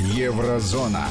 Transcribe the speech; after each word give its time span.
Еврозона. 0.00 1.06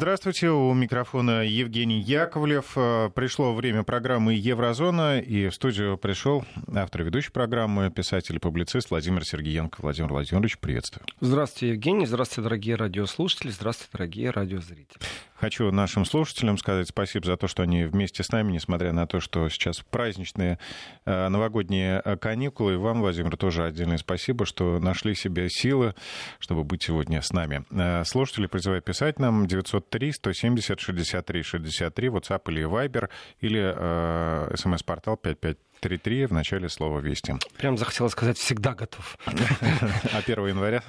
Здравствуйте, 0.00 0.48
у 0.48 0.72
микрофона 0.72 1.44
Евгений 1.44 2.00
Яковлев. 2.00 2.72
Э, 2.74 3.10
пришло 3.14 3.52
время 3.54 3.82
программы 3.82 4.32
«Еврозона», 4.32 5.20
и 5.20 5.48
в 5.48 5.54
студию 5.54 5.98
пришел 5.98 6.42
автор 6.74 7.02
ведущей 7.02 7.30
программы, 7.30 7.90
писатель 7.90 8.36
и 8.36 8.38
публицист 8.38 8.88
Владимир 8.88 9.26
Сергеенко. 9.26 9.82
Владимир 9.82 10.08
Владимирович, 10.08 10.56
приветствую. 10.56 11.04
Здравствуйте, 11.20 11.74
Евгений. 11.74 12.06
Здравствуйте, 12.06 12.40
дорогие 12.40 12.76
радиослушатели. 12.76 13.50
Здравствуйте, 13.50 13.90
дорогие 13.92 14.30
радиозрители. 14.30 14.98
Хочу 15.34 15.70
нашим 15.70 16.04
слушателям 16.04 16.58
сказать 16.58 16.88
спасибо 16.88 17.26
за 17.26 17.36
то, 17.36 17.46
что 17.46 17.62
они 17.62 17.84
вместе 17.84 18.22
с 18.22 18.30
нами, 18.30 18.52
несмотря 18.52 18.92
на 18.92 19.06
то, 19.06 19.20
что 19.20 19.48
сейчас 19.48 19.80
праздничные 19.80 20.58
э, 21.06 21.28
новогодние 21.28 22.00
э, 22.04 22.16
каникулы. 22.16 22.74
И 22.74 22.76
вам, 22.76 23.00
Владимир, 23.00 23.36
тоже 23.38 23.64
отдельное 23.64 23.96
спасибо, 23.96 24.46
что 24.46 24.78
нашли 24.78 25.14
себе 25.14 25.50
силы, 25.50 25.94
чтобы 26.38 26.64
быть 26.64 26.82
сегодня 26.82 27.20
с 27.20 27.32
нами. 27.32 27.64
Слушатели 28.04 28.46
призываю 28.46 28.80
писать 28.80 29.18
нам 29.18 29.46
900 29.46 29.89
903 29.90 30.12
170 30.12 30.80
63 30.80 31.42
63, 31.42 32.08
WhatsApp 32.08 32.50
или 32.50 32.64
Viber, 32.64 33.08
или 33.40 33.60
э, 33.60 34.56
смс-портал 34.56 35.16
5533 35.16 36.26
в 36.26 36.32
начале 36.32 36.68
слова 36.68 37.00
«Вести». 37.00 37.34
Прям 37.56 37.76
захотелось 37.76 38.12
сказать 38.12 38.38
«всегда 38.38 38.74
готов». 38.74 39.18
А 39.26 40.18
1 40.18 40.46
января? 40.46 40.82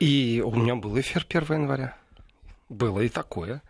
И 0.00 0.42
у 0.44 0.52
меня 0.54 0.74
был 0.74 0.98
эфир 0.98 1.24
1 1.28 1.62
января. 1.62 1.96
Было 2.68 3.00
и 3.00 3.08
такое. 3.08 3.62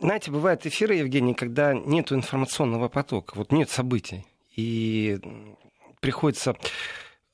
Знаете, 0.00 0.30
бывают 0.30 0.64
эфиры, 0.64 0.94
Евгений, 0.94 1.34
когда 1.34 1.74
нет 1.74 2.10
информационного 2.12 2.88
потока, 2.88 3.34
вот 3.34 3.52
нет 3.52 3.68
событий. 3.68 4.24
И 4.56 5.18
приходится 6.00 6.54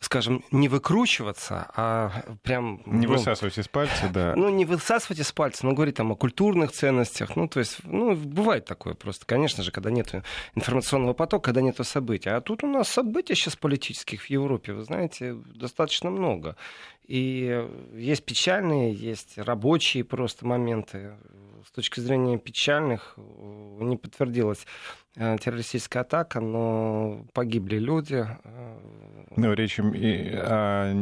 скажем, 0.00 0.44
не 0.50 0.68
выкручиваться, 0.68 1.70
а 1.74 2.24
прям... 2.42 2.82
Не 2.86 3.06
ну, 3.06 3.14
высасывать 3.14 3.58
из 3.58 3.66
пальца, 3.66 4.08
да. 4.12 4.34
Ну, 4.36 4.48
не 4.50 4.64
высасывать 4.64 5.20
из 5.20 5.32
пальца, 5.32 5.64
но 5.64 5.72
говорить 5.72 5.96
там 5.96 6.12
о 6.12 6.16
культурных 6.16 6.72
ценностях. 6.72 7.34
Ну, 7.34 7.48
то 7.48 7.60
есть, 7.60 7.78
ну, 7.84 8.14
бывает 8.14 8.66
такое 8.66 8.94
просто. 8.94 9.24
Конечно 9.24 9.62
же, 9.62 9.72
когда 9.72 9.90
нет 9.90 10.12
информационного 10.54 11.14
потока, 11.14 11.46
когда 11.46 11.62
нет 11.62 11.76
событий. 11.82 12.28
А 12.28 12.40
тут 12.40 12.62
у 12.62 12.66
нас 12.66 12.88
событий 12.88 13.34
сейчас 13.34 13.56
политических 13.56 14.22
в 14.22 14.30
Европе, 14.30 14.72
вы 14.72 14.84
знаете, 14.84 15.34
достаточно 15.34 16.10
много. 16.10 16.56
И 17.06 17.64
есть 17.94 18.24
печальные, 18.24 18.92
есть 18.92 19.38
рабочие 19.38 20.04
просто 20.04 20.44
моменты. 20.46 21.14
С 21.64 21.70
точки 21.70 22.00
зрения 22.00 22.38
печальных 22.38 23.16
не 23.16 23.96
подтвердилась 23.96 24.66
э, 25.16 25.36
террористическая 25.38 26.02
атака, 26.02 26.40
но 26.40 27.26
погибли 27.32 27.78
люди. 27.78 28.26
Ну, 29.36 29.52
речь 29.52 29.78
и 29.78 30.30
о... 30.34 30.92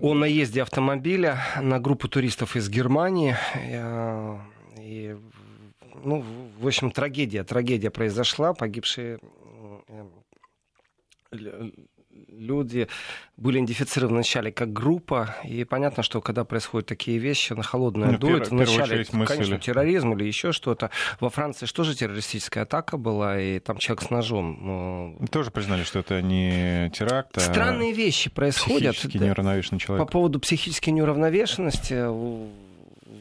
О 0.00 0.14
наезде 0.14 0.62
автомобиля 0.62 1.38
на 1.60 1.80
группу 1.80 2.08
туристов 2.08 2.56
из 2.56 2.68
Германии. 2.68 3.36
Э, 3.54 4.38
и, 4.78 5.16
ну, 6.02 6.24
в 6.58 6.66
общем, 6.66 6.90
трагедия. 6.90 7.44
Трагедия 7.44 7.90
произошла. 7.90 8.54
Погибшие 8.54 9.18
э, 9.88 11.70
люди 12.42 12.88
были 13.36 13.58
идентифицированы 13.58 14.16
вначале 14.16 14.52
как 14.52 14.72
группа, 14.72 15.36
и 15.44 15.64
понятно, 15.64 16.02
что 16.02 16.20
когда 16.20 16.44
происходят 16.44 16.88
такие 16.88 17.18
вещи, 17.18 17.52
на 17.54 17.62
холодное 17.62 18.12
ну, 18.12 18.18
дует, 18.18 18.50
вначале, 18.50 19.04
конечно, 19.04 19.58
терроризм 19.58 20.12
или 20.12 20.24
еще 20.24 20.52
что-то. 20.52 20.90
Во 21.18 21.30
Франции 21.30 21.66
что 21.66 21.84
же 21.84 21.96
террористическая 21.96 22.64
атака 22.64 22.96
была, 22.96 23.40
и 23.40 23.58
там 23.58 23.78
человек 23.78 24.02
с 24.04 24.10
ножом. 24.10 25.16
Но... 25.20 25.26
Тоже 25.28 25.50
признали, 25.50 25.82
что 25.82 26.00
это 26.00 26.20
не 26.20 26.90
теракт, 26.90 27.38
а 27.38 27.40
Странные 27.40 27.92
вещи 27.92 28.30
происходят. 28.30 28.94
Психически 28.94 29.18
неуравновешенный 29.18 29.80
человек. 29.80 30.06
По 30.06 30.12
поводу 30.12 30.40
психической 30.40 30.92
неуравновешенности, 30.92 31.94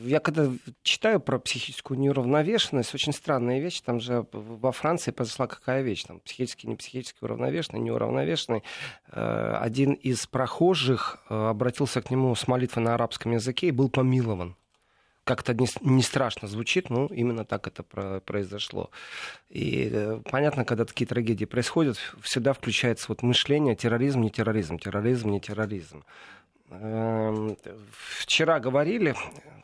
я 0.04 0.20
когда 0.20 0.50
читаю 0.84 1.20
про 1.20 1.40
психическую 1.40 2.00
неуравновешенность, 2.00 2.94
очень 2.94 3.14
странная 3.14 3.60
вещь. 3.60 3.82
Там 3.82 4.00
же 4.00 4.26
во 4.32 4.72
Франции 4.72 5.12
произошла 5.12 5.48
какая 5.48 5.82
вещь? 5.82 6.04
Там 6.04 6.20
психически, 6.20 6.68
не 6.68 6.76
психически 6.76 7.18
уравновешенный, 7.22 7.80
неуравновешенный. 7.80 8.64
Э, 9.12 9.58
один 9.62 9.94
из 9.94 10.28
прохожих 10.28 11.20
э, 11.30 11.50
обратился 11.50 12.02
к 12.02 12.12
нему 12.12 12.34
с 12.36 12.48
молитвой 12.48 12.84
на 12.84 12.94
арабском 12.94 13.32
языке 13.34 13.68
и 13.68 13.72
был 13.72 13.90
помилован 13.90 14.56
как-то 15.24 15.54
не, 15.54 16.02
страшно 16.02 16.48
звучит, 16.48 16.90
но 16.90 17.06
именно 17.06 17.46
так 17.46 17.68
это 17.68 17.84
про, 17.84 18.20
произошло. 18.22 18.90
И 19.50 19.90
э, 19.92 20.20
понятно, 20.30 20.66
когда 20.66 20.84
такие 20.84 21.06
трагедии 21.06 21.46
происходят, 21.46 21.98
всегда 22.22 22.54
включается 22.54 23.06
вот 23.10 23.22
мышление 23.22 23.76
терроризм, 23.76 24.22
не 24.22 24.30
терроризм, 24.30 24.78
терроризм, 24.80 25.30
не 25.30 25.40
терроризм. 25.40 26.04
Эм, 26.72 27.58
вчера 28.18 28.60
говорили 28.62 29.14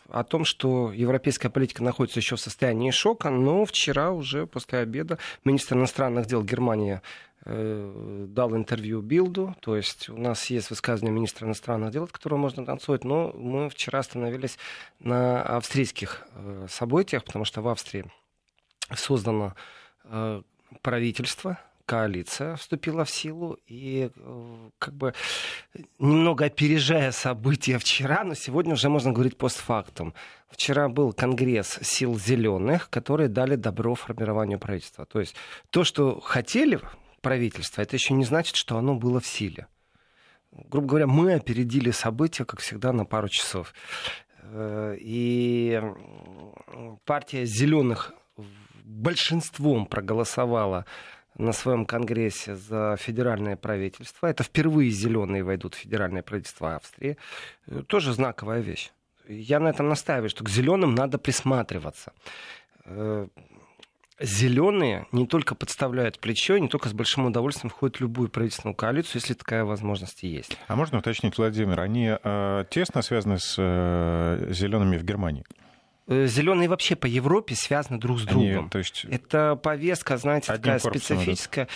о 0.09 0.23
том, 0.23 0.44
что 0.44 0.91
европейская 0.91 1.50
политика 1.50 1.81
находится 1.81 2.19
еще 2.19 2.35
в 2.35 2.41
состоянии 2.41 2.91
шока, 2.91 3.29
но 3.29 3.66
вчера 3.66 4.12
уже 4.12 4.45
после 4.45 4.79
обеда 4.79 5.17
министр 5.46 5.78
иностранных 5.78 6.25
дел 6.25 6.44
Германии 6.44 7.01
э, 7.46 8.25
дал 8.28 8.56
интервью 8.56 9.01
Билду, 9.01 9.56
то 9.62 9.78
есть 9.78 10.09
у 10.09 10.17
нас 10.17 10.50
есть 10.50 10.69
высказывание 10.69 11.13
министра 11.13 11.47
иностранных 11.47 11.91
дел, 11.91 12.03
от 12.03 12.12
которого 12.12 12.40
можно 12.40 12.66
танцевать, 12.66 13.06
но 13.06 13.31
мы 13.34 13.69
вчера 13.69 14.00
остановились 14.00 14.57
на 15.00 15.41
австрийских 15.44 16.28
э, 16.34 16.67
событиях, 16.69 17.23
потому 17.23 17.46
что 17.46 17.62
в 17.62 17.69
Австрии 17.69 18.06
создано 18.94 19.56
э, 20.03 20.41
правительство, 20.81 21.57
коалиция 21.88 22.58
вступила 22.58 23.06
в 23.06 23.09
силу, 23.09 23.58
и 23.66 24.12
э, 24.14 24.70
как 24.78 24.94
бы 24.94 25.14
немного 25.98 26.46
опережая 26.46 27.12
события 27.12 27.80
вчера, 27.80 28.24
но 28.25 28.36
сегодня 28.36 28.74
уже 28.74 28.90
можно 28.90 29.14
говорить 29.14 29.38
постфактум. 29.38 30.14
Вчера 30.50 30.90
был 30.90 31.14
конгресс 31.14 31.80
сил 31.81 32.20
зеленых, 32.20 32.90
которые 32.90 33.30
дали 33.30 33.56
добро 33.56 33.96
формированию 33.96 34.59
правительства. 34.59 35.06
То 35.06 35.22
есть 35.22 35.36
то, 35.70 35.86
что 35.86 36.20
хотели 36.20 36.80
правительство, 37.22 37.81
это 37.81 37.96
еще 37.96 38.14
не 38.14 38.26
значит, 38.26 38.58
что 38.58 38.78
оно 38.78 38.96
было 38.96 39.22
в 39.22 39.26
силе. 39.26 39.68
Грубо 40.52 40.88
говоря, 40.88 41.08
мы 41.08 41.34
опередили 41.34 41.92
события, 41.92 42.44
как 42.44 42.59
всегда, 42.59 42.92
на 42.92 43.06
пару 43.06 43.30
часов. 43.30 43.74
Э, 44.44 44.97
и 45.00 45.81
партия 47.06 47.46
зеленых 47.46 48.12
большинством 48.84 49.86
проголосовала 49.86 50.86
на 51.38 51.53
своем 51.53 51.86
конгрессе 51.86 52.56
за 52.56 52.98
федеральное 53.00 53.56
правительство. 53.56 54.28
Это 54.28 54.44
впервые 54.44 54.90
зеленые 54.90 55.44
войдут 55.44 55.75
в 55.75 55.78
федеральное 55.78 56.24
правительство 56.24 56.75
Австрии. 56.75 57.18
Э, 57.68 57.84
тоже 57.88 58.14
знаковая 58.14 58.62
вещь. 58.62 58.92
Я 59.28 59.59
на 59.59 59.70
этом 59.70 59.90
настаиваю, 59.90 60.30
что 60.30 60.44
к 60.44 60.50
зеленым 60.50 60.96
надо 60.96 61.18
присматриваться. 61.18 62.14
Э, 62.86 63.28
Зеленые 64.20 65.06
не 65.12 65.28
только 65.28 65.53
подставляют 65.53 66.20
плечо, 66.20 66.58
не 66.58 66.68
только 66.68 66.90
с 66.90 66.94
большим 66.94 67.28
удовольствием 67.28 67.70
входят 67.70 67.97
в 67.97 68.02
любую 68.02 68.30
правительственную 68.30 68.76
коалицию, 68.76 69.22
если 69.22 69.36
такая 69.36 69.64
возможность 69.64 70.24
есть. 70.24 70.58
А 70.68 70.76
можно 70.76 70.97
уточнить, 70.97 71.38
Владимир, 71.38 71.80
они 71.80 72.18
э, 72.24 72.66
тесно 72.72 73.03
связаны 73.03 73.38
с 73.38 73.56
э, 73.59 74.47
зелеными 74.50 74.97
в 74.97 75.03
Германии? 75.03 75.46
Э, 76.07 76.25
Зеленые 76.25 76.69
вообще 76.69 76.95
по 76.95 77.06
Европе 77.06 77.56
связаны 77.56 78.00
друг 78.00 78.19
с 78.19 78.23
другом. 78.23 78.59
Они, 78.59 78.69
то 78.69 78.78
есть... 78.78 79.06
Это 79.09 79.56
повестка, 79.56 80.18
знаете, 80.18 80.47
такая 80.47 80.79
специфическая. 80.79 81.68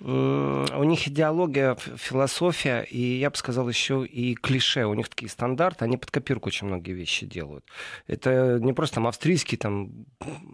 Идут. 0.00 0.70
У 0.74 0.84
них 0.84 1.06
идеология, 1.06 1.76
философия, 1.96 2.82
и 2.82 3.18
я 3.18 3.30
бы 3.30 3.36
сказал, 3.36 3.68
еще 3.68 4.06
и 4.06 4.34
клише. 4.34 4.86
У 4.86 4.94
них 4.94 5.08
такие 5.08 5.28
стандарты, 5.28 5.84
они 5.84 5.98
под 5.98 6.10
копирку 6.10 6.48
очень 6.48 6.66
многие 6.66 6.92
вещи 6.92 7.26
делают. 7.26 7.64
Это 8.06 8.58
не 8.60 8.72
просто 8.72 8.96
там 8.96 9.06
австрийский, 9.06 9.58
там, 9.58 10.06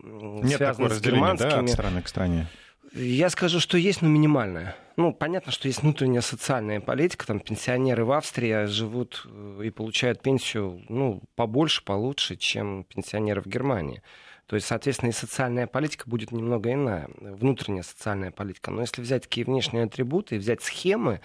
Нет 0.02 0.56
связано 0.56 0.88
с 0.88 1.00
германскими. 1.00 1.50
Да, 1.50 1.60
от 1.60 1.70
страны 1.70 2.02
к 2.02 2.08
стране. 2.08 2.48
Я 2.92 3.30
скажу, 3.30 3.60
что 3.60 3.78
есть, 3.78 4.02
но 4.02 4.08
минимальная. 4.08 4.76
Ну, 4.96 5.12
понятно, 5.12 5.52
что 5.52 5.68
есть 5.68 5.82
внутренняя 5.82 6.22
социальная 6.22 6.80
политика. 6.80 7.26
Там 7.26 7.38
пенсионеры 7.38 8.04
в 8.04 8.10
Австрии 8.10 8.66
живут 8.66 9.22
э, 9.26 9.62
и 9.64 9.70
получают 9.70 10.22
пенсию, 10.22 10.82
ну, 10.88 11.22
побольше, 11.36 11.84
получше, 11.84 12.36
чем 12.36 12.84
пенсионеры 12.84 13.42
в 13.42 13.46
Германии. 13.46 14.02
То 14.46 14.56
есть, 14.56 14.66
соответственно, 14.66 15.10
и 15.10 15.12
социальная 15.12 15.68
политика 15.68 16.10
будет 16.10 16.32
немного 16.32 16.72
иная, 16.72 17.08
внутренняя 17.20 17.84
социальная 17.84 18.32
политика. 18.32 18.72
Но 18.72 18.80
если 18.80 19.00
взять 19.00 19.22
такие 19.22 19.46
внешние 19.46 19.84
атрибуты 19.84 20.34
и 20.34 20.38
взять 20.38 20.60
схемы, 20.60 21.20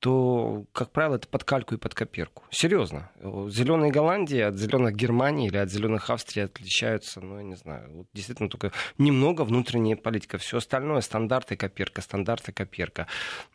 то, 0.00 0.64
как 0.72 0.92
правило, 0.92 1.16
это 1.16 1.26
под 1.26 1.42
кальку 1.44 1.74
и 1.74 1.78
под 1.78 1.94
копирку. 1.94 2.44
Серьезно. 2.50 3.10
Зеленые 3.48 3.90
Голландии 3.90 4.40
от 4.40 4.56
зеленых 4.56 4.94
Германии 4.94 5.48
или 5.48 5.56
от 5.56 5.70
зеленых 5.70 6.08
Австрии 6.10 6.44
отличаются, 6.44 7.20
ну, 7.20 7.38
я 7.38 7.42
не 7.42 7.56
знаю, 7.56 7.90
вот 7.92 8.06
действительно 8.12 8.48
только 8.48 8.72
немного 8.96 9.42
внутренняя 9.42 9.96
политика. 9.96 10.38
Все 10.38 10.58
остальное 10.58 11.00
стандарты 11.00 11.56
копирка, 11.56 12.00
стандарты 12.00 12.52
копирка. 12.52 13.08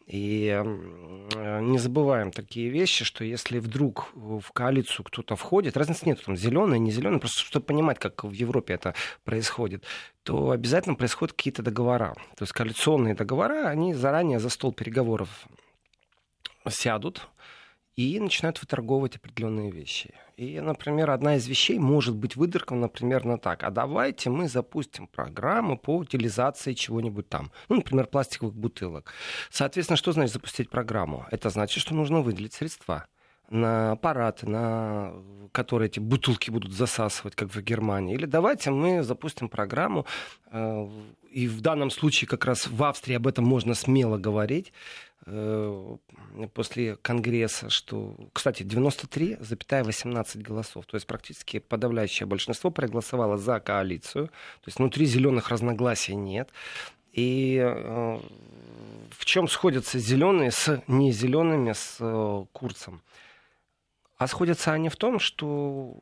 И 0.06 0.62
не 1.62 1.78
забываем 1.78 2.31
такие 2.31 2.69
вещи, 2.69 3.06
что 3.06 3.24
если 3.24 3.60
вдруг 3.60 4.10
в 4.13 4.51
коалицию 4.51 5.06
кто-то 5.06 5.38
входит, 5.38 5.78
разницы 5.78 6.06
нет, 6.06 6.22
там 6.25 6.36
зеленый, 6.36 6.78
не 6.78 6.92
зеленый, 6.92 7.19
просто 7.19 7.42
чтобы 7.42 7.66
понимать, 7.66 8.00
как 8.00 8.25
в 8.25 8.31
Европе 8.31 8.74
это 8.74 8.95
происходит, 9.24 9.86
то 10.24 10.51
обязательно 10.51 10.95
происходят 10.95 11.34
какие-то 11.34 11.63
договора. 11.63 12.16
То 12.36 12.44
есть 12.44 12.51
коалиционные 12.51 13.16
договора, 13.16 13.69
они 13.69 13.94
заранее 13.94 14.40
за 14.40 14.50
стол 14.50 14.74
переговоров 14.74 15.30
сядут, 16.69 17.30
и 17.95 18.19
начинают 18.19 18.60
выторговывать 18.60 19.18
определенные 19.18 19.71
вещи. 19.71 20.15
И, 20.36 20.60
например, 20.60 21.12
одна 21.12 21.36
из 21.36 21.48
вещей 21.48 21.77
может 21.77 22.15
быть 22.15 22.36
выдеркана 22.36 22.88
примерно 22.88 23.38
так. 23.38 23.63
А 23.63 23.69
давайте 23.69 24.31
мы 24.31 24.48
запустим 24.48 25.07
программу 25.07 25.77
по 25.77 25.98
утилизации 25.98 26.74
чего-нибудь 26.74 27.30
там. 27.30 27.51
Ну, 27.69 27.77
например, 27.77 28.07
пластиковых 28.07 28.56
бутылок. 28.56 29.13
Соответственно, 29.51 29.98
что 29.98 30.12
значит 30.12 30.33
запустить 30.33 30.69
программу? 30.69 31.27
Это 31.30 31.50
значит, 31.51 31.81
что 31.81 31.94
нужно 31.94 32.21
выделить 32.21 32.54
средства 32.54 33.06
на 33.50 33.92
аппараты, 33.92 34.48
на 34.50 35.13
которые 35.54 35.88
эти 35.88 36.00
бутылки 36.00 36.50
будут 36.50 36.74
засасывать, 36.74 37.36
как 37.36 37.54
в 37.54 37.62
Германии. 37.62 38.16
Или 38.16 38.25
давайте 38.25 38.72
мы 38.72 39.04
запустим 39.04 39.48
программу, 39.48 40.06
э, 40.51 40.90
и 41.31 41.48
в 41.48 41.62
данном 41.62 41.92
случае 41.92 42.28
как 42.28 42.45
раз 42.45 42.68
в 42.68 42.84
Австрии 42.84 43.16
об 43.16 43.28
этом 43.28 43.45
можно 43.45 43.75
смело 43.75 44.18
говорить, 44.18 44.74
э, 45.25 45.98
после 46.54 46.95
Конгресса, 46.98 47.69
что, 47.69 48.16
кстати, 48.34 48.63
93,18 48.63 50.42
голосов, 50.42 50.86
то 50.86 50.95
есть 50.95 51.07
практически 51.07 51.60
подавляющее 51.60 52.25
большинство 52.25 52.72
проголосовало 52.72 53.38
за 53.38 53.60
коалицию, 53.60 54.28
то 54.28 54.68
есть 54.68 54.80
внутри 54.80 55.06
зеленых 55.06 55.50
разногласий 55.50 56.16
нет. 56.16 56.50
И 57.13 57.57
э, 57.63 58.19
в 59.12 59.25
чем 59.25 59.48
сходятся 59.48 60.00
зеленые 60.00 60.50
с 60.50 60.81
не 60.88 61.12
зелеными 61.12 61.74
с 61.74 62.48
Курцем? 62.51 63.04
А 64.24 64.28
сходятся 64.28 64.72
они 64.72 64.88
в 64.88 64.96
том, 64.96 65.20
что 65.20 66.00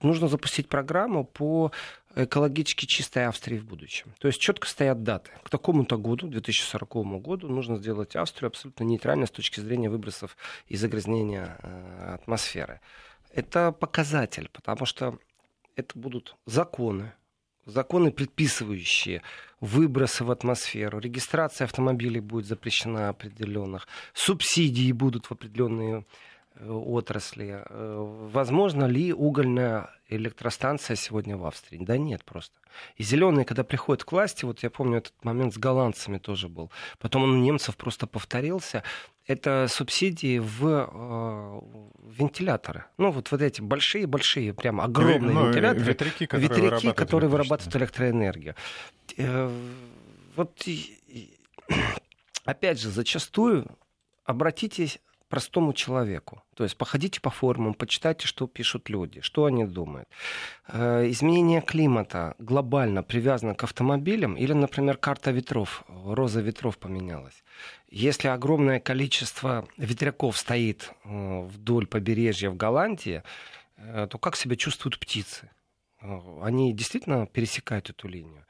нужно 0.00 0.28
запустить 0.28 0.68
программу 0.68 1.24
по 1.24 1.72
экологически 2.14 2.86
чистой 2.86 3.26
Австрии 3.26 3.58
в 3.58 3.64
будущем. 3.64 4.14
То 4.20 4.28
есть 4.28 4.40
четко 4.40 4.68
стоят 4.68 5.02
даты. 5.02 5.32
К 5.42 5.50
такому-то 5.50 5.98
году, 5.98 6.28
2040 6.28 7.20
году, 7.20 7.48
нужно 7.48 7.78
сделать 7.78 8.14
Австрию 8.14 8.46
абсолютно 8.46 8.84
нейтральной 8.84 9.26
с 9.26 9.32
точки 9.32 9.58
зрения 9.58 9.90
выбросов 9.90 10.36
и 10.68 10.76
загрязнения 10.76 11.58
э, 11.62 12.14
атмосферы. 12.14 12.80
Это 13.32 13.72
показатель, 13.72 14.48
потому 14.52 14.86
что 14.86 15.18
это 15.74 15.98
будут 15.98 16.36
законы, 16.46 17.12
законы, 17.64 18.12
предписывающие 18.12 19.22
выбросы 19.60 20.22
в 20.22 20.30
атмосферу, 20.30 21.00
регистрация 21.00 21.64
автомобилей 21.64 22.20
будет 22.20 22.46
запрещена 22.46 23.08
определенных, 23.08 23.88
субсидии 24.14 24.92
будут 24.92 25.26
в 25.26 25.32
определенные 25.32 26.04
Э, 26.04 26.04
отрасли. 26.64 27.62
Э, 27.68 28.28
возможно 28.32 28.84
ли 28.84 29.12
угольная 29.12 29.90
электростанция 30.08 30.96
сегодня 30.96 31.36
в 31.36 31.44
Австрии? 31.44 31.78
Да 31.78 31.96
нет 31.98 32.24
просто. 32.24 32.58
И 32.96 33.02
зеленые, 33.02 33.44
когда 33.44 33.64
приходят 33.64 34.04
к 34.04 34.12
власти, 34.12 34.44
вот 34.44 34.62
я 34.62 34.70
помню 34.70 34.98
этот 34.98 35.24
момент 35.24 35.54
с 35.54 35.58
голландцами 35.58 36.18
тоже 36.18 36.48
был, 36.48 36.70
потом 36.98 37.24
он 37.24 37.30
у 37.30 37.36
немцев 37.36 37.76
просто 37.76 38.06
повторился, 38.06 38.82
это 39.26 39.66
субсидии 39.68 40.38
в 40.38 40.88
э, 40.92 41.60
вентиляторы. 42.18 42.84
Ну, 42.96 43.10
вот, 43.10 43.30
вот 43.30 43.42
эти 43.42 43.60
большие-большие, 43.60 44.54
прям 44.54 44.80
огромные 44.80 45.34
ну, 45.34 45.46
вентиляторы. 45.48 45.84
Ветряки, 45.84 46.26
которые, 46.26 46.48
ветряки, 46.48 46.62
вырабатывают, 46.62 46.96
которые 46.96 47.30
вырабатывают 47.30 47.76
электроэнергию. 47.76 48.54
Э, 49.16 49.50
вот, 50.36 50.62
опять 52.44 52.80
же, 52.80 52.90
зачастую 52.90 53.66
обратитесь 54.24 55.00
простому 55.28 55.72
человеку. 55.72 56.42
То 56.54 56.64
есть 56.64 56.76
походите 56.76 57.20
по 57.20 57.30
форумам, 57.30 57.74
почитайте, 57.74 58.26
что 58.26 58.46
пишут 58.46 58.88
люди, 58.88 59.20
что 59.20 59.44
они 59.44 59.64
думают. 59.64 60.08
Э, 60.68 61.08
изменение 61.10 61.60
климата 61.60 62.34
глобально 62.38 63.02
привязано 63.02 63.54
к 63.54 63.64
автомобилям 63.64 64.36
или, 64.36 64.52
например, 64.52 64.96
карта 64.96 65.30
ветров, 65.30 65.84
роза 65.88 66.40
ветров 66.40 66.78
поменялась. 66.78 67.44
Если 67.88 68.28
огромное 68.28 68.80
количество 68.80 69.66
ветряков 69.76 70.36
стоит 70.38 70.92
э, 71.04 71.40
вдоль 71.42 71.86
побережья 71.86 72.50
в 72.50 72.56
Голландии, 72.56 73.22
э, 73.76 74.06
то 74.10 74.18
как 74.18 74.36
себя 74.36 74.56
чувствуют 74.56 74.98
птицы? 74.98 75.50
Они 76.42 76.72
действительно 76.72 77.26
пересекают 77.26 77.90
эту 77.90 78.06
линию 78.06 78.46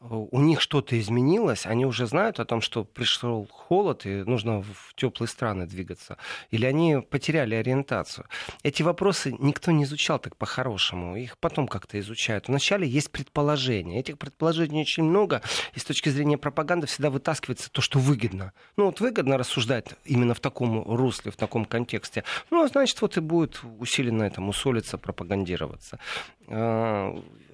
у 0.00 0.40
них 0.40 0.60
что-то 0.60 0.98
изменилось, 0.98 1.66
они 1.66 1.84
уже 1.84 2.06
знают 2.06 2.38
о 2.40 2.44
том, 2.44 2.60
что 2.60 2.84
пришел 2.84 3.48
холод 3.50 4.06
и 4.06 4.22
нужно 4.22 4.62
в 4.62 4.94
теплые 4.94 5.28
страны 5.28 5.66
двигаться, 5.66 6.18
или 6.50 6.66
они 6.66 6.98
потеряли 7.00 7.54
ориентацию. 7.54 8.26
Эти 8.62 8.82
вопросы 8.82 9.34
никто 9.38 9.72
не 9.72 9.84
изучал 9.84 10.18
так 10.18 10.36
по-хорошему, 10.36 11.16
их 11.16 11.36
потом 11.38 11.66
как-то 11.66 11.98
изучают. 11.98 12.48
Вначале 12.48 12.86
есть 12.86 13.10
предположения, 13.10 13.98
этих 14.00 14.18
предположений 14.18 14.82
очень 14.82 15.02
много, 15.02 15.42
и 15.74 15.80
с 15.80 15.84
точки 15.84 16.08
зрения 16.10 16.38
пропаганды 16.38 16.86
всегда 16.86 17.10
вытаскивается 17.10 17.70
то, 17.70 17.80
что 17.80 17.98
выгодно. 17.98 18.52
Ну 18.76 18.86
вот 18.86 19.00
выгодно 19.00 19.36
рассуждать 19.36 19.86
именно 20.04 20.34
в 20.34 20.40
таком 20.40 20.82
русле, 20.84 21.32
в 21.32 21.36
таком 21.36 21.64
контексте, 21.64 22.24
ну 22.50 22.62
а 22.62 22.68
значит 22.68 23.00
вот 23.02 23.16
и 23.16 23.20
будет 23.20 23.60
усиленно 23.78 24.22
это 24.22 24.40
мусолиться, 24.40 24.96
пропагандироваться 24.96 25.98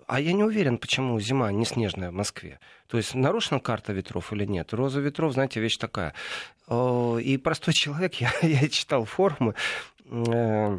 а, 0.06 0.17
а 0.17 0.21
я 0.21 0.33
не 0.33 0.45
уверен, 0.45 0.79
почему 0.79 1.19
зима 1.21 1.51
не 1.53 1.65
снежная 1.65 2.11
в 2.11 2.15
Москве. 2.15 2.59
То 2.87 2.97
есть 2.97 3.15
нарушена 3.15 3.61
карта 3.61 3.93
ветров 3.93 4.33
или 4.33 4.45
нет? 4.45 4.73
Роза 4.73 5.01
ветров, 5.01 5.33
знаете, 5.33 5.61
вещь 5.61 5.77
такая. 5.77 6.15
И 6.71 7.41
простой 7.43 7.75
человек, 7.75 8.15
я, 8.15 8.33
я 8.43 8.69
читал 8.69 9.05
форумы, 9.05 9.55
э, 10.06 10.79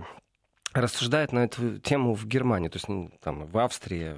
рассуждает 0.74 1.31
на 1.31 1.45
эту 1.45 1.80
тему 1.80 2.13
в 2.13 2.25
Германии, 2.25 2.69
то 2.69 2.77
есть 2.77 3.19
там, 3.22 3.45
в 3.45 3.57
Австрии. 3.57 4.16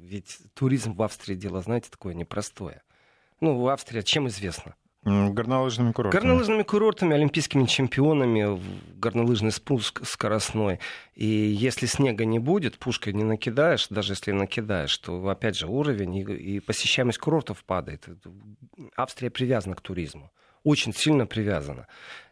Ведь 0.00 0.38
туризм 0.54 0.94
в 0.94 1.02
Австрии 1.02 1.34
дело, 1.34 1.60
знаете, 1.60 1.90
такое 1.90 2.14
непростое. 2.14 2.82
Ну, 3.40 3.58
в 3.60 3.68
Австрии 3.68 4.00
чем 4.00 4.28
известно? 4.28 4.74
Горнолыжными 5.32 5.92
курортами. 5.92 6.20
Горнолыжными 6.20 6.62
курортами, 6.62 7.14
олимпийскими 7.14 7.64
чемпионами, 7.66 8.60
горнолыжный 8.98 9.52
спуск 9.52 10.06
скоростной. 10.06 10.80
И 11.14 11.26
если 11.26 11.86
снега 11.86 12.24
не 12.24 12.38
будет, 12.38 12.78
пушкой 12.78 13.12
не 13.12 13.24
накидаешь, 13.24 13.88
даже 13.88 14.12
если 14.12 14.32
накидаешь, 14.32 14.96
то, 14.98 15.28
опять 15.28 15.56
же, 15.56 15.66
уровень 15.66 16.16
и, 16.16 16.22
и 16.22 16.60
посещаемость 16.60 17.18
курортов 17.18 17.64
падает. 17.64 18.06
Австрия 18.96 19.30
привязана 19.30 19.74
к 19.74 19.80
туризму. 19.80 20.30
Очень 20.64 20.94
сильно 20.94 21.26
привязана. 21.26 21.86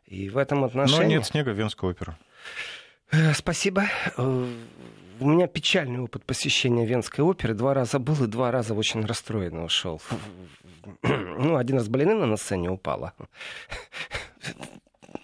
И 0.06 0.28
в 0.28 0.36
этом 0.36 0.64
отношении... 0.64 1.02
Но 1.02 1.08
нет 1.18 1.26
снега 1.26 1.50
в 1.50 1.58
Венской 1.58 1.90
опере. 1.90 2.16
Э, 3.10 3.32
спасибо. 3.34 3.84
У 5.18 5.28
меня 5.28 5.46
печальный 5.46 6.00
опыт 6.00 6.24
посещения 6.24 6.84
Венской 6.84 7.24
оперы. 7.24 7.54
Два 7.54 7.74
раза 7.74 7.98
был 7.98 8.22
и 8.24 8.26
два 8.26 8.50
раза 8.50 8.74
очень 8.74 9.04
расстроенно 9.04 9.64
ушел. 9.64 10.00
Ну, 11.02 11.56
один 11.56 11.76
раз 11.78 11.88
балерина 11.88 12.26
на 12.26 12.36
сцене 12.36 12.70
упала 12.70 13.12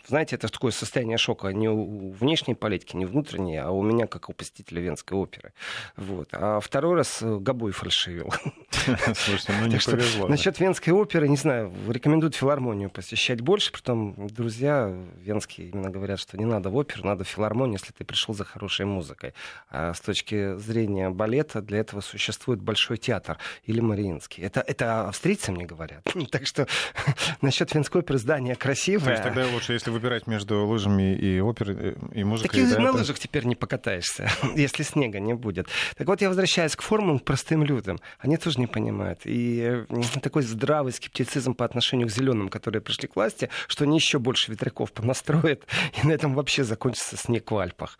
знаете, 0.07 0.37
это 0.37 0.49
такое 0.49 0.73
состояние 0.73 1.19
шока 1.19 1.49
не 1.49 1.69
у 1.69 2.11
внешней 2.11 2.55
политики, 2.55 2.97
не 2.97 3.05
внутренней, 3.05 3.59
а 3.59 3.71
у 3.71 3.83
меня 3.83 4.07
как 4.07 4.29
у 4.29 4.33
посетителя 4.33 4.83
Венской 4.83 5.17
оперы. 5.17 5.53
Вот. 5.97 6.29
А 6.33 6.61
второй 6.61 6.97
раз 6.97 7.23
э, 7.23 7.37
Гобой 7.37 7.73
фальшивил. 7.73 8.33
Слушайте, 9.15 9.55
ну 9.61 9.67
не 9.67 9.79
повезло. 9.79 10.29
Насчет 10.29 10.59
Венской 10.59 10.93
оперы, 10.93 11.29
не 11.29 11.37
знаю, 11.37 11.73
рекомендуют 11.89 12.35
филармонию 12.35 12.91
посещать 12.91 13.41
больше, 13.41 13.73
потом 13.73 14.29
друзья 14.29 14.93
венские 15.21 15.69
именно 15.69 15.91
говорят, 15.91 16.21
что 16.21 16.37
не 16.37 16.45
надо 16.45 16.71
в 16.71 16.77
оперу, 16.77 17.07
надо 17.07 17.25
в 17.25 17.29
филармонию, 17.29 17.79
если 17.79 17.93
ты 17.93 18.05
пришел 18.05 18.35
за 18.35 18.45
хорошей 18.45 18.87
музыкой. 18.87 19.35
А 19.71 19.95
с 19.95 20.01
точки 20.01 20.57
зрения 20.57 21.11
балета 21.11 21.63
для 21.63 21.79
этого 21.79 22.01
существует 22.01 22.61
Большой 22.61 22.97
театр 22.97 23.39
или 23.65 23.81
Мариинский. 23.81 24.43
Это, 24.43 24.61
это 24.61 25.09
австрийцы 25.09 25.53
мне 25.53 25.65
говорят. 25.65 26.03
Так 26.33 26.47
что 26.47 26.67
насчет 27.43 27.75
Венской 27.75 28.01
оперы 28.01 28.19
здание 28.19 28.57
красивое. 28.57 29.05
То 29.05 29.11
есть 29.11 29.23
тогда 29.23 29.47
лучше, 29.53 29.75
если 29.75 29.91
выбирать 29.93 30.27
между 30.27 30.67
лыжами 30.67 31.15
и 31.15 31.41
оперой, 31.41 31.77
э, 31.79 31.95
и 32.15 32.25
музыкой. 32.25 32.61
Так 32.61 32.71
и 32.71 32.75
да, 32.75 32.81
на 32.81 32.89
это... 32.89 32.99
лыжах 32.99 33.19
теперь 33.19 33.45
не 33.45 33.55
покатаешься, 33.55 34.31
если 34.57 34.83
снега 34.83 35.21
не 35.21 35.35
будет. 35.35 35.69
Так 35.97 36.07
вот, 36.07 36.21
я 36.21 36.29
возвращаюсь 36.29 36.75
к 36.77 36.83
формулам 36.83 37.19
простым 37.19 37.63
людям. 37.63 38.01
Они 38.19 38.37
тоже 38.37 38.59
не 38.59 38.67
понимают. 38.67 39.21
И 39.25 39.85
такой 40.23 40.43
здравый 40.43 40.93
скептицизм 40.93 41.55
по 41.55 41.65
отношению 41.65 42.09
к 42.09 42.11
зеленым, 42.11 42.49
которые 42.49 42.81
пришли 42.83 43.09
к 43.09 43.17
власти, 43.17 43.49
что 43.69 43.85
они 43.85 43.99
еще 43.99 44.19
больше 44.19 44.51
ветряков 44.51 44.93
понастроят, 44.93 45.65
и 46.03 46.07
на 46.07 46.13
этом 46.13 46.35
вообще 46.35 46.65
закончится 46.65 47.17
снег 47.17 47.51
в 47.51 47.57
Альпах. 47.57 47.99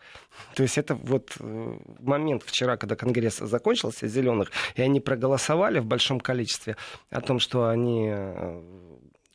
То 0.55 0.63
есть 0.63 0.77
это 0.77 0.95
вот 0.95 1.31
э, 1.39 1.77
момент 1.99 2.43
вчера, 2.43 2.77
когда 2.77 2.95
Конгресс 2.95 3.37
закончился, 3.37 4.07
зеленых, 4.07 4.51
и 4.75 4.81
они 4.81 4.99
проголосовали 4.99 5.79
в 5.79 5.85
большом 5.85 6.19
количестве 6.19 6.75
о 7.09 7.21
том, 7.21 7.39
что 7.39 7.67
они 7.67 8.09
э, 8.11 8.61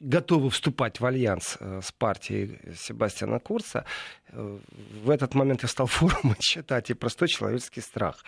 готовы 0.01 0.51
вступать 0.51 1.01
в 1.01 1.07
альянс 1.07 1.57
э, 1.61 1.81
с 1.83 1.93
партией 1.93 2.59
Себастьяна 2.77 3.41
Курца, 3.41 3.85
э, 4.29 4.59
в 5.05 5.11
этот 5.11 5.35
момент 5.35 5.63
я 5.63 5.69
стал 5.69 5.87
форумы 5.89 6.37
читать 6.39 6.91
и 6.91 6.95
простой 6.95 7.29
человеческий 7.29 7.81
страх. 7.81 8.25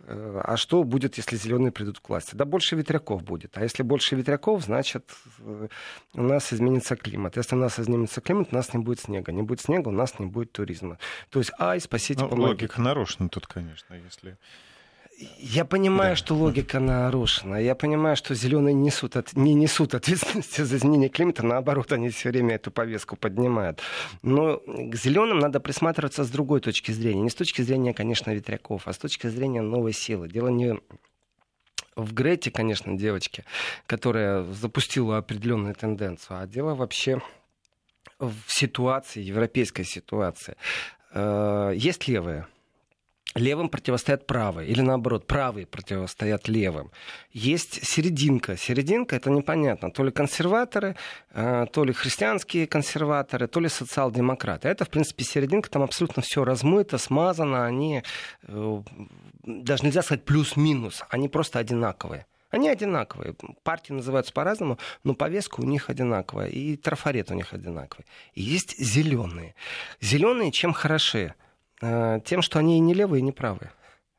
Э, 0.00 0.40
а 0.44 0.56
что 0.56 0.82
будет, 0.82 1.16
если 1.16 1.36
зеленые 1.36 1.70
придут 1.70 2.00
к 2.00 2.08
власти? 2.08 2.34
Да 2.34 2.44
больше 2.44 2.76
ветряков 2.76 3.22
будет. 3.22 3.56
А 3.56 3.62
если 3.62 3.82
больше 3.82 4.16
ветряков, 4.16 4.64
значит, 4.64 5.10
у 6.14 6.22
нас 6.22 6.52
изменится 6.52 6.96
климат. 6.96 7.36
Если 7.36 7.54
у 7.54 7.58
нас 7.58 7.78
изменится 7.78 8.20
климат, 8.20 8.48
у 8.50 8.54
нас 8.54 8.74
не 8.74 8.82
будет 8.82 9.00
снега. 9.00 9.32
Не 9.32 9.42
будет 9.42 9.60
снега, 9.60 9.88
у 9.88 9.92
нас 9.92 10.18
не 10.18 10.26
будет 10.26 10.52
туризма. 10.52 10.98
То 11.30 11.38
есть, 11.38 11.52
ай, 11.58 11.80
спасите, 11.80 12.22
ну, 12.22 12.30
помогите. 12.30 12.64
Логика 12.64 12.80
нарушена 12.80 13.28
тут, 13.28 13.46
конечно, 13.46 13.94
если... 13.94 14.36
Я 15.38 15.64
понимаю, 15.64 16.12
да. 16.12 16.16
что 16.16 16.34
логика 16.34 16.80
нарушена. 16.80 17.56
Я 17.56 17.74
понимаю, 17.74 18.16
что 18.16 18.34
зеленые 18.34 18.74
несут 18.74 19.16
от... 19.16 19.34
не 19.34 19.54
несут 19.54 19.94
ответственности 19.94 20.62
за 20.62 20.76
изменение 20.76 21.08
климата. 21.08 21.44
Наоборот, 21.44 21.92
они 21.92 22.08
все 22.08 22.30
время 22.30 22.56
эту 22.56 22.70
повестку 22.70 23.16
поднимают. 23.16 23.80
Но 24.22 24.58
к 24.66 24.94
зеленым 24.96 25.38
надо 25.38 25.60
присматриваться 25.60 26.24
с 26.24 26.30
другой 26.30 26.60
точки 26.60 26.92
зрения. 26.92 27.22
Не 27.22 27.30
с 27.30 27.34
точки 27.34 27.62
зрения, 27.62 27.94
конечно, 27.94 28.30
ветряков, 28.30 28.86
а 28.86 28.92
с 28.92 28.98
точки 28.98 29.26
зрения 29.26 29.62
новой 29.62 29.92
силы. 29.92 30.28
Дело 30.28 30.48
не 30.48 30.78
в 31.96 32.14
Грете, 32.14 32.50
конечно, 32.50 32.96
девочке, 32.96 33.44
которая 33.86 34.44
запустила 34.44 35.18
определенную 35.18 35.74
тенденцию, 35.74 36.40
а 36.40 36.46
дело 36.46 36.74
вообще 36.74 37.20
в 38.18 38.34
ситуации, 38.46 39.20
европейской 39.20 39.84
ситуации. 39.84 40.56
Э, 41.12 41.72
есть 41.74 42.08
левые, 42.08 42.46
левым 43.34 43.68
противостоят 43.68 44.26
правые, 44.26 44.68
или 44.68 44.80
наоборот, 44.80 45.26
правые 45.26 45.66
противостоят 45.66 46.48
левым. 46.48 46.90
Есть 47.32 47.86
серединка. 47.86 48.56
Серединка 48.56 49.16
это 49.16 49.30
непонятно. 49.30 49.90
То 49.90 50.04
ли 50.04 50.10
консерваторы, 50.10 50.96
э, 51.30 51.66
то 51.72 51.84
ли 51.84 51.92
христианские 51.92 52.66
консерваторы, 52.66 53.46
то 53.46 53.60
ли 53.60 53.68
социал-демократы. 53.68 54.68
Это, 54.68 54.84
в 54.84 54.90
принципе, 54.90 55.24
серединка, 55.24 55.70
там 55.70 55.82
абсолютно 55.82 56.22
все 56.22 56.44
размыто, 56.44 56.98
смазано, 56.98 57.66
они, 57.66 58.02
э, 58.42 58.82
даже 59.44 59.84
нельзя 59.84 60.02
сказать 60.02 60.24
плюс-минус, 60.24 61.02
они 61.08 61.28
просто 61.28 61.58
одинаковые. 61.58 62.26
Они 62.52 62.68
одинаковые. 62.68 63.34
Партии 63.62 63.94
называются 63.94 64.32
по-разному, 64.34 64.78
но 65.04 65.14
повестка 65.14 65.60
у 65.60 65.64
них 65.64 65.88
одинаковая. 65.88 66.48
И 66.48 66.76
трафарет 66.76 67.30
у 67.30 67.34
них 67.34 67.54
одинаковый. 67.54 68.04
И 68.34 68.42
есть 68.42 68.78
зеленые. 68.78 69.54
Зеленые 70.02 70.52
чем 70.52 70.74
хороши? 70.74 71.34
Э, 71.82 72.20
тем, 72.24 72.42
что 72.42 72.60
они 72.60 72.76
и 72.76 72.80
не 72.80 72.94
левые, 72.94 73.20
и 73.20 73.24
не 73.24 73.32
правые. 73.32 73.72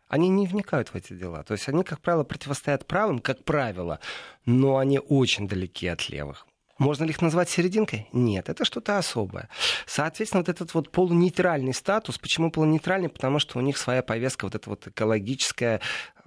Они 0.09 0.29
не 0.29 0.45
вникают 0.45 0.89
в 0.89 0.95
эти 0.95 1.13
дела. 1.13 1.43
То 1.43 1.53
есть 1.53 1.67
они, 1.69 1.83
как 1.83 2.01
правило, 2.01 2.23
противостоят 2.23 2.85
правым, 2.85 3.19
как 3.19 3.43
правило, 3.43 3.99
но 4.45 4.77
они 4.77 4.99
очень 4.99 5.47
далеки 5.47 5.87
от 5.87 6.09
левых. 6.09 6.45
Можно 6.77 7.05
ли 7.05 7.11
их 7.11 7.21
назвать 7.21 7.49
серединкой? 7.49 8.09
Нет, 8.11 8.49
это 8.49 8.65
что-то 8.65 8.97
особое. 8.97 9.47
Соответственно, 9.85 10.41
вот 10.41 10.49
этот 10.49 10.73
вот 10.73 10.91
полунейтральный 10.91 11.73
статус, 11.73 12.17
почему 12.17 12.51
полунейтральный? 12.51 13.09
Потому 13.09 13.39
что 13.39 13.59
у 13.59 13.61
них 13.61 13.77
своя 13.77 14.03
повестка, 14.03 14.45
вот 14.45 14.55
эта 14.55 14.69
вот 14.69 14.87
экологическая, 14.87 15.79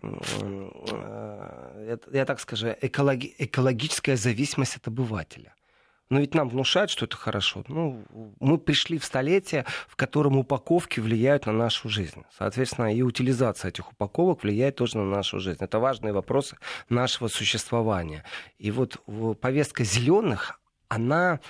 э, 0.02 1.98
я 2.12 2.24
так 2.24 2.40
скажу, 2.40 2.68
экологи, 2.80 3.34
экологическая 3.38 4.16
зависимость 4.16 4.76
от 4.76 4.88
обывателя. 4.88 5.55
Но 6.08 6.20
ведь 6.20 6.34
нам 6.34 6.48
внушают, 6.48 6.90
что 6.90 7.06
это 7.06 7.16
хорошо. 7.16 7.64
Ну, 7.66 8.04
мы 8.38 8.58
пришли 8.58 8.98
в 8.98 9.04
столетие, 9.04 9.64
в 9.88 9.96
котором 9.96 10.38
упаковки 10.38 11.00
влияют 11.00 11.46
на 11.46 11.52
нашу 11.52 11.88
жизнь. 11.88 12.22
Соответственно, 12.36 12.94
и 12.94 13.02
утилизация 13.02 13.70
этих 13.70 13.90
упаковок 13.90 14.44
влияет 14.44 14.76
тоже 14.76 14.98
на 14.98 15.04
нашу 15.04 15.40
жизнь. 15.40 15.58
Это 15.60 15.80
важные 15.80 16.12
вопросы 16.12 16.56
нашего 16.88 17.28
существования. 17.28 18.24
И 18.58 18.70
вот 18.70 19.00
повестка 19.40 19.82
зеленых, 19.82 20.60
она 20.88 21.40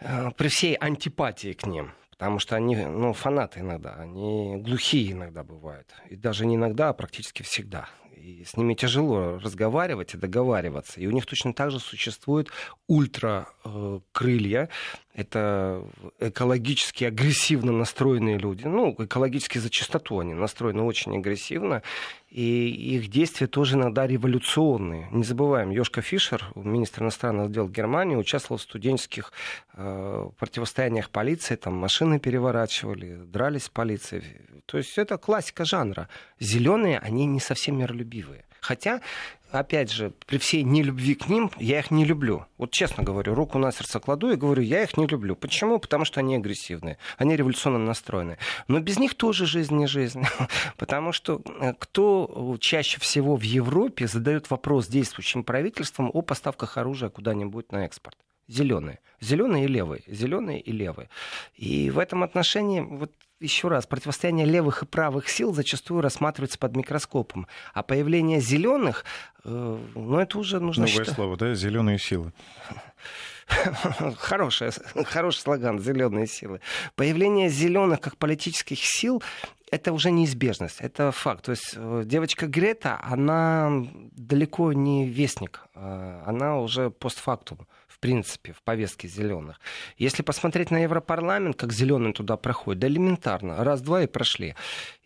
э, 0.00 0.30
при 0.36 0.48
всей 0.48 0.74
антипатии 0.74 1.52
к 1.52 1.64
ним, 1.64 1.92
потому 2.10 2.40
что 2.40 2.56
они, 2.56 2.74
ну, 2.74 3.12
фанаты 3.12 3.60
иногда, 3.60 3.94
они 3.94 4.56
глухие 4.56 5.12
иногда 5.12 5.44
бывают. 5.44 5.94
И 6.10 6.16
даже 6.16 6.46
не 6.46 6.56
иногда, 6.56 6.88
а 6.88 6.94
практически 6.94 7.44
всегда 7.44 7.88
и 8.18 8.44
с 8.44 8.56
ними 8.56 8.74
тяжело 8.74 9.38
разговаривать 9.38 10.14
и 10.14 10.18
договариваться. 10.18 11.00
И 11.00 11.06
у 11.06 11.10
них 11.10 11.26
точно 11.26 11.52
так 11.52 11.70
же 11.70 11.78
существуют 11.78 12.50
ультракрылья. 12.86 14.68
Это 15.18 15.82
экологически 16.20 17.02
агрессивно 17.02 17.72
настроенные 17.72 18.38
люди. 18.38 18.66
Ну, 18.66 18.94
экологически 18.96 19.58
за 19.58 19.68
чистоту 19.68 20.20
они 20.20 20.32
настроены 20.32 20.82
очень 20.82 21.16
агрессивно. 21.16 21.82
И 22.30 22.68
их 22.94 23.08
действия 23.08 23.48
тоже 23.48 23.74
иногда 23.74 24.06
революционные. 24.06 25.08
Не 25.10 25.24
забываем, 25.24 25.70
Йошка 25.70 26.02
Фишер, 26.02 26.44
министр 26.54 27.02
иностранных 27.02 27.50
дел 27.50 27.68
Германии, 27.68 28.14
участвовал 28.14 28.58
в 28.58 28.62
студенческих 28.62 29.32
э, 29.74 30.30
противостояниях 30.38 31.10
полиции. 31.10 31.56
Там 31.56 31.74
машины 31.74 32.20
переворачивали, 32.20 33.16
дрались 33.16 33.64
с 33.64 33.68
полицией. 33.70 34.22
То 34.66 34.78
есть 34.78 34.98
это 34.98 35.18
классика 35.18 35.64
жанра. 35.64 36.08
Зеленые, 36.38 37.00
они 37.00 37.26
не 37.26 37.40
совсем 37.40 37.76
миролюбивые. 37.76 38.44
Хотя, 38.60 39.00
опять 39.50 39.90
же, 39.90 40.12
при 40.26 40.38
всей 40.38 40.62
нелюбви 40.62 41.14
к 41.14 41.28
ним, 41.28 41.50
я 41.58 41.78
их 41.80 41.90
не 41.90 42.04
люблю. 42.04 42.46
Вот 42.56 42.70
честно 42.70 43.02
говорю, 43.02 43.34
руку 43.34 43.58
на 43.58 43.72
сердце 43.72 44.00
кладу 44.00 44.30
и 44.30 44.36
говорю, 44.36 44.62
я 44.62 44.82
их 44.82 44.96
не 44.96 45.06
люблю. 45.06 45.36
Почему? 45.36 45.78
Потому 45.78 46.04
что 46.04 46.20
они 46.20 46.36
агрессивные, 46.36 46.98
они 47.16 47.36
революционно 47.36 47.78
настроены. 47.78 48.38
Но 48.66 48.80
без 48.80 48.98
них 48.98 49.14
тоже 49.14 49.46
жизнь 49.46 49.74
не 49.74 49.86
жизнь. 49.86 50.22
Потому 50.76 51.12
что 51.12 51.42
э, 51.60 51.74
кто 51.78 52.56
чаще 52.60 53.00
всего 53.00 53.36
в 53.36 53.42
Европе 53.42 54.06
задает 54.06 54.50
вопрос 54.50 54.88
действующим 54.88 55.44
правительствам 55.44 56.10
о 56.12 56.22
поставках 56.22 56.76
оружия 56.76 57.10
куда-нибудь 57.10 57.72
на 57.72 57.84
экспорт? 57.84 58.16
Зеленые. 58.48 58.98
Зеленые 59.20 59.66
и 59.66 59.68
левые. 59.68 60.02
Зеленые 60.06 60.60
и 60.60 60.72
левые. 60.72 61.10
И 61.54 61.90
в 61.90 61.98
этом 61.98 62.22
отношении 62.22 62.80
вот 62.80 63.12
еще 63.40 63.68
раз, 63.68 63.86
противостояние 63.86 64.46
левых 64.46 64.82
и 64.82 64.86
правых 64.86 65.28
сил 65.28 65.52
зачастую 65.54 66.00
рассматривается 66.00 66.58
под 66.58 66.76
микроскопом. 66.76 67.46
А 67.72 67.82
появление 67.82 68.40
зеленых, 68.40 69.04
э, 69.44 69.78
ну 69.94 70.18
это 70.18 70.38
уже 70.38 70.60
нужно 70.60 70.86
Новое 70.86 70.92
считать... 70.92 71.14
слово, 71.14 71.36
да? 71.36 71.54
Зеленые 71.54 71.98
силы. 71.98 72.32
Хороший, 74.18 74.70
хороший 75.04 75.38
слоган 75.38 75.78
«Зеленые 75.78 76.26
силы». 76.26 76.60
Появление 76.96 77.48
зеленых 77.48 77.98
как 78.00 78.18
политических 78.18 78.78
сил 78.78 79.22
это 79.70 79.92
уже 79.92 80.10
неизбежность, 80.10 80.80
это 80.80 81.12
факт. 81.12 81.44
То 81.46 81.52
есть 81.52 81.74
э, 81.76 82.02
девочка 82.04 82.46
Грета, 82.46 83.00
она 83.02 83.70
далеко 84.12 84.72
не 84.72 85.06
вестник, 85.06 85.62
э, 85.74 86.22
она 86.26 86.58
уже 86.58 86.90
постфактум 86.90 87.66
в 87.98 88.00
принципе, 88.00 88.52
в 88.52 88.62
повестке 88.62 89.08
зеленых. 89.08 89.60
Если 89.96 90.22
посмотреть 90.22 90.70
на 90.70 90.78
Европарламент, 90.84 91.56
как 91.56 91.72
зеленые 91.72 92.12
туда 92.12 92.36
проходят, 92.36 92.78
да 92.78 92.86
элементарно, 92.86 93.64
раз-два 93.64 94.04
и 94.04 94.06
прошли. 94.06 94.54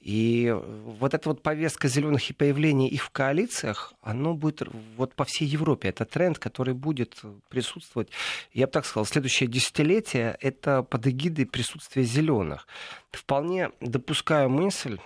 И 0.03 0.55
вот 0.85 1.15
эта 1.15 1.31
вот 1.31 1.43
повестка 1.43 1.89
зеленых 1.89 2.29
и 2.29 2.35
появление 2.35 2.91
их 2.91 3.05
в 3.05 3.11
коалициях, 3.11 3.95
оно 4.03 4.35
будет 4.35 4.69
вот 4.97 5.15
по 5.15 5.25
всей 5.25 5.47
Европе. 5.47 5.89
Это 5.89 6.05
тренд, 6.05 6.39
который 6.39 6.75
будет 6.75 7.23
присутствовать, 7.49 8.11
я 8.53 8.67
бы 8.67 8.73
так 8.73 8.85
сказал, 8.85 9.07
следующее 9.07 9.49
десятилетие, 9.49 10.37
это 10.41 10.83
под 10.83 11.07
эгидой 11.07 11.47
присутствия 11.47 12.03
зеленых. 12.03 12.67
Вполне 13.11 13.71
допускаю 13.81 14.51
мысль, 14.51 14.99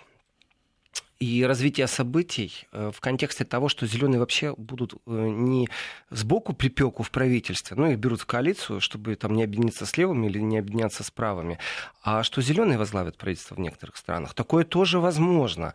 и 1.18 1.44
развитие 1.44 1.86
событий 1.86 2.66
э, 2.72 2.90
в 2.94 3.00
контексте 3.00 3.44
того, 3.44 3.68
что 3.68 3.86
зеленые 3.86 4.20
вообще 4.20 4.54
будут 4.56 4.94
э, 4.94 4.96
не 5.06 5.68
сбоку 6.10 6.52
припеку 6.52 7.02
в 7.02 7.10
правительстве, 7.10 7.76
ну 7.76 7.90
их 7.90 7.98
берут 7.98 8.20
в 8.20 8.26
коалицию, 8.26 8.80
чтобы 8.80 9.14
там 9.16 9.34
не 9.34 9.44
объединиться 9.44 9.86
с 9.86 9.96
левыми 9.96 10.26
или 10.26 10.38
не 10.38 10.58
объединяться 10.58 11.02
с 11.04 11.10
правыми, 11.10 11.58
а 12.02 12.22
что 12.22 12.42
зеленые 12.42 12.78
возглавят 12.78 13.16
правительство 13.16 13.54
в 13.54 13.60
некоторых 13.60 13.96
странах. 13.96 14.34
Такое 14.34 14.64
тоже 14.64 14.98
возможно. 14.98 15.72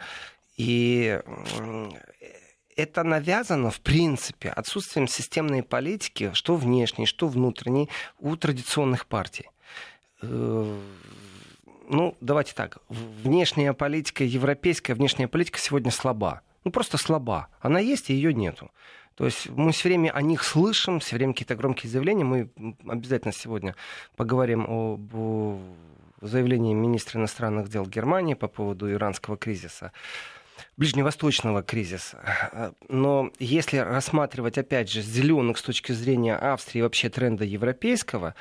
И 0.58 1.20
это 2.76 3.04
навязано, 3.04 3.72
в 3.72 3.80
принципе, 3.82 4.50
отсутствием 4.50 5.08
системной 5.08 5.64
политики, 5.64 6.32
что 6.34 6.56
внешней, 6.56 7.06
что 7.06 7.28
внутренней, 7.28 7.90
у 8.20 8.36
традиционных 8.36 9.08
партий 9.08 9.50
э, 10.22 10.80
ну, 11.88 12.18
давайте 12.22 12.54
так, 12.54 12.80
внешняя 12.90 13.74
политика, 13.74 14.24
европейская 14.24 14.94
внешняя 14.94 15.28
политика 15.28 15.60
сегодня 15.60 15.92
слаба. 15.92 16.42
Ну, 16.64 16.72
просто 16.72 16.98
слаба. 16.98 17.48
Она 17.60 17.80
есть, 17.80 18.10
и 18.10 18.14
ее 18.14 18.34
нету. 18.34 18.72
То 19.16 19.26
есть 19.26 19.50
мы 19.50 19.72
все 19.72 19.90
время 19.90 20.12
о 20.12 20.22
них 20.22 20.44
слышим, 20.44 21.00
все 21.00 21.16
время 21.16 21.34
какие-то 21.34 21.56
громкие 21.56 21.92
заявления. 21.92 22.24
Мы 22.24 22.50
обязательно 22.88 23.34
сегодня 23.34 23.76
поговорим 24.16 24.66
об 24.68 25.60
заявлении 26.22 26.74
министра 26.74 27.20
иностранных 27.20 27.70
дел 27.70 27.86
Германии 27.86 28.36
по 28.36 28.48
поводу 28.48 28.92
иранского 28.92 29.38
кризиса 29.38 29.92
ближневосточного 30.78 31.64
кризиса. 31.64 32.74
Но 32.88 33.32
если 33.40 33.78
рассматривать, 33.78 34.58
опять 34.58 34.90
же, 34.90 35.02
зеленых 35.02 35.58
с 35.58 35.62
точки 35.62 35.92
зрения 35.92 36.36
Австрии 36.36 36.82
вообще 36.82 37.10
тренда 37.10 37.46
европейского, 37.46 38.36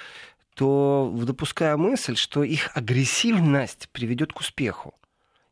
то 0.61 1.11
допускаю 1.25 1.79
мысль, 1.79 2.17
что 2.17 2.45
их 2.45 2.77
агрессивность 2.77 3.89
приведет 3.93 4.35
к 4.35 4.41
успеху. 4.41 4.93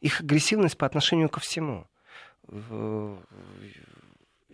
Их 0.02 0.20
агрессивность 0.20 0.76
по 0.76 0.84
отношению 0.84 1.30
ко 1.30 1.40
всему. 1.40 1.86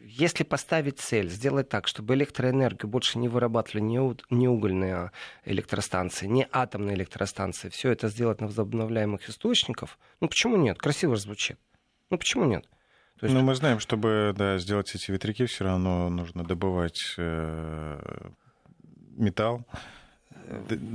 Если 0.00 0.44
поставить 0.44 1.00
цель, 1.00 1.28
сделать 1.28 1.68
так, 1.68 1.88
чтобы 1.88 2.14
электроэнергию 2.14 2.88
больше 2.88 3.18
не 3.18 3.28
вырабатывали 3.28 3.82
не 4.30 4.46
угольные 4.48 5.10
электростанции, 5.44 6.26
не 6.26 6.46
атомные 6.52 6.94
электростанции, 6.94 7.68
все 7.68 7.90
это 7.90 8.06
сделать 8.06 8.40
на 8.40 8.46
возобновляемых 8.46 9.28
источниках, 9.28 9.98
ну 10.20 10.28
почему 10.28 10.56
нет? 10.56 10.78
Красиво 10.78 11.16
звучит. 11.16 11.58
Ну 12.10 12.16
почему 12.16 12.44
нет? 12.44 12.68
То 13.18 13.26
есть... 13.26 13.34
Ну, 13.34 13.42
мы 13.42 13.56
знаем, 13.56 13.80
чтобы 13.80 14.32
да, 14.36 14.58
сделать 14.58 14.94
эти 14.94 15.10
ветряки, 15.10 15.46
все 15.46 15.64
равно 15.64 16.10
нужно 16.10 16.44
добывать 16.44 17.14
э, 17.18 18.30
металл, 19.16 19.66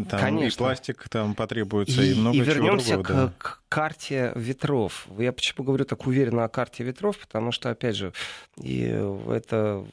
Там 0.10 0.20
Конечно. 0.20 0.56
и 0.56 0.58
пластик 0.58 1.10
там 1.10 1.34
потребуется, 1.34 2.02
и, 2.02 2.12
и 2.12 2.16
много 2.16 2.38
и 2.38 2.46
чего 2.46 2.78
другого. 2.78 3.04
К, 3.04 3.08
да. 3.08 3.34
к 3.38 3.62
карте 3.68 4.32
ветров. 4.36 5.08
Я 5.18 5.32
почему 5.32 5.66
говорю 5.66 5.86
так 5.86 6.06
уверенно 6.06 6.44
о 6.44 6.50
карте 6.50 6.84
ветров, 6.84 7.18
потому 7.18 7.52
что, 7.52 7.70
опять 7.72 7.96
же, 7.96 8.14
и 8.58 8.84
это 9.30 9.86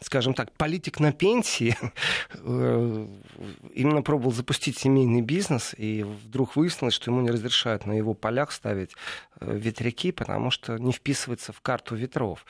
скажем 0.00 0.34
так, 0.34 0.52
политик 0.52 1.00
на 1.00 1.12
пенсии 1.12 1.76
э, 2.34 3.06
именно 3.74 4.02
пробовал 4.02 4.32
запустить 4.32 4.78
семейный 4.78 5.22
бизнес, 5.22 5.74
и 5.76 6.02
вдруг 6.02 6.56
выяснилось, 6.56 6.94
что 6.94 7.10
ему 7.10 7.22
не 7.22 7.30
разрешают 7.30 7.86
на 7.86 7.92
его 7.92 8.14
полях 8.14 8.52
ставить 8.52 8.92
э, 9.40 9.56
ветряки, 9.56 10.12
потому 10.12 10.50
что 10.50 10.76
не 10.78 10.92
вписывается 10.92 11.52
в 11.52 11.60
карту 11.60 11.94
ветров. 11.94 12.44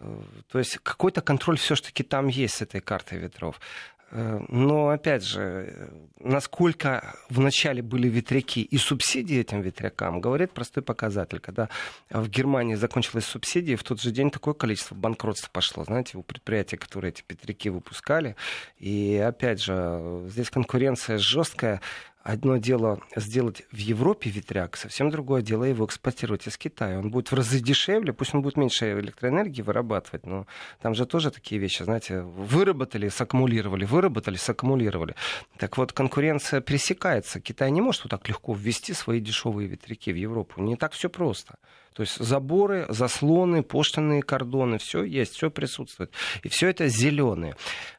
Э, 0.00 0.22
то 0.50 0.58
есть 0.58 0.78
какой-то 0.82 1.22
контроль 1.22 1.56
все-таки 1.56 2.02
там 2.02 2.28
есть 2.28 2.56
с 2.56 2.62
этой 2.62 2.80
картой 2.80 3.18
ветров. 3.18 3.60
Э, 4.10 4.40
но, 4.48 4.88
опять 4.88 5.24
же, 5.24 5.90
насколько 6.18 7.14
вначале 7.28 7.82
были 7.82 8.08
ветряки 8.08 8.62
и 8.62 8.76
субсидии 8.76 9.38
этим 9.38 9.60
ветрякам, 9.60 10.20
говорит 10.20 10.52
простой 10.52 10.82
показатель. 10.82 11.40
Когда 11.40 11.68
в 12.10 12.28
Германии 12.28 12.74
закончилась 12.74 13.24
субсидия, 13.24 13.76
в 13.76 13.84
тот 13.84 14.00
же 14.00 14.10
день 14.10 14.30
такое 14.30 14.54
количество 14.54 14.94
банкротств 14.94 15.50
пошло, 15.50 15.84
знаете, 15.84 16.18
у 16.18 16.22
предприятий, 16.22 16.76
которые 16.76 17.10
эти 17.10 17.22
ветряки 17.28 17.70
выпускали. 17.70 18.36
И, 18.78 19.16
опять 19.16 19.62
же, 19.62 20.24
здесь 20.28 20.50
конкуренция 20.50 21.18
жесткая. 21.18 21.80
Одно 22.22 22.58
дело 22.58 23.00
сделать 23.16 23.62
в 23.72 23.78
Европе 23.78 24.28
ветряк, 24.28 24.76
совсем 24.76 25.08
другое 25.08 25.40
дело 25.40 25.64
его 25.64 25.86
экспортировать 25.86 26.46
из 26.46 26.58
Китая. 26.58 26.98
Он 26.98 27.10
будет 27.10 27.32
в 27.32 27.34
разы 27.34 27.60
дешевле, 27.60 28.12
пусть 28.12 28.34
он 28.34 28.42
будет 28.42 28.58
меньше 28.58 28.92
электроэнергии 29.00 29.62
вырабатывать, 29.62 30.26
но 30.26 30.46
там 30.82 30.94
же 30.94 31.06
тоже 31.06 31.30
такие 31.30 31.58
вещи, 31.58 31.82
знаете, 31.82 32.20
выработали, 32.20 33.08
саккумулировали, 33.08 33.86
выработали, 33.86 34.36
саккумулировали. 34.36 35.14
Так 35.56 35.78
вот, 35.78 35.94
конкуренция 35.94 36.60
пересекается. 36.60 37.40
Китай 37.40 37.70
не 37.70 37.80
может 37.80 38.04
вот 38.04 38.10
так 38.10 38.28
легко 38.28 38.52
ввести 38.52 38.92
свои 38.92 39.20
дешевые 39.20 39.66
ветряки 39.66 40.12
в 40.12 40.16
Европу. 40.16 40.60
Не 40.60 40.76
так 40.76 40.92
все 40.92 41.08
просто. 41.08 41.54
То 42.00 42.04
есть 42.04 42.16
заборы, 42.16 42.86
заслоны, 42.88 43.62
поштанные 43.62 44.22
кордоны, 44.22 44.78
все 44.78 45.04
есть, 45.04 45.34
все 45.34 45.50
присутствует. 45.50 46.10
И 46.42 46.48
все 46.48 46.68
это 46.68 46.88
зеленые. 46.88 47.56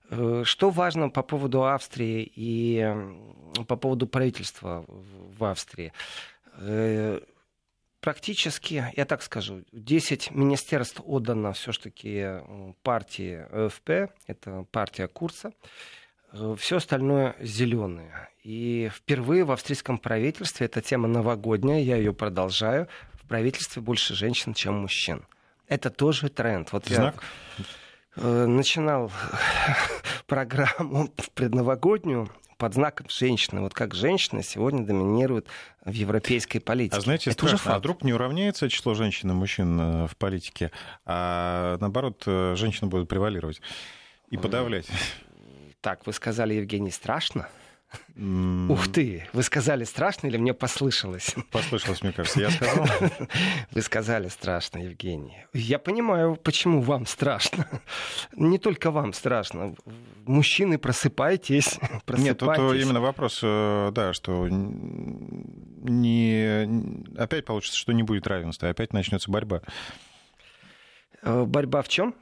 Э, 0.10 0.41
что 0.43 0.72
важно 0.72 1.12
по 1.12 1.22
поводу 1.22 1.65
Австрии 1.65 2.24
и 2.36 2.84
по 3.67 3.75
поводу 3.75 4.08
правительства 4.08 4.86
в 4.88 5.46
Австрии? 5.46 5.93
Э, 6.58 7.20
практически, 8.00 8.91
я 8.98 9.05
так 9.05 9.22
скажу, 9.22 9.65
10 9.72 10.31
министерств 10.31 11.00
отдано 11.05 11.53
все-таки 11.53 12.41
партии 12.81 13.46
ФП, 13.70 14.12
это 14.25 14.65
партия 14.72 15.10
Курса. 15.10 15.53
Э, 16.34 16.55
все 16.58 16.77
остальное 16.77 17.36
зеленые. 17.39 18.29
И 18.43 18.89
впервые 18.91 19.43
в 19.43 19.51
австрийском 19.51 20.00
правительстве 20.00 20.65
эта 20.65 20.81
тема 20.81 21.08
новогодняя, 21.08 21.79
я 21.79 21.98
ее 21.98 22.13
продолжаю 22.13 22.88
правительстве 23.31 23.81
больше 23.81 24.13
женщин, 24.13 24.53
чем 24.53 24.81
мужчин. 24.81 25.25
Это 25.69 25.89
тоже 25.89 26.27
тренд. 26.27 26.73
Вот 26.73 26.85
Знак? 26.88 27.23
я 27.57 27.63
э, 28.17 28.45
начинал 28.45 29.09
программу 30.27 31.07
предновогоднюю 31.33 32.29
под 32.57 32.73
знаком 32.73 33.07
женщины. 33.07 33.61
Вот 33.61 33.73
как 33.73 33.95
женщина 33.95 34.43
сегодня 34.43 34.85
доминирует 34.85 35.47
в 35.85 35.93
европейской 35.93 36.59
политике. 36.59 36.97
А 36.97 37.00
знаете, 37.00 37.29
это 37.29 37.47
страшно, 37.47 37.75
а 37.75 37.79
вдруг 37.79 38.03
не 38.03 38.11
уравняется 38.11 38.69
число 38.69 38.95
женщин 38.95 39.31
и 39.31 39.33
мужчин 39.33 39.79
э, 39.79 40.07
в 40.07 40.17
политике, 40.17 40.71
а 41.05 41.77
наоборот, 41.79 42.23
э, 42.25 42.55
женщины 42.57 42.89
будут 42.89 43.07
превалировать 43.07 43.61
и 44.29 44.35
подавлять? 44.35 44.88
Так, 45.79 46.05
вы 46.05 46.11
сказали, 46.11 46.55
Евгений, 46.55 46.91
страшно? 46.91 47.47
Ух 48.69 48.88
ты, 48.89 49.27
вы 49.33 49.41
сказали 49.41 49.83
страшно 49.83 50.27
или 50.27 50.38
мне 50.38 50.53
послышалось? 50.53 51.33
Послышалось, 51.50 52.03
мне 52.03 52.12
кажется, 52.12 52.39
я 52.39 52.51
сказал. 52.51 52.86
Вы 53.71 53.81
сказали 53.81 54.27
страшно, 54.27 54.79
Евгений. 54.79 55.38
Я 55.53 55.79
понимаю, 55.79 56.36
почему 56.36 56.81
вам 56.81 57.05
страшно. 57.05 57.65
Не 58.36 58.60
только 58.60 58.91
вам 58.91 59.13
страшно. 59.13 59.75
Мужчины, 60.25 60.77
просыпайтесь. 60.77 61.79
просыпайтесь. 62.05 62.24
Нет, 62.25 62.38
тут 62.38 62.57
именно 62.75 63.01
вопрос, 63.01 63.39
э, 63.41 63.91
да, 63.93 64.13
что 64.13 64.48
не... 64.50 65.65
опять 67.17 67.46
получится, 67.46 67.77
что 67.77 67.92
не 67.92 68.03
будет 68.03 68.27
равенства, 68.27 68.70
опять 68.70 68.94
начнется 68.94 69.31
борьба. 69.31 69.61
Э, 71.24 71.44
борьба 71.46 71.81
в 71.81 71.87
чем? 71.87 72.13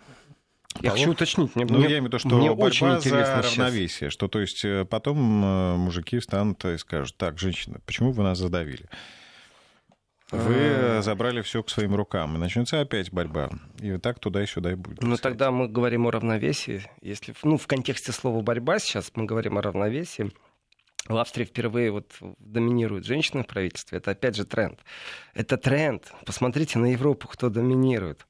Я 0.81 0.91
хочу 0.91 1.11
уточнить. 1.11 1.55
Мне, 1.55 1.65
ну, 1.65 1.79
мне, 1.79 1.83
я 1.83 1.89
имею 1.97 2.03
в 2.03 2.05
виду, 2.05 2.19
что 2.19 2.29
мне 2.29 2.51
очень 2.51 2.87
интересно 2.87 3.41
за 3.41 3.49
равновесие. 3.49 4.09
Сейчас. 4.09 4.13
Что, 4.13 4.27
то 4.27 4.39
есть, 4.39 4.63
э, 4.63 4.85
потом 4.85 5.43
э, 5.43 5.75
мужики 5.75 6.19
встанут 6.19 6.63
и 6.65 6.77
скажут, 6.77 7.17
так, 7.17 7.39
женщина, 7.39 7.79
почему 7.85 8.11
вы 8.11 8.23
нас 8.23 8.37
задавили? 8.37 8.85
Вы 10.31 10.97
а. 10.97 11.01
забрали 11.01 11.41
все 11.41 11.63
к 11.63 11.69
своим 11.69 11.95
рукам, 11.95 12.35
и 12.35 12.39
начнется 12.39 12.79
опять 12.79 13.11
борьба. 13.11 13.49
И 13.79 13.91
вот 13.91 14.03
так 14.03 14.19
туда 14.19 14.43
и 14.43 14.45
сюда 14.45 14.73
и 14.73 14.75
будет. 14.75 15.01
Ну, 15.01 15.17
тогда 15.17 15.49
мы 15.49 15.67
говорим 15.67 16.05
о 16.05 16.11
равновесии. 16.11 16.83
Если, 17.01 17.33
ну, 17.43 17.57
в 17.57 17.65
контексте 17.65 18.11
слова 18.11 18.41
«борьба» 18.41 18.77
сейчас 18.77 19.11
мы 19.15 19.25
говорим 19.25 19.57
о 19.57 19.61
равновесии. 19.61 20.31
В 21.07 21.17
Австрии 21.17 21.45
впервые 21.45 21.91
вот 21.91 22.15
доминируют 22.37 23.05
женщины 23.05 23.43
в 23.43 23.47
правительстве. 23.47 23.97
Это 23.97 24.11
опять 24.11 24.35
же 24.35 24.45
тренд. 24.45 24.79
Это 25.33 25.57
тренд. 25.57 26.11
Посмотрите 26.25 26.77
на 26.77 26.91
Европу, 26.91 27.27
кто 27.27 27.49
доминирует. 27.49 28.27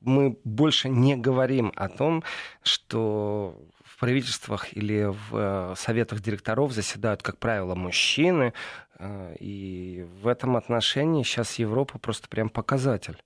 Мы 0.00 0.38
больше 0.44 0.88
не 0.88 1.16
говорим 1.16 1.72
о 1.76 1.88
том, 1.88 2.22
что 2.62 3.60
в 3.84 3.98
правительствах 3.98 4.76
или 4.76 5.04
в 5.04 5.30
э, 5.32 5.74
советах 5.76 6.20
директоров 6.20 6.72
заседают, 6.72 7.22
как 7.22 7.38
правило, 7.38 7.74
мужчины. 7.74 8.52
Э, 8.98 9.34
и 9.40 10.06
в 10.22 10.28
этом 10.28 10.56
отношении 10.56 11.22
сейчас 11.22 11.58
Европа 11.58 11.98
просто 11.98 12.28
прям 12.28 12.50
показатель. 12.50 13.16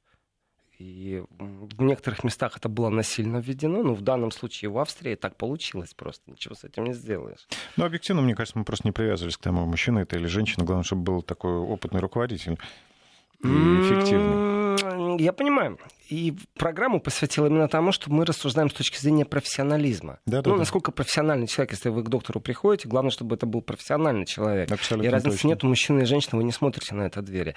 И 0.78 1.22
в 1.38 1.82
некоторых 1.82 2.24
местах 2.24 2.56
это 2.56 2.70
было 2.70 2.88
насильно 2.88 3.36
введено, 3.36 3.82
но 3.82 3.92
в 3.92 4.00
данном 4.00 4.30
случае 4.30 4.70
в 4.70 4.78
Австрии 4.78 5.14
так 5.14 5.36
получилось 5.36 5.92
просто. 5.92 6.30
Ничего 6.30 6.54
с 6.54 6.64
этим 6.64 6.84
не 6.84 6.94
сделаешь. 6.94 7.46
Ну, 7.76 7.84
объективно, 7.84 8.22
мне 8.22 8.34
кажется, 8.34 8.58
мы 8.58 8.64
просто 8.64 8.88
не 8.88 8.92
привязывались 8.92 9.36
к 9.36 9.42
тому, 9.42 9.66
мужчина 9.66 9.98
это 9.98 10.16
или 10.16 10.26
женщина. 10.26 10.64
Главное, 10.64 10.84
чтобы 10.84 11.02
был 11.02 11.22
такой 11.22 11.52
опытный 11.52 12.00
руководитель 12.00 12.58
и 13.42 13.46
эффективный. 13.46 15.20
Я 15.20 15.32
понимаю. 15.32 15.78
И 16.08 16.34
программу 16.56 17.00
посвятил 17.00 17.46
именно 17.46 17.68
тому, 17.68 17.92
что 17.92 18.10
мы 18.10 18.24
рассуждаем 18.24 18.68
с 18.68 18.72
точки 18.72 18.98
зрения 18.98 19.24
профессионализма. 19.24 20.18
Да, 20.26 20.42
да, 20.42 20.50
ну, 20.50 20.56
да. 20.56 20.60
насколько 20.60 20.90
профессиональный 20.90 21.46
человек, 21.46 21.72
если 21.72 21.88
вы 21.88 22.02
к 22.02 22.08
доктору 22.08 22.40
приходите, 22.40 22.88
главное, 22.88 23.10
чтобы 23.10 23.36
это 23.36 23.46
был 23.46 23.62
профессиональный 23.62 24.26
человек. 24.26 24.70
Абсолютно 24.72 25.06
и 25.06 25.10
разницы 25.10 25.36
точно. 25.36 25.48
нет 25.48 25.64
у 25.64 25.68
мужчины 25.68 26.02
и 26.02 26.04
женщины, 26.06 26.38
вы 26.38 26.44
не 26.44 26.52
смотрите 26.52 26.94
на 26.94 27.02
это 27.02 27.22
двери. 27.22 27.54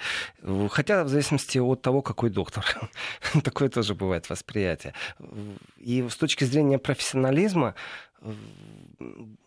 Хотя 0.70 1.04
в 1.04 1.08
зависимости 1.08 1.58
от 1.58 1.82
того, 1.82 2.00
какой 2.02 2.30
доктор. 2.30 2.64
Такое 3.42 3.68
тоже 3.68 3.94
бывает 3.94 4.30
восприятие. 4.30 4.94
И 5.78 6.06
с 6.08 6.16
точки 6.16 6.44
зрения 6.44 6.78
профессионализма 6.78 7.74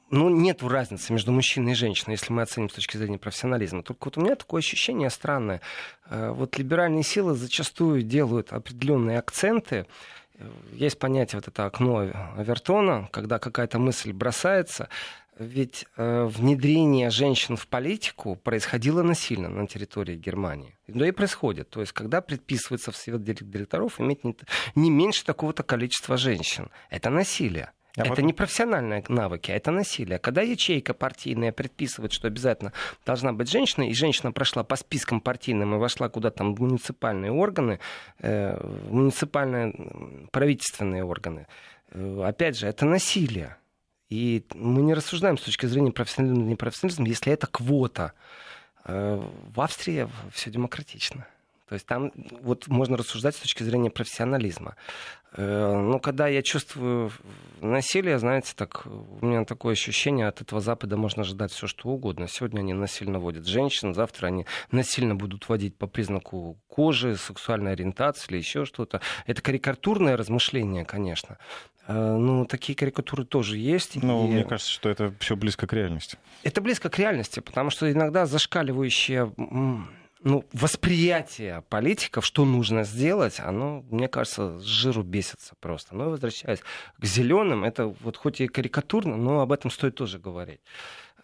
ну, 0.09 0.29
нет 0.29 0.63
разницы 0.63 1.11
между 1.11 1.31
мужчиной 1.31 1.73
и 1.73 1.75
женщиной, 1.75 2.13
если 2.13 2.31
мы 2.31 2.41
оценим 2.41 2.69
с 2.69 2.73
точки 2.73 2.97
зрения 2.97 3.17
профессионализма. 3.17 3.83
Только 3.83 4.05
вот 4.05 4.17
у 4.17 4.21
меня 4.21 4.35
такое 4.35 4.59
ощущение 4.59 5.09
странное. 5.09 5.61
Э, 6.09 6.31
вот 6.31 6.57
либеральные 6.57 7.03
силы 7.03 7.35
зачастую 7.35 8.03
делают 8.03 8.53
определенные 8.53 9.19
акценты. 9.19 9.85
Э, 10.35 10.49
есть 10.71 10.97
понятие 10.97 11.39
вот 11.39 11.47
это 11.47 11.65
окно 11.65 12.09
Авертона, 12.37 13.09
когда 13.11 13.39
какая-то 13.39 13.79
мысль 13.79 14.13
бросается. 14.13 14.87
Ведь 15.39 15.85
э, 15.97 16.25
внедрение 16.25 17.09
женщин 17.09 17.57
в 17.57 17.67
политику 17.67 18.35
происходило 18.35 19.03
насильно 19.03 19.49
на 19.49 19.67
территории 19.67 20.15
Германии. 20.15 20.77
Да 20.87 21.07
и 21.07 21.11
происходит. 21.11 21.69
То 21.69 21.81
есть, 21.81 21.91
когда 21.91 22.21
предписывается 22.21 22.91
в 22.91 22.95
совет 22.95 23.23
директоров 23.23 23.99
иметь 23.99 24.23
не, 24.23 24.35
не 24.73 24.89
меньше 24.89 25.23
такого-то 25.25 25.63
количества 25.63 26.17
женщин. 26.17 26.71
Это 26.89 27.09
насилие. 27.09 27.71
А 27.97 28.01
это 28.01 28.09
вот... 28.09 28.19
не 28.19 28.33
профессиональные 28.33 29.03
навыки, 29.09 29.49
а 29.49 29.55
это 29.55 29.71
насилие. 29.71 30.19
Когда 30.19 30.43
ячейка 30.43 30.93
партийная 30.93 31.51
предписывает, 31.51 32.13
что 32.13 32.27
обязательно 32.27 32.71
должна 33.05 33.33
быть 33.33 33.49
женщина, 33.49 33.89
и 33.89 33.93
женщина 33.93 34.31
прошла 34.31 34.63
по 34.63 34.75
спискам 34.75 35.19
партийным 35.19 35.75
и 35.75 35.77
вошла 35.79 36.07
куда-то 36.07 36.43
в 36.43 36.61
муниципальные 36.61 37.31
органы, 37.31 37.79
э, 38.19 38.55
муниципальные 38.89 40.27
правительственные 40.31 41.03
органы, 41.03 41.47
э, 41.91 42.21
опять 42.23 42.57
же, 42.57 42.67
это 42.67 42.85
насилие. 42.85 43.57
И 44.09 44.45
мы 44.53 44.83
не 44.83 44.93
рассуждаем 44.93 45.37
с 45.37 45.41
точки 45.41 45.65
зрения 45.65 45.91
профессионализма 45.91 46.43
или 46.43 46.51
непрофессионализма, 46.51 47.07
если 47.07 47.33
это 47.33 47.47
квота. 47.47 48.13
Э, 48.85 49.19
в 49.53 49.59
Австрии 49.59 50.07
все 50.31 50.51
демократично. 50.51 51.25
То 51.67 51.73
есть 51.73 51.85
там 51.85 52.11
вот 52.41 52.67
можно 52.67 52.95
рассуждать 52.95 53.35
с 53.35 53.39
точки 53.39 53.63
зрения 53.63 53.89
профессионализма. 53.89 54.75
Э, 55.33 55.75
но 55.75 55.99
когда 55.99 56.27
я 56.27 56.41
чувствую 56.41 57.11
насилие, 57.61 58.19
знаете, 58.19 58.53
так, 58.55 58.85
у 58.85 59.25
меня 59.25 59.43
такое 59.43 59.73
ощущение, 59.73 60.27
от 60.27 60.41
этого 60.41 60.61
Запада 60.61 60.95
можно 60.95 61.23
ожидать 61.23 61.51
все, 61.51 61.67
что 61.67 61.89
угодно. 61.89 62.27
Сегодня 62.29 62.61
они 62.61 62.73
насильно 62.73 63.19
водят 63.19 63.45
женщин, 63.45 63.93
завтра 63.93 64.27
они 64.27 64.45
насильно 64.71 65.15
будут 65.15 65.49
водить 65.49 65.75
по 65.75 65.87
признаку 65.87 66.57
кожи, 66.67 67.17
сексуальной 67.17 67.73
ориентации 67.73 68.31
или 68.31 68.37
еще 68.37 68.63
что-то. 68.63 69.01
Это 69.25 69.41
карикатурное 69.41 70.15
размышление, 70.15 70.85
конечно. 70.85 71.37
Ну, 71.89 72.45
такие 72.45 72.75
карикатуры 72.75 73.23
тоже 73.23 73.57
есть. 73.57 74.01
Ну, 74.03 74.27
и... 74.27 74.31
мне 74.31 74.43
кажется, 74.43 74.71
что 74.71 74.89
это 74.89 75.13
все 75.19 75.37
близко 75.37 75.67
к 75.67 75.73
реальности. 75.73 76.17
Это 76.43 76.59
близко 76.59 76.89
к 76.89 76.99
реальности, 76.99 77.39
потому 77.39 77.69
что 77.69 77.89
иногда 77.89 78.25
зашкаливающие 78.25 79.31
ну, 80.21 80.43
восприятие 80.53 81.63
политиков, 81.69 82.25
что 82.25 82.45
нужно 82.45 82.83
сделать, 82.83 83.39
оно, 83.39 83.83
мне 83.89 84.07
кажется, 84.07 84.59
с 84.59 84.63
жиру 84.63 85.03
бесится 85.03 85.55
просто. 85.59 85.95
Но 85.95 86.09
возвращаясь 86.09 86.61
к 86.99 87.05
зеленым, 87.05 87.63
это 87.63 87.87
вот 87.87 88.17
хоть 88.17 88.41
и 88.41 88.47
карикатурно, 88.47 89.17
но 89.17 89.41
об 89.41 89.51
этом 89.51 89.69
стоит 89.71 89.95
тоже 89.95 90.19
говорить. 90.19 90.61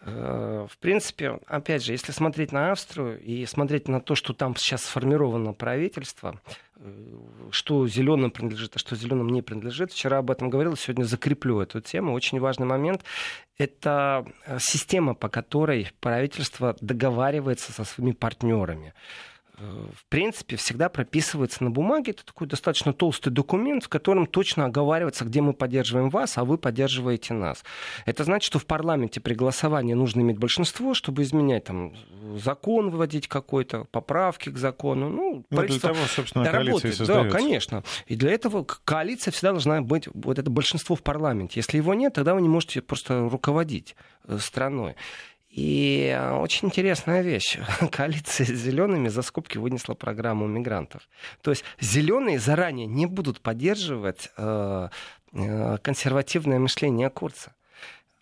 Э, 0.05 0.67
в 0.69 0.77
принципе, 0.79 1.39
опять 1.47 1.83
же, 1.83 1.93
если 1.93 2.11
смотреть 2.11 2.51
на 2.51 2.71
Австрию 2.71 3.19
и 3.21 3.45
смотреть 3.45 3.87
на 3.87 4.01
то, 4.01 4.15
что 4.15 4.33
там 4.33 4.55
сейчас 4.55 4.83
сформировано 4.83 5.53
правительство, 5.53 6.41
э, 6.75 7.17
что 7.51 7.87
зеленым 7.87 8.29
принадлежит, 8.31 8.75
а 8.75 8.79
что 8.79 8.97
зеленым 8.97 9.29
не 9.29 9.41
принадлежит. 9.41 9.93
Вчера 9.93 10.17
об 10.17 10.29
этом 10.29 10.49
говорил, 10.49 10.75
сегодня 10.75 11.05
закреплю 11.05 11.61
эту 11.61 11.79
тему. 11.79 12.13
Очень 12.13 12.39
важный 12.41 12.67
момент– 12.67 13.03
это 13.57 14.25
э, 14.45 14.57
система, 14.59 15.13
по 15.15 15.29
которой 15.29 15.89
правительство 16.01 16.75
договаривается 16.81 17.71
со 17.71 17.85
своими 17.85 18.11
партнерами. 18.11 18.93
Э, 19.57 19.87
в 19.95 20.05
принципе, 20.09 20.55
всегда 20.55 20.89
прописывается 20.89 21.63
на 21.63 21.69
бумаге. 21.69 22.11
Это 22.11 22.25
такой 22.25 22.47
достаточно 22.47 22.93
толстый 22.93 23.29
документ, 23.29 23.83
в 23.83 23.89
котором 23.89 24.25
точно 24.25 24.65
оговаривается, 24.65 25.25
где 25.25 25.41
мы 25.41 25.53
поддерживаем 25.53 26.09
вас, 26.09 26.37
а 26.37 26.43
вы 26.43 26.57
поддерживаете 26.57 27.33
нас. 27.33 27.63
Это 28.05 28.23
значит, 28.23 28.47
что 28.47 28.59
в 28.59 28.65
парламенте 28.65 29.21
при 29.21 29.35
голосовании 29.35 29.93
нужно 29.93 30.21
иметь 30.21 30.39
большинство, 30.39 30.93
чтобы 30.93 31.21
изменять 31.21 31.65
там, 31.65 31.93
закон, 32.37 32.89
вводить 32.89 33.27
какой-то, 33.27 33.85
поправки 33.85 34.49
к 34.49 34.57
закону. 34.57 35.09
Ну, 35.09 35.45
ну 35.49 35.61
для 35.61 35.79
того, 35.79 35.99
собственно, 36.07 36.51
работает. 36.51 36.97
Да, 37.05 37.29
конечно. 37.29 37.83
И 38.07 38.15
для 38.15 38.31
этого 38.31 38.63
коалиция 38.63 39.31
всегда 39.31 39.51
должна 39.51 39.81
быть, 39.81 40.07
вот 40.13 40.39
это 40.39 40.49
большинство 40.49 40.95
в 40.95 41.03
парламенте. 41.03 41.59
Если 41.59 41.77
его 41.77 41.93
нет, 41.93 42.13
тогда 42.13 42.33
вы 42.33 42.41
не 42.41 42.49
можете 42.49 42.81
просто 42.81 43.29
руководить 43.29 43.95
э, 44.25 44.37
страной. 44.39 44.95
И 45.53 46.11
э, 46.11 46.31
очень 46.31 46.69
интересная 46.69 47.21
вещь. 47.21 47.59
Коалиция 47.91 48.47
с 48.47 48.49
зелеными 48.49 49.07
за 49.07 49.21
скобки 49.21 49.59
вынесла 49.59 49.93
программу 49.93 50.47
мигрантов. 50.47 51.07
То 51.41 51.51
есть 51.51 51.63
зеленые 51.79 52.39
заранее 52.39 52.87
не 52.87 53.05
будут 53.05 53.39
поддерживать 53.39 54.31
э, 54.35 54.89
э, 55.33 55.77
консервативное 55.83 56.57
мышление 56.57 57.11
Курца 57.11 57.53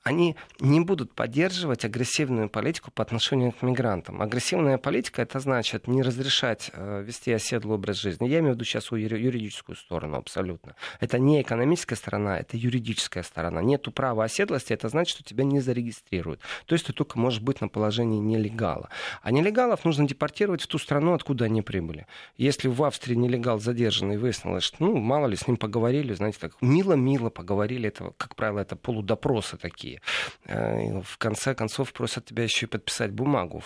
они 0.03 0.35
не 0.59 0.79
будут 0.79 1.13
поддерживать 1.13 1.85
агрессивную 1.85 2.49
политику 2.49 2.91
по 2.91 3.03
отношению 3.03 3.51
к 3.51 3.61
мигрантам. 3.61 4.21
Агрессивная 4.21 4.77
политика 4.77 5.21
это 5.21 5.39
значит 5.39 5.87
не 5.87 6.01
разрешать 6.01 6.71
э, 6.73 7.03
вести 7.05 7.31
оседлый 7.31 7.75
образ 7.75 7.97
жизни. 7.97 8.27
Я 8.27 8.39
имею 8.39 8.53
в 8.53 8.55
виду 8.55 8.65
сейчас 8.65 8.91
юридическую 8.91 9.75
сторону 9.75 10.17
абсолютно. 10.17 10.75
Это 10.99 11.19
не 11.19 11.41
экономическая 11.41 11.95
сторона, 11.95 12.39
это 12.39 12.57
юридическая 12.57 13.23
сторона. 13.23 13.61
Нету 13.61 13.91
права 13.91 14.23
оседлости, 14.23 14.73
это 14.73 14.89
значит, 14.89 15.15
что 15.15 15.23
тебя 15.23 15.43
не 15.43 15.59
зарегистрируют. 15.59 16.41
То 16.65 16.73
есть 16.73 16.87
ты 16.87 16.93
только 16.93 17.19
можешь 17.19 17.41
быть 17.41 17.61
на 17.61 17.67
положении 17.67 18.19
нелегала. 18.19 18.89
А 19.21 19.31
нелегалов 19.31 19.85
нужно 19.85 20.07
депортировать 20.07 20.63
в 20.63 20.67
ту 20.67 20.79
страну, 20.79 21.13
откуда 21.13 21.45
они 21.45 21.61
прибыли. 21.61 22.07
Если 22.37 22.67
в 22.67 22.83
Австрии 22.83 23.15
нелегал 23.15 23.59
задержанный 23.59 24.17
выяснилось, 24.17 24.63
что, 24.63 24.77
ну, 24.79 24.97
мало 24.97 25.27
ли, 25.27 25.35
с 25.35 25.47
ним 25.47 25.57
поговорили, 25.57 26.13
знаете, 26.13 26.39
так 26.39 26.53
мило-мило 26.61 27.29
поговорили, 27.29 27.89
это, 27.89 28.13
как 28.17 28.35
правило, 28.35 28.59
это 28.59 28.75
полудопросы 28.75 29.57
такие 29.57 29.90
такие. 29.91 30.01
Э, 30.45 31.01
в 31.01 31.17
конце 31.17 31.55
концов 31.55 31.93
просят 31.93 32.25
тебя 32.25 32.43
еще 32.43 32.65
и 32.65 32.69
подписать 32.69 33.11
бумагу. 33.11 33.63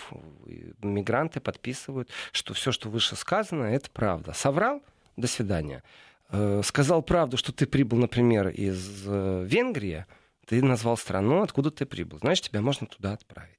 Мигранты 0.82 1.40
подписывают, 1.40 2.10
что 2.32 2.54
все, 2.54 2.72
что 2.72 2.88
выше 2.88 3.16
сказано, 3.16 3.64
это 3.64 3.90
правда. 3.90 4.32
Соврал? 4.32 4.82
До 5.16 5.26
свидания. 5.26 5.82
Э, 6.30 6.62
сказал 6.64 7.02
правду, 7.02 7.36
что 7.36 7.52
ты 7.52 7.66
прибыл, 7.66 7.98
например, 7.98 8.48
из 8.48 9.04
э, 9.06 9.44
Венгрии, 9.46 10.06
ты 10.46 10.62
назвал 10.62 10.96
страну, 10.96 11.42
откуда 11.42 11.70
ты 11.70 11.86
прибыл. 11.86 12.18
Значит, 12.18 12.46
тебя 12.46 12.60
можно 12.60 12.86
туда 12.86 13.12
отправить. 13.12 13.52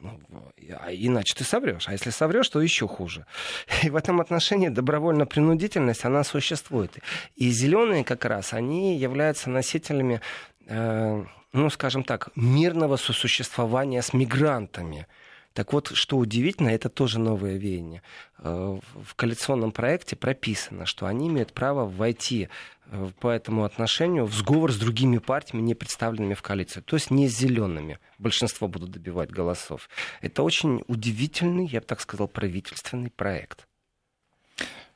Ну, 0.00 0.20
а 0.78 0.92
иначе 0.92 1.34
ты 1.34 1.42
соврешь. 1.42 1.88
А 1.88 1.92
если 1.92 2.10
соврешь, 2.10 2.48
то 2.48 2.60
еще 2.60 2.86
хуже. 2.86 3.26
И 3.82 3.90
в 3.90 3.96
этом 3.96 4.20
отношении 4.20 4.68
добровольно-принудительность, 4.68 6.04
она 6.04 6.22
существует. 6.22 6.98
И 7.34 7.50
зеленые 7.50 8.04
как 8.04 8.24
раз, 8.24 8.52
они 8.52 8.96
являются 8.96 9.50
носителями 9.50 10.20
ну, 11.52 11.70
скажем 11.70 12.04
так, 12.04 12.30
мирного 12.36 12.96
сосуществования 12.96 14.02
с 14.02 14.12
мигрантами. 14.12 15.06
Так 15.54 15.72
вот, 15.72 15.90
что 15.94 16.18
удивительно, 16.18 16.68
это 16.68 16.88
тоже 16.88 17.18
новое 17.18 17.56
веяние. 17.56 18.02
Э, 18.38 18.78
в 18.94 19.14
коалиционном 19.16 19.72
проекте 19.72 20.14
прописано, 20.14 20.86
что 20.86 21.06
они 21.06 21.28
имеют 21.28 21.52
право 21.52 21.84
войти 21.84 22.48
э, 22.86 23.10
по 23.18 23.28
этому 23.28 23.64
отношению 23.64 24.26
в 24.26 24.34
сговор 24.34 24.72
с 24.72 24.76
другими 24.76 25.18
партиями, 25.18 25.62
не 25.62 25.74
представленными 25.74 26.34
в 26.34 26.42
коалиции. 26.42 26.80
То 26.80 26.96
есть 26.96 27.10
не 27.10 27.28
с 27.28 27.36
зелеными. 27.36 27.98
Большинство 28.18 28.68
будут 28.68 28.90
добивать 28.90 29.30
голосов. 29.30 29.88
Это 30.20 30.42
очень 30.42 30.84
удивительный, 30.86 31.66
я 31.66 31.80
бы 31.80 31.86
так 31.86 32.00
сказал, 32.00 32.28
правительственный 32.28 33.10
проект. 33.10 33.67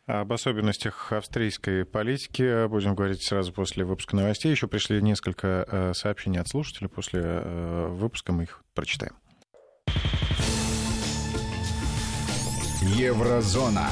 Об 0.07 0.33
особенностях 0.33 1.13
австрийской 1.13 1.85
политики 1.85 2.67
будем 2.67 2.97
говорить 2.97 3.23
сразу 3.23 3.53
после 3.53 3.85
выпуска 3.85 4.17
новостей. 4.17 4.51
Еще 4.51 4.67
пришли 4.67 5.01
несколько 5.01 5.65
э, 5.69 5.93
сообщений 5.95 6.41
от 6.41 6.49
слушателей. 6.49 6.89
После 6.89 7.21
э, 7.23 7.87
выпуска 7.89 8.33
мы 8.33 8.43
их 8.45 8.65
прочитаем. 8.75 9.15
Еврозона. 12.81 13.87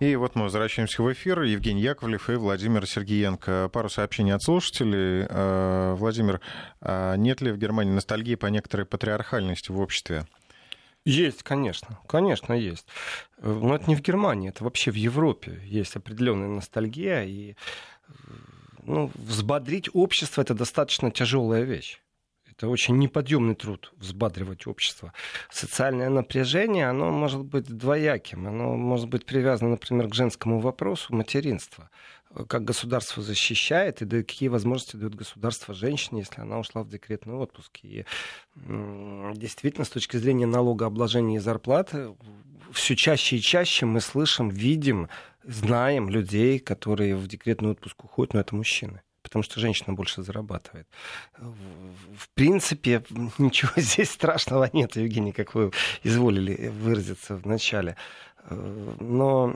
И 0.00 0.16
вот 0.16 0.34
мы 0.34 0.44
возвращаемся 0.44 1.00
в 1.00 1.12
эфир. 1.12 1.42
Евгений 1.42 1.82
Яковлев 1.82 2.28
и 2.28 2.34
Владимир 2.34 2.88
Сергеенко. 2.88 3.70
Пару 3.72 3.88
сообщений 3.88 4.34
от 4.34 4.42
слушателей. 4.42 5.26
Э, 5.30 5.94
Владимир, 5.96 6.40
а 6.80 7.14
нет 7.14 7.40
ли 7.40 7.52
в 7.52 7.56
Германии 7.56 7.92
ностальгии 7.92 8.34
по 8.34 8.46
некоторой 8.46 8.84
патриархальности 8.84 9.70
в 9.70 9.78
обществе? 9.78 10.26
Есть, 11.04 11.42
конечно, 11.42 11.98
конечно, 12.06 12.52
есть. 12.52 12.86
Но 13.38 13.74
это 13.74 13.88
не 13.88 13.96
в 13.96 14.02
Германии, 14.02 14.50
это 14.50 14.64
вообще 14.64 14.90
в 14.90 14.96
Европе 14.96 15.60
есть 15.64 15.96
определенная 15.96 16.48
ностальгия, 16.48 17.24
и 17.24 17.56
ну, 18.82 19.10
взбодрить 19.14 19.88
общество 19.92 20.42
это 20.42 20.54
достаточно 20.54 21.10
тяжелая 21.10 21.62
вещь. 21.62 22.00
Это 22.58 22.68
очень 22.68 22.98
неподъемный 22.98 23.54
труд 23.54 23.92
взбадривать 23.98 24.66
общество. 24.66 25.12
Социальное 25.48 26.08
напряжение, 26.08 26.88
оно 26.88 27.12
может 27.12 27.44
быть 27.44 27.66
двояким. 27.66 28.48
Оно 28.48 28.74
может 28.74 29.08
быть 29.08 29.24
привязано, 29.24 29.70
например, 29.70 30.08
к 30.08 30.14
женскому 30.14 30.58
вопросу 30.58 31.14
материнства 31.14 31.88
как 32.46 32.64
государство 32.64 33.22
защищает 33.22 34.02
и 34.02 34.04
да, 34.04 34.18
какие 34.18 34.48
возможности 34.48 34.96
дает 34.96 35.14
государство 35.14 35.74
женщине, 35.74 36.20
если 36.20 36.40
она 36.40 36.58
ушла 36.58 36.82
в 36.82 36.88
декретный 36.88 37.34
отпуск. 37.34 37.80
И 37.82 38.04
действительно, 38.56 39.84
с 39.84 39.90
точки 39.90 40.16
зрения 40.16 40.46
налогообложения 40.46 41.36
и 41.36 41.40
зарплаты, 41.40 42.14
все 42.72 42.96
чаще 42.96 43.36
и 43.36 43.40
чаще 43.40 43.86
мы 43.86 44.00
слышим, 44.00 44.48
видим, 44.48 45.08
знаем 45.42 46.08
людей, 46.08 46.58
которые 46.58 47.16
в 47.16 47.26
декретный 47.26 47.70
отпуск 47.70 48.04
уходят, 48.04 48.34
но 48.34 48.40
это 48.40 48.54
мужчины 48.54 49.02
потому 49.20 49.42
что 49.42 49.60
женщина 49.60 49.92
больше 49.92 50.22
зарабатывает. 50.22 50.88
В 51.36 52.30
принципе, 52.32 53.04
ничего 53.38 53.70
здесь 53.76 54.10
страшного 54.10 54.70
нет, 54.72 54.96
Евгений, 54.96 55.32
как 55.32 55.54
вы 55.54 55.70
изволили 56.02 56.68
выразиться 56.68 57.36
в 57.36 57.46
начале. 57.46 57.96
Э, 58.44 58.94
но 59.00 59.54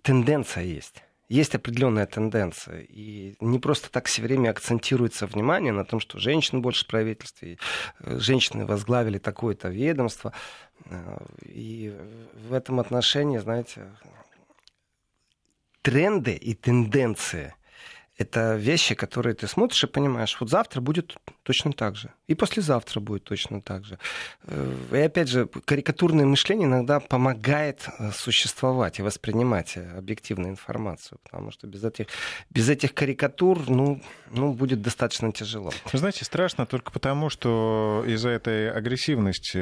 тенденция 0.00 0.64
есть 0.64 1.02
есть 1.28 1.54
определенная 1.54 2.06
тенденция. 2.06 2.80
И 2.80 3.36
не 3.40 3.58
просто 3.58 3.90
так 3.90 4.06
все 4.06 4.22
время 4.22 4.50
акцентируется 4.50 5.26
внимание 5.26 5.72
на 5.72 5.84
том, 5.84 6.00
что 6.00 6.18
женщин 6.18 6.62
больше 6.62 6.84
в 6.84 6.88
правительстве, 6.88 7.58
э, 8.00 8.18
женщины 8.18 8.64
возглавили 8.64 9.18
такое-то 9.18 9.68
ведомство. 9.68 10.32
Э, 10.86 11.18
и 11.44 11.94
в 12.48 12.52
этом 12.52 12.80
отношении, 12.80 13.38
знаете, 13.38 13.86
тренды 15.82 16.32
и 16.32 16.54
тенденции 16.54 17.54
это 18.18 18.56
вещи, 18.56 18.94
которые 18.96 19.34
ты 19.34 19.46
смотришь 19.46 19.84
и 19.84 19.86
понимаешь, 19.86 20.36
вот 20.40 20.50
завтра 20.50 20.80
будет 20.80 21.16
точно 21.44 21.72
так 21.72 21.94
же, 21.96 22.12
и 22.26 22.34
послезавтра 22.34 23.00
будет 23.00 23.24
точно 23.24 23.62
так 23.62 23.84
же. 23.84 23.98
Э, 24.44 24.74
и 24.92 24.96
опять 24.96 25.28
же, 25.28 25.46
карикатурное 25.46 26.26
мышление 26.26 26.66
иногда 26.66 26.98
помогает 26.98 27.88
э, 27.98 28.10
существовать 28.12 28.98
и 28.98 29.02
воспринимать 29.02 29.76
э, 29.76 29.96
объективную 29.96 30.50
информацию, 30.50 31.20
потому 31.22 31.52
что 31.52 31.68
без 31.68 31.84
этих, 31.84 32.08
без 32.50 32.68
этих 32.68 32.92
карикатур 32.92 33.70
ну, 33.70 34.02
ну, 34.32 34.52
будет 34.52 34.82
достаточно 34.82 35.32
тяжело. 35.32 35.70
Знаете, 35.92 36.24
страшно 36.24 36.66
только 36.66 36.90
потому, 36.90 37.30
что 37.30 38.04
из-за 38.06 38.30
этой 38.30 38.70
агрессивности 38.70 39.58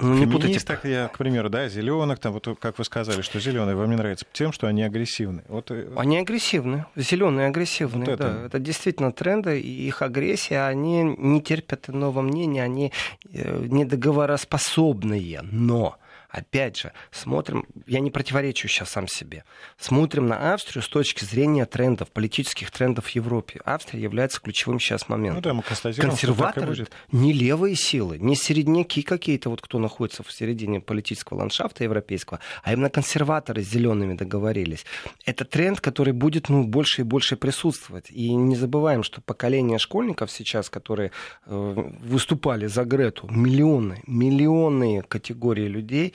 ну, 0.00 0.14
не 0.14 0.26
путайте. 0.26 0.58
так 0.60 0.84
я, 0.84 1.08
к 1.08 1.18
примеру, 1.18 1.48
да, 1.48 1.68
зеленых, 1.68 2.18
там, 2.18 2.32
вот 2.32 2.48
как 2.58 2.78
вы 2.78 2.84
сказали, 2.84 3.22
что 3.22 3.40
зеленые 3.40 3.76
вам 3.76 3.90
не 3.90 3.96
нравятся 3.96 4.26
тем, 4.32 4.52
что 4.52 4.66
они 4.66 4.82
агрессивны. 4.82 5.42
Вот... 5.48 5.70
Э, 5.70 5.92
они 5.96 6.18
агрессивны, 6.18 6.86
зеленые 6.96 7.48
агрессивные, 7.48 8.06
вот 8.06 8.08
это... 8.08 8.32
да. 8.32 8.46
Это 8.46 8.58
действительно 8.58 9.12
тренды, 9.12 9.60
и 9.60 9.86
их 9.86 10.02
агрессия, 10.02 10.66
они 10.66 11.02
не 11.02 11.40
терпят 11.40 11.88
нового 11.88 12.22
мнения, 12.22 12.62
они 12.62 12.92
э, 13.32 13.64
недоговороспособные, 13.68 15.40
но 15.42 15.96
опять 16.32 16.78
же, 16.78 16.92
смотрим, 17.10 17.66
я 17.86 18.00
не 18.00 18.10
противоречу 18.10 18.66
сейчас 18.66 18.90
сам 18.90 19.06
себе, 19.06 19.44
смотрим 19.78 20.26
на 20.26 20.54
Австрию 20.54 20.82
с 20.82 20.88
точки 20.88 21.24
зрения 21.24 21.66
трендов, 21.66 22.10
политических 22.10 22.70
трендов 22.70 23.06
в 23.06 23.10
Европе. 23.10 23.60
Австрия 23.64 24.00
является 24.00 24.40
ключевым 24.40 24.80
сейчас 24.80 25.08
моментом. 25.08 25.36
Ну, 25.36 25.42
да, 25.42 25.54
мы 25.54 25.62
Консерваторы 25.94 26.86
не 27.12 27.32
левые 27.32 27.76
силы, 27.76 28.18
не 28.18 28.34
середняки 28.34 29.02
какие-то, 29.02 29.50
вот 29.50 29.60
кто 29.60 29.78
находится 29.78 30.22
в 30.22 30.32
середине 30.32 30.80
политического 30.80 31.38
ландшафта 31.38 31.84
европейского, 31.84 32.40
а 32.62 32.72
именно 32.72 32.88
консерваторы 32.88 33.62
с 33.62 33.68
зелеными 33.68 34.14
договорились. 34.14 34.86
Это 35.26 35.44
тренд, 35.44 35.80
который 35.80 36.14
будет 36.14 36.48
ну, 36.48 36.64
больше 36.64 37.02
и 37.02 37.04
больше 37.04 37.36
присутствовать. 37.36 38.10
И 38.10 38.34
не 38.34 38.56
забываем, 38.56 39.02
что 39.02 39.20
поколение 39.20 39.78
школьников 39.78 40.30
сейчас, 40.30 40.70
которые 40.70 41.12
э, 41.44 41.90
выступали 42.00 42.66
за 42.66 42.84
Грету, 42.84 43.28
миллионы, 43.28 44.02
миллионные 44.06 45.02
категории 45.02 45.68
людей, 45.68 46.14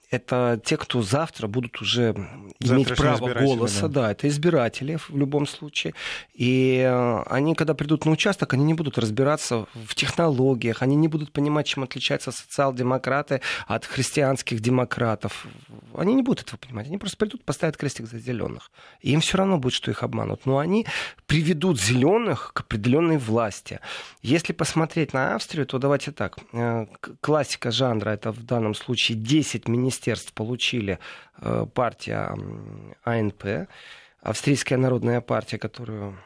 это 0.11 0.59
те, 0.63 0.75
кто 0.75 1.01
завтра 1.01 1.47
будут 1.47 1.81
уже 1.81 2.13
иметь 2.59 2.93
право 2.95 3.33
голоса. 3.33 3.87
Да. 3.87 4.01
да, 4.01 4.11
это 4.11 4.27
избиратели 4.27 4.97
в 4.97 5.09
любом 5.15 5.47
случае. 5.47 5.93
И 6.33 6.85
э, 6.85 7.23
они, 7.27 7.55
когда 7.55 7.73
придут 7.73 8.05
на 8.05 8.11
участок, 8.11 8.53
они 8.53 8.65
не 8.65 8.73
будут 8.73 8.97
разбираться 8.97 9.67
в 9.73 9.95
технологиях, 9.95 10.81
они 10.81 10.97
не 10.97 11.07
будут 11.07 11.31
понимать, 11.31 11.65
чем 11.65 11.83
отличаются 11.83 12.31
социал-демократы 12.31 13.39
от 13.67 13.85
христианских 13.85 14.59
демократов. 14.59 15.47
Они 15.95 16.13
не 16.13 16.23
будут 16.23 16.41
этого 16.41 16.57
понимать. 16.57 16.87
Они 16.87 16.97
просто 16.97 17.15
придут, 17.15 17.45
поставят 17.45 17.77
крестик 17.77 18.05
за 18.05 18.19
зеленых. 18.19 18.69
И 18.99 19.11
им 19.11 19.21
все 19.21 19.37
равно 19.37 19.57
будет, 19.59 19.73
что 19.73 19.91
их 19.91 20.03
обманут. 20.03 20.45
Но 20.45 20.57
они 20.57 20.85
приведут 21.25 21.79
зеленых 21.79 22.51
к 22.53 22.59
определенной 22.59 23.17
власти. 23.17 23.79
Если 24.21 24.51
посмотреть 24.51 25.13
на 25.13 25.35
Австрию, 25.35 25.65
то 25.65 25.79
давайте 25.79 26.11
так. 26.11 26.37
Э, 26.51 26.85
классика 27.21 27.71
жанра 27.71 28.09
это 28.09 28.33
в 28.33 28.43
данном 28.43 28.75
случае 28.75 29.17
10 29.17 29.69
министерств 29.69 30.00
министерств 30.01 30.33
получили 30.33 30.99
э, 31.37 31.65
партия 31.73 32.35
АНП, 33.03 33.67
Австрийская 34.21 34.77
народная 34.77 35.21
партия, 35.21 35.57
которую 35.57 36.17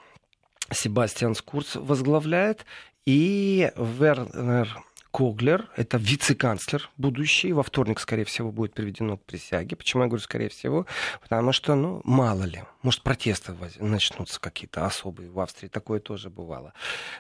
Себастьян 0.72 1.36
Скурц 1.36 1.76
возглавляет, 1.76 2.66
и 3.06 3.72
Вернер 3.78 4.84
Коглер, 5.16 5.70
это 5.78 5.96
вице-канцлер 5.96 6.90
будущий, 6.98 7.54
во 7.54 7.64
вторник, 7.64 8.02
скорее 8.02 8.26
всего, 8.26 8.52
будет 8.52 8.74
приведено 8.74 9.16
к 9.16 9.24
присяге. 9.24 9.78
Почему 9.78 10.04
я 10.04 10.10
говорю 10.10 10.22
«скорее 10.22 10.50
всего»? 10.50 10.88
Потому 11.22 11.54
что, 11.54 11.74
ну, 11.76 12.02
мало 12.04 12.44
ли, 12.44 12.64
может, 12.82 13.02
протесты 13.02 13.56
начнутся 13.80 14.42
какие-то 14.42 14.86
особые 14.86 15.30
в 15.30 15.40
Австрии, 15.40 15.70
такое 15.70 16.02
тоже 16.02 16.30
бывало. 16.30 16.74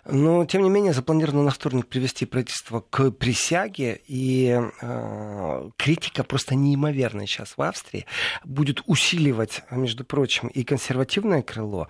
Но, 0.04 0.46
тем 0.46 0.64
не 0.64 0.70
менее, 0.70 0.92
запланировано 0.92 1.44
на 1.44 1.52
вторник 1.52 1.88
привести 1.88 2.26
правительство 2.26 2.82
к 2.82 3.12
присяге, 3.12 4.02
и 4.08 4.60
э, 4.82 5.70
критика 5.78 6.26
просто 6.26 6.54
неимоверная 6.54 7.28
сейчас 7.28 7.56
в 7.56 7.62
Австрии 7.62 8.06
будет 8.44 8.82
усиливать, 8.88 9.64
между 9.72 10.04
прочим, 10.04 10.50
и 10.50 10.66
консервативное 10.66 11.44
крыло, 11.44 11.88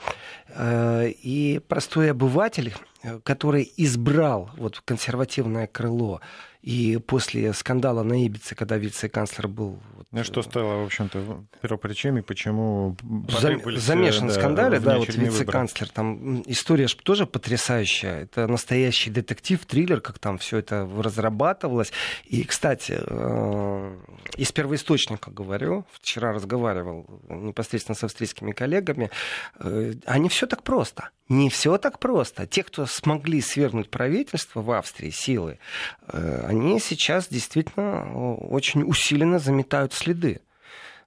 э, 0.49 1.09
и 1.09 1.59
простой 1.67 2.11
обыватель, 2.11 2.75
который 3.23 3.71
избрал 3.77 4.51
вот 4.57 4.81
консервативное 4.85 5.67
крыло 5.67 6.21
и 6.65 6.97
после 6.97 7.53
скандала 7.53 8.01
на 8.01 8.25
Ибице, 8.25 8.55
когда 8.55 8.77
вице-канцлер 8.77 9.47
был... 9.47 9.79
Вот, 9.95 10.07
ну, 10.11 10.23
что 10.23 10.41
стало, 10.41 10.81
в 10.81 10.85
общем-то, 10.85 11.45
первопричиной, 11.61 12.23
почему... 12.23 12.97
Зам... 13.29 13.61
Замешан 13.77 14.27
да, 14.27 14.33
в 14.33 14.35
скандале, 14.35 14.79
да, 14.79 14.97
вот 14.97 15.07
вице-канцлер. 15.13 15.89
Там 15.89 16.41
история 16.47 16.87
же 16.87 16.95
тоже 16.95 17.27
потрясающая. 17.27 18.21
Это 18.21 18.47
настоящий 18.47 19.11
детектив, 19.11 19.63
триллер, 19.63 20.01
как 20.01 20.17
там 20.17 20.39
все 20.39 20.57
это 20.57 20.89
разрабатывалось. 20.97 21.91
И, 22.23 22.43
кстати, 22.43 22.97
э, 22.99 23.97
из 24.35 24.51
первоисточника 24.51 25.29
говорю, 25.29 25.85
вчера 25.91 26.33
разговаривал 26.33 27.05
непосредственно 27.29 27.95
с 27.95 28.03
австрийскими 28.03 28.53
коллегами, 28.53 29.11
э, 29.59 29.93
а 30.07 30.17
не 30.17 30.29
все 30.29 30.47
так 30.47 30.63
просто. 30.63 31.11
Не 31.29 31.49
все 31.49 31.77
так 31.77 31.99
просто. 31.99 32.45
Те, 32.45 32.63
кто 32.63 32.85
смогли 32.85 33.41
свергнуть 33.41 33.89
правительство 33.89 34.61
в 34.61 34.71
Австрии, 34.71 35.09
силы, 35.09 35.59
э, 36.07 36.54
они 36.59 36.79
сейчас 36.79 37.27
действительно 37.27 38.35
очень 38.37 38.83
усиленно 38.83 39.39
заметают 39.39 39.93
следы 39.93 40.41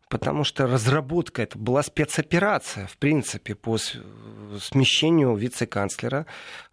потому 0.09 0.45
что 0.45 0.67
разработка 0.67 1.43
это 1.43 1.59
была 1.59 1.83
спецоперация, 1.83 2.87
в 2.87 2.97
принципе, 2.97 3.55
по 3.55 3.77
смещению 3.79 5.37
вице-канцлера. 5.37 6.27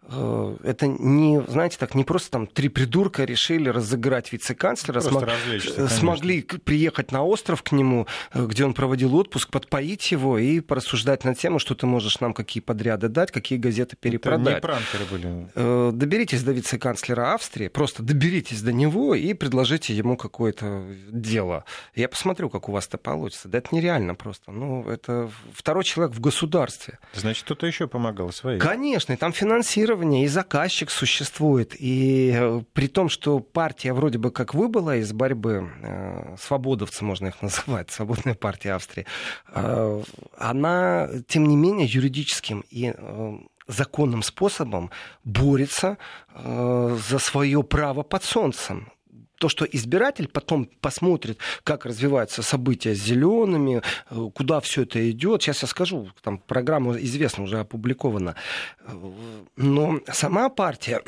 Э, 0.08 0.56
это 0.62 0.86
не, 0.86 1.42
знаете, 1.48 1.78
так 1.78 1.94
не 1.94 2.04
просто 2.04 2.30
там 2.30 2.46
три 2.46 2.68
придурка 2.68 3.24
решили 3.24 3.68
разыграть 3.68 4.32
вице-канцлера, 4.32 5.00
смог, 5.00 5.24
э, 5.24 5.88
смогли 5.88 6.42
приехать 6.42 7.12
на 7.12 7.24
остров 7.24 7.62
к 7.62 7.72
нему, 7.72 8.06
э, 8.32 8.46
где 8.46 8.64
он 8.64 8.74
проводил 8.74 9.14
отпуск, 9.16 9.50
подпоить 9.50 10.12
его 10.12 10.38
и 10.38 10.60
порассуждать 10.60 11.24
на 11.24 11.34
тему, 11.34 11.58
что 11.58 11.74
ты 11.74 11.86
можешь 11.86 12.20
нам 12.20 12.34
какие 12.34 12.62
подряды 12.62 13.08
дать, 13.08 13.32
какие 13.32 13.58
газеты 13.58 13.96
перепродать. 13.96 14.46
Это 14.46 14.54
не 14.54 14.60
пранкеры 14.60 15.04
были. 15.10 15.96
Доберитесь 15.96 16.42
до 16.42 16.52
вице-канцлера 16.52 17.34
Австрии, 17.34 17.68
просто 17.68 18.02
доберитесь 18.02 18.62
до 18.62 18.72
него 18.72 19.14
и 19.14 19.34
предложите 19.34 19.94
ему 19.94 20.16
какое-то 20.16 20.84
дело. 21.08 21.64
Я 21.94 22.08
посмотрю, 22.08 22.48
как 22.48 22.68
у 22.68 22.72
вас 22.72 22.86
это 22.86 22.98
получится. 22.98 23.48
Да 23.48 23.58
это 23.58 23.74
нереально 23.74 24.14
просто. 24.14 24.52
Ну, 24.52 24.88
это 24.88 25.30
второй 25.52 25.84
человек 25.84 26.14
в 26.14 26.20
государстве. 26.20 26.98
Значит, 27.14 27.44
кто-то 27.44 27.66
еще 27.66 27.88
помогал 27.88 28.30
своим. 28.32 28.60
Конечно, 28.60 29.12
и 29.12 29.16
там 29.16 29.32
финансирование 29.32 29.95
финансирование, 29.96 30.24
и 30.24 30.28
заказчик 30.28 30.90
существует. 30.90 31.74
И 31.78 32.32
э, 32.34 32.62
при 32.72 32.88
том, 32.88 33.08
что 33.08 33.40
партия 33.40 33.92
вроде 33.92 34.18
бы 34.18 34.30
как 34.30 34.54
выбыла 34.54 34.96
из 34.96 35.12
борьбы, 35.12 35.70
э, 35.82 36.36
свободовцы 36.38 37.04
можно 37.04 37.28
их 37.28 37.42
называть, 37.42 37.90
свободная 37.90 38.34
партия 38.34 38.74
Австрии, 38.74 39.06
э, 39.48 40.02
она, 40.38 41.08
тем 41.28 41.46
не 41.48 41.56
менее, 41.56 41.86
юридическим 41.86 42.64
и 42.70 42.94
законным 43.68 44.22
способом 44.22 44.90
борется 45.24 45.98
за 46.36 47.18
свое 47.18 47.62
право 47.64 48.04
под 48.04 48.22
солнцем 48.22 48.92
то, 49.38 49.48
что 49.48 49.64
избиратель 49.64 50.28
потом 50.28 50.66
посмотрит, 50.80 51.38
как 51.64 51.84
развиваются 51.84 52.42
события 52.42 52.94
с 52.94 52.98
зелеными, 52.98 53.82
э, 54.10 54.30
куда 54.34 54.60
все 54.60 54.82
это 54.82 55.10
идет. 55.10 55.42
Сейчас 55.42 55.62
я 55.62 55.68
скажу, 55.68 56.10
там 56.22 56.38
программа 56.38 56.96
известна, 56.98 57.44
уже 57.44 57.60
опубликована. 57.60 58.34
Но 59.56 60.00
сама 60.12 60.48
партия 60.48 61.02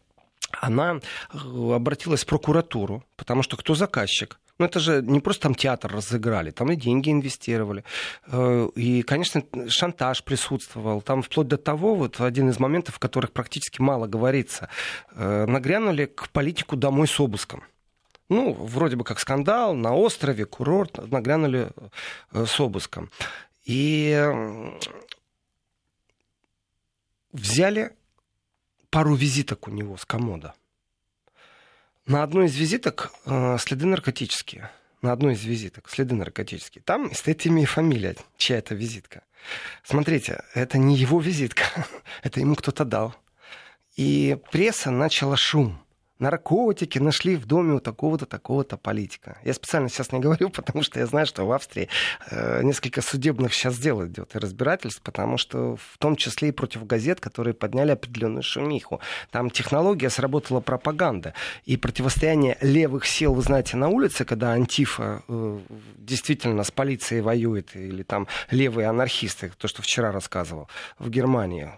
она 0.60 1.00
э, 1.32 1.72
обратилась 1.74 2.22
в 2.22 2.26
прокуратуру, 2.26 3.04
потому 3.16 3.42
что 3.42 3.56
кто 3.56 3.74
заказчик? 3.74 4.38
Ну, 4.58 4.66
это 4.66 4.80
же 4.80 5.02
не 5.02 5.18
просто 5.18 5.44
там 5.44 5.54
театр 5.56 5.90
разыграли, 5.90 6.50
там 6.50 6.70
и 6.70 6.76
деньги 6.76 7.10
инвестировали. 7.10 7.82
Э, 8.26 8.68
и, 8.76 9.02
конечно, 9.02 9.42
шантаж 9.68 10.22
присутствовал. 10.22 11.02
Там 11.02 11.22
вплоть 11.22 11.48
до 11.48 11.56
того, 11.56 11.96
вот 11.96 12.20
один 12.20 12.50
из 12.50 12.60
моментов, 12.60 12.94
в 12.94 12.98
которых 13.00 13.32
практически 13.32 13.80
мало 13.80 14.06
говорится, 14.06 14.68
нагрянули 15.16 16.04
к 16.04 16.28
политику 16.28 16.76
домой 16.76 17.08
с 17.08 17.18
обыском 17.18 17.64
ну, 18.32 18.52
вроде 18.52 18.96
бы 18.96 19.04
как 19.04 19.20
скандал, 19.20 19.74
на 19.74 19.94
острове, 19.94 20.44
курорт, 20.44 20.98
нагрянули 21.10 21.70
э, 22.32 22.46
с 22.46 22.60
обыском. 22.60 23.10
И 23.64 24.30
взяли 27.32 27.92
пару 28.90 29.14
визиток 29.14 29.68
у 29.68 29.70
него 29.70 29.96
с 29.96 30.04
комода. 30.04 30.54
На 32.06 32.22
одной 32.22 32.46
из 32.46 32.56
визиток 32.56 33.12
э, 33.24 33.56
следы 33.58 33.86
наркотические. 33.86 34.70
На 35.02 35.12
одной 35.12 35.34
из 35.34 35.44
визиток 35.44 35.88
следы 35.88 36.14
наркотические. 36.14 36.82
Там 36.82 37.14
стоит 37.14 37.44
имя 37.46 37.62
и 37.62 37.66
фамилия, 37.66 38.16
чья 38.36 38.58
это 38.58 38.74
визитка. 38.74 39.22
Смотрите, 39.82 40.42
это 40.54 40.78
не 40.78 40.96
его 40.96 41.20
визитка, 41.20 41.64
это 42.22 42.40
ему 42.40 42.54
кто-то 42.54 42.84
дал. 42.84 43.14
И 43.96 44.38
пресса 44.50 44.90
начала 44.90 45.36
шум 45.36 45.82
наркотики 46.22 46.98
нашли 46.98 47.36
в 47.36 47.46
доме 47.46 47.74
у 47.74 47.80
такого-то, 47.80 48.26
такого-то 48.26 48.76
политика. 48.76 49.38
Я 49.44 49.52
специально 49.52 49.88
сейчас 49.88 50.12
не 50.12 50.20
говорю, 50.20 50.48
потому 50.56 50.82
что 50.82 51.00
я 51.00 51.06
знаю, 51.06 51.26
что 51.26 51.44
в 51.44 51.52
Австрии 51.52 51.88
э, 52.30 52.62
несколько 52.62 53.02
судебных 53.02 53.52
сейчас 53.52 53.78
дел 53.78 54.06
идет 54.06 54.34
и 54.34 54.38
разбирательств, 54.38 55.02
потому 55.02 55.36
что 55.36 55.76
в 55.76 55.98
том 55.98 56.16
числе 56.16 56.48
и 56.48 56.52
против 56.52 56.86
газет, 56.86 57.20
которые 57.20 57.54
подняли 57.54 57.90
определенную 57.90 58.42
шумиху. 58.42 59.00
Там 59.30 59.50
технология 59.50 60.10
сработала 60.10 60.60
пропаганда. 60.60 61.34
И 61.64 61.76
противостояние 61.76 62.56
левых 62.60 63.04
сил, 63.06 63.34
вы 63.34 63.42
знаете, 63.42 63.76
на 63.76 63.88
улице, 63.88 64.24
когда 64.24 64.52
антифа 64.52 65.22
э, 65.28 65.58
действительно 65.98 66.62
с 66.62 66.70
полицией 66.70 67.20
воюет, 67.22 67.74
или 67.74 68.04
там 68.04 68.28
левые 68.50 68.88
анархисты, 68.88 69.52
то, 69.58 69.66
что 69.68 69.82
вчера 69.82 70.12
рассказывал, 70.12 70.68
в 70.98 71.10
Германии 71.10 71.70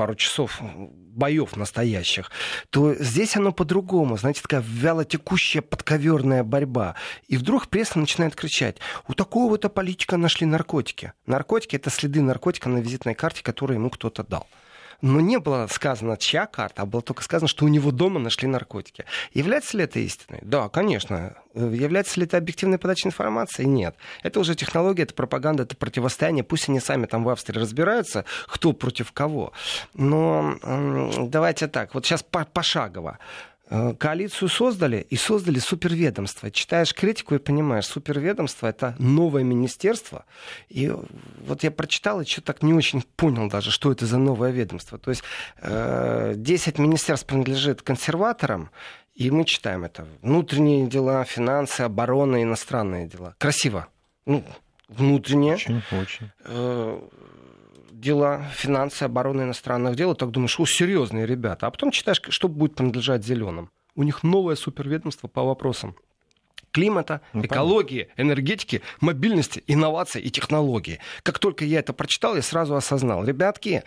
пару 0.00 0.14
часов 0.14 0.62
боев 0.62 1.56
настоящих, 1.56 2.30
то 2.70 2.94
здесь 2.94 3.36
оно 3.36 3.52
по-другому. 3.52 4.16
Знаете, 4.16 4.40
такая 4.40 4.64
вялотекущая 4.66 5.60
подковерная 5.60 6.42
борьба. 6.42 6.94
И 7.28 7.36
вдруг 7.36 7.68
пресса 7.68 7.98
начинает 7.98 8.34
кричать, 8.34 8.78
у 9.08 9.12
такого-то 9.12 9.68
политика 9.68 10.16
нашли 10.16 10.46
наркотики. 10.46 11.12
Наркотики— 11.26 11.76
это 11.76 11.90
следы 11.90 12.22
наркотика 12.22 12.70
на 12.70 12.78
визитной 12.78 13.14
карте, 13.14 13.42
которую 13.42 13.76
ему 13.76 13.90
кто-то 13.90 14.24
дал. 14.24 14.46
Но 15.02 15.20
не 15.20 15.38
было 15.38 15.66
сказано, 15.70 16.16
чья 16.16 16.46
карта, 16.46 16.82
а 16.82 16.86
было 16.86 17.02
только 17.02 17.22
сказано, 17.22 17.48
что 17.48 17.64
у 17.64 17.68
него 17.68 17.90
дома 17.90 18.20
нашли 18.20 18.48
наркотики. 18.48 19.04
Является 19.32 19.76
ли 19.76 19.84
это 19.84 19.98
истиной? 20.00 20.40
Да, 20.42 20.68
конечно. 20.68 21.36
Является 21.54 22.20
ли 22.20 22.26
это 22.26 22.36
объективной 22.36 22.78
подачей 22.78 23.08
информации? 23.08 23.64
Нет. 23.64 23.96
Это 24.22 24.40
уже 24.40 24.54
технология, 24.54 25.02
это 25.02 25.14
пропаганда, 25.14 25.64
это 25.64 25.76
противостояние. 25.76 26.44
Пусть 26.44 26.68
они 26.68 26.80
сами 26.80 27.06
там 27.06 27.24
в 27.24 27.28
Австрии 27.28 27.58
разбираются, 27.58 28.24
кто 28.46 28.72
против 28.72 29.12
кого. 29.12 29.52
Но 29.94 30.56
давайте 31.18 31.66
так, 31.66 31.94
вот 31.94 32.06
сейчас 32.06 32.22
пошагово. 32.22 33.18
Э, 33.72 33.94
коалицию 33.94 34.48
создали 34.48 35.06
и 35.10 35.16
создали 35.16 35.60
суперведомство. 35.60 36.50
Читаешь 36.50 36.92
критику 36.92 37.36
и 37.36 37.38
понимаешь, 37.38 37.86
суперведомство 37.86 38.66
это 38.66 38.96
новое 38.98 39.44
министерство. 39.44 40.24
И 40.68 40.92
вот 41.46 41.62
я 41.62 41.70
прочитал 41.70 42.20
и 42.20 42.24
что 42.24 42.42
так 42.42 42.64
не 42.64 42.74
очень 42.74 43.02
понял 43.16 43.48
даже, 43.48 43.70
что 43.70 43.92
это 43.92 44.06
за 44.06 44.18
новое 44.18 44.50
ведомство. 44.50 44.98
То 44.98 45.10
есть 45.10 45.22
10 45.62 45.68
э, 45.68 46.82
министерств 46.82 47.26
принадлежит 47.26 47.82
консерваторам, 47.82 48.70
и 49.14 49.30
мы 49.30 49.44
читаем 49.44 49.84
это. 49.84 50.04
Внутренние 50.20 50.88
дела, 50.88 51.22
финансы, 51.22 51.82
оборона, 51.82 52.42
иностранные 52.42 53.06
дела. 53.06 53.36
Красиво. 53.38 53.86
Ну, 54.26 54.44
внутреннее. 54.88 55.54
Очень, 55.54 55.82
очень. 55.92 56.30
Дела, 58.00 58.46
финансы, 58.54 59.02
обороны 59.02 59.42
иностранных 59.42 59.94
дел, 59.94 60.14
так 60.14 60.30
думаешь, 60.30 60.58
о, 60.58 60.64
серьезные 60.64 61.26
ребята. 61.26 61.66
А 61.66 61.70
потом 61.70 61.90
читаешь, 61.90 62.22
что 62.30 62.48
будет 62.48 62.74
принадлежать 62.74 63.26
зеленым. 63.26 63.68
У 63.94 64.04
них 64.04 64.22
новое 64.22 64.56
суперведомство 64.56 65.28
по 65.28 65.42
вопросам 65.42 65.94
климата, 66.72 67.20
ну, 67.32 67.44
экологии, 67.44 68.04
понятно. 68.04 68.22
энергетики, 68.22 68.82
мобильности, 69.00 69.62
инноваций 69.66 70.20
и 70.22 70.30
технологий. 70.30 70.98
Как 71.22 71.38
только 71.38 71.64
я 71.64 71.80
это 71.80 71.92
прочитал, 71.92 72.36
я 72.36 72.42
сразу 72.42 72.74
осознал. 72.74 73.24
Ребятки, 73.24 73.82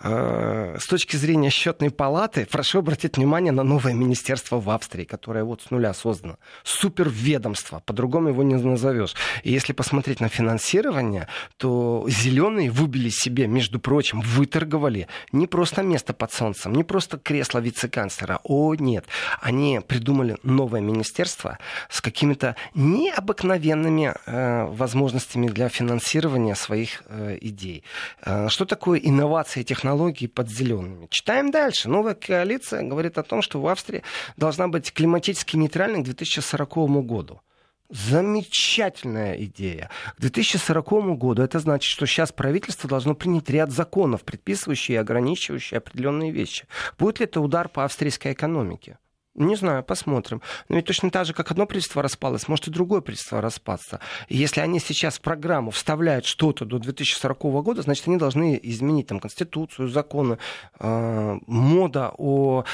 э, 0.00 0.76
с 0.78 0.86
точки 0.86 1.16
зрения 1.16 1.50
счетной 1.50 1.90
палаты, 1.90 2.46
прошу 2.50 2.78
обратить 2.78 3.16
внимание 3.16 3.52
на 3.52 3.62
новое 3.62 3.94
министерство 3.94 4.60
в 4.60 4.70
Австрии, 4.70 5.04
которое 5.04 5.44
вот 5.44 5.62
с 5.62 5.70
нуля 5.70 5.94
создано. 5.94 6.36
Суперведомство, 6.64 7.80
по-другому 7.84 8.28
его 8.28 8.42
не 8.42 8.54
назовешь. 8.54 9.14
И 9.42 9.52
если 9.52 9.72
посмотреть 9.72 10.20
на 10.20 10.28
финансирование, 10.28 11.28
то 11.56 12.04
зеленые 12.08 12.70
выбили 12.70 13.08
себе, 13.08 13.46
между 13.46 13.80
прочим, 13.80 14.20
выторговали 14.20 15.08
не 15.32 15.46
просто 15.46 15.82
место 15.82 16.12
под 16.12 16.32
солнцем, 16.32 16.72
не 16.74 16.84
просто 16.84 17.18
кресло 17.18 17.58
вице-канцлера. 17.58 18.40
О, 18.44 18.74
нет. 18.74 19.06
Они 19.40 19.80
придумали 19.86 20.36
новое 20.42 20.80
министерство 20.80 21.58
с 21.88 22.00
какими-то 22.12 22.54
необыкновенными 22.74 24.14
э, 24.26 24.64
возможностями 24.66 25.48
для 25.48 25.68
финансирования 25.68 26.54
своих 26.54 27.02
э, 27.08 27.38
идей. 27.40 27.82
Э, 28.24 28.48
что 28.48 28.64
такое 28.64 29.00
инновации 29.00 29.60
и 29.60 29.64
технологии 29.64 30.26
под 30.26 30.50
зелеными? 30.50 31.06
Читаем 31.10 31.50
дальше. 31.50 31.88
Новая 31.88 32.14
коалиция 32.14 32.82
говорит 32.82 33.18
о 33.18 33.22
том, 33.22 33.42
что 33.42 33.60
в 33.60 33.66
Австрии 33.66 34.02
должна 34.36 34.68
быть 34.68 34.92
климатически 34.92 35.56
нейтральной 35.56 36.02
к 36.02 36.04
2040 36.04 36.76
году. 37.06 37.40
Замечательная 37.88 39.34
идея. 39.44 39.90
К 40.16 40.20
2040 40.20 41.18
году 41.18 41.42
это 41.42 41.58
значит, 41.58 41.90
что 41.90 42.06
сейчас 42.06 42.32
правительство 42.32 42.88
должно 42.88 43.14
принять 43.14 43.50
ряд 43.50 43.70
законов, 43.70 44.22
предписывающие 44.22 44.96
и 44.96 45.00
ограничивающие 45.00 45.78
определенные 45.78 46.30
вещи. 46.30 46.66
Будет 46.98 47.20
ли 47.20 47.24
это 47.24 47.40
удар 47.40 47.68
по 47.68 47.84
австрийской 47.84 48.32
экономике? 48.32 48.96
Не 49.34 49.56
знаю, 49.56 49.82
посмотрим. 49.82 50.42
Но 50.68 50.76
ведь 50.76 50.84
точно 50.84 51.10
так 51.10 51.24
же, 51.24 51.32
как 51.32 51.50
одно 51.50 51.64
правительство 51.66 52.02
распалось, 52.02 52.48
может 52.48 52.68
и 52.68 52.70
другое 52.70 53.00
правительство 53.00 53.40
распасться. 53.40 53.98
И 54.28 54.36
если 54.36 54.60
они 54.60 54.78
сейчас 54.78 55.16
в 55.16 55.22
программу 55.22 55.70
вставляют 55.70 56.26
что-то 56.26 56.66
до 56.66 56.78
2040 56.78 57.40
года, 57.64 57.80
значит, 57.80 58.06
они 58.08 58.18
должны 58.18 58.60
изменить 58.62 59.06
там 59.06 59.20
Конституцию, 59.20 59.88
законы, 59.88 60.36
э, 60.78 61.38
мода 61.46 62.12
о 62.18 62.64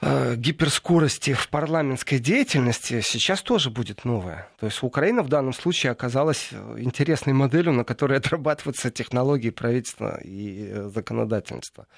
э, 0.00 0.36
гиперскорости 0.36 1.32
в 1.32 1.48
парламентской 1.48 2.20
деятельности 2.20 3.00
сейчас 3.00 3.42
тоже 3.42 3.70
будет 3.70 4.04
новая. 4.04 4.48
То 4.60 4.66
есть 4.66 4.80
Украина 4.84 5.24
в 5.24 5.28
данном 5.28 5.52
случае 5.52 5.90
оказалась 5.90 6.50
э, 6.52 6.76
интересной 6.78 7.32
моделью, 7.32 7.72
на 7.72 7.82
которой 7.82 8.18
отрабатываются 8.18 8.92
технологии 8.92 9.50
правительства 9.50 10.20
и 10.22 10.68
э, 10.70 10.90
законодательства. 10.94 11.88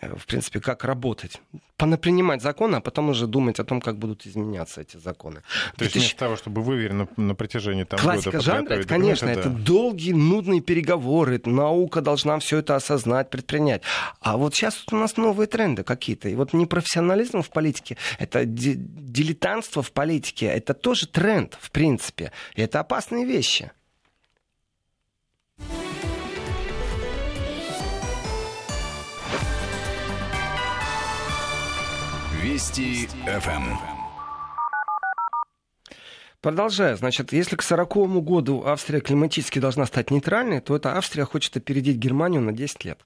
Э, 0.00 0.14
в 0.16 0.26
принципе, 0.26 0.60
как 0.60 0.84
работать. 0.84 1.40
Понапринимать 1.76 2.42
законы, 2.42 2.76
а 2.76 2.80
потом 2.80 3.08
уже 3.08 3.26
думать 3.26 3.58
о 3.58 3.64
том, 3.64 3.80
как 3.80 3.98
будут 3.98 4.26
изменяться 4.26 4.82
эти 4.82 4.98
законы. 4.98 5.42
То 5.76 5.84
есть 5.84 5.96
вместо 5.96 6.16
того, 6.16 6.36
чтобы 6.36 6.62
выверенно 6.62 7.08
на 7.16 7.34
протяжении 7.34 7.84
там, 7.84 7.98
Классика 7.98 8.32
года 8.32 8.42
жанра, 8.42 8.74
это, 8.74 8.88
конечно, 8.88 9.26
это, 9.26 9.40
это 9.40 9.48
долгие, 9.50 10.12
нудные 10.12 10.60
переговоры. 10.60 11.40
Наука 11.44 12.02
должна 12.02 12.38
все 12.38 12.58
это 12.58 12.76
осознать, 12.76 13.30
предпринять. 13.30 13.82
А 14.20 14.36
вот 14.36 14.54
сейчас 14.54 14.84
у 14.92 14.96
нас 14.96 15.16
новые 15.16 15.48
тренды 15.48 15.82
какие-то. 15.82 16.28
И 16.28 16.34
вот 16.34 16.52
непрофессионализм 16.52 17.42
в 17.42 17.50
политике, 17.50 17.96
это 18.18 18.44
дилетантство 18.44 19.82
в 19.82 19.90
политике, 19.92 20.46
это 20.46 20.74
тоже 20.74 21.08
тренд, 21.08 21.58
в 21.60 21.70
принципе. 21.70 22.30
И 22.54 22.62
это 22.62 22.80
опасные 22.80 23.24
вещи. 23.24 23.72
Вести 32.42 33.06
ФМ. 33.26 33.76
Продолжая, 36.40 36.96
значит, 36.96 37.34
если 37.34 37.54
к 37.56 37.62
40 37.62 38.24
году 38.24 38.64
Австрия 38.64 39.00
климатически 39.00 39.58
должна 39.58 39.84
стать 39.84 40.10
нейтральной, 40.10 40.62
то 40.62 40.74
эта 40.74 40.96
Австрия 40.96 41.26
хочет 41.26 41.58
опередить 41.58 41.98
Германию 41.98 42.40
на 42.40 42.52
10 42.52 42.82
лет. 42.86 43.00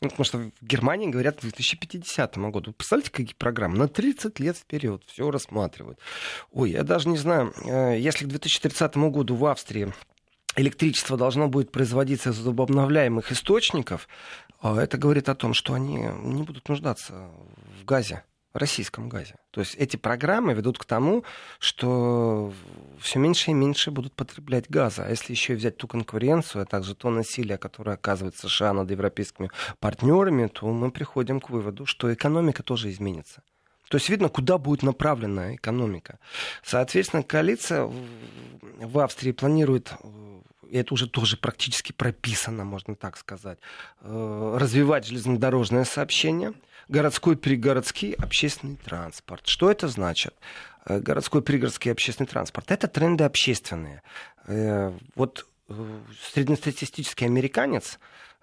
Ну, 0.00 0.08
потому 0.10 0.24
что 0.24 0.38
в 0.38 0.52
Германии 0.62 1.08
говорят 1.08 1.38
к 1.38 1.40
2050 1.40 2.38
году. 2.38 2.72
Представляете, 2.72 3.10
какие 3.10 3.34
программы? 3.34 3.76
На 3.76 3.88
30 3.88 4.38
лет 4.38 4.56
вперед 4.56 5.02
все 5.04 5.28
рассматривают. 5.32 5.98
Ой, 6.52 6.70
я 6.70 6.84
даже 6.84 7.08
не 7.08 7.18
знаю, 7.18 7.52
э, 7.64 7.98
если 7.98 8.24
к 8.24 8.28
2030 8.28 8.96
году 9.10 9.34
в 9.34 9.46
Австрии 9.46 9.92
электричество 10.54 11.16
должно 11.16 11.48
будет 11.48 11.72
производиться 11.72 12.30
из 12.30 12.38
возобновляемых 12.38 13.32
источников, 13.32 14.06
э, 14.62 14.76
это 14.76 14.96
говорит 14.96 15.28
о 15.28 15.34
том, 15.34 15.54
что 15.54 15.74
они 15.74 15.96
не 15.96 16.44
будут 16.44 16.68
нуждаться 16.68 17.30
в 17.80 17.84
газе 17.84 18.22
российском 18.52 19.08
газе. 19.08 19.36
То 19.50 19.60
есть 19.60 19.74
эти 19.76 19.96
программы 19.96 20.54
ведут 20.54 20.78
к 20.78 20.84
тому, 20.84 21.24
что 21.58 22.52
все 23.00 23.18
меньше 23.18 23.50
и 23.50 23.54
меньше 23.54 23.90
будут 23.90 24.14
потреблять 24.14 24.68
газа. 24.68 25.04
А 25.04 25.10
если 25.10 25.32
еще 25.32 25.54
взять 25.54 25.76
ту 25.76 25.86
конкуренцию, 25.86 26.62
а 26.62 26.66
также 26.66 26.94
то 26.94 27.10
насилие, 27.10 27.58
которое 27.58 27.92
оказывает 27.92 28.36
США 28.36 28.72
над 28.72 28.90
европейскими 28.90 29.50
партнерами, 29.78 30.48
то 30.48 30.66
мы 30.66 30.90
приходим 30.90 31.40
к 31.40 31.50
выводу, 31.50 31.86
что 31.86 32.12
экономика 32.12 32.62
тоже 32.62 32.90
изменится. 32.90 33.42
То 33.88 33.96
есть 33.96 34.08
видно, 34.08 34.28
куда 34.28 34.56
будет 34.56 34.84
направлена 34.84 35.56
экономика. 35.56 36.20
Соответственно, 36.62 37.24
коалиция 37.24 37.90
в 38.78 38.98
Австрии 39.00 39.32
планирует 39.32 39.92
это 40.78 40.94
уже 40.94 41.08
тоже 41.08 41.36
практически 41.36 41.92
прописано, 41.92 42.64
можно 42.64 42.94
так 42.94 43.16
сказать, 43.16 43.58
э, 44.02 44.56
развивать 44.58 45.06
железнодорожное 45.06 45.84
сообщение, 45.84 46.54
городской 46.88 47.36
пригородский 47.36 48.12
общественный 48.12 48.76
транспорт. 48.76 49.46
Что 49.46 49.70
это 49.70 49.88
значит? 49.88 50.34
Э, 50.86 50.98
городской 51.00 51.42
пригородский 51.42 51.92
общественный 51.92 52.26
транспорт. 52.26 52.70
Это 52.70 52.88
тренды 52.88 53.24
общественные. 53.24 54.02
Э, 54.46 54.92
вот 55.14 55.46
среднестатистический 56.32 57.26
американец 57.26 58.00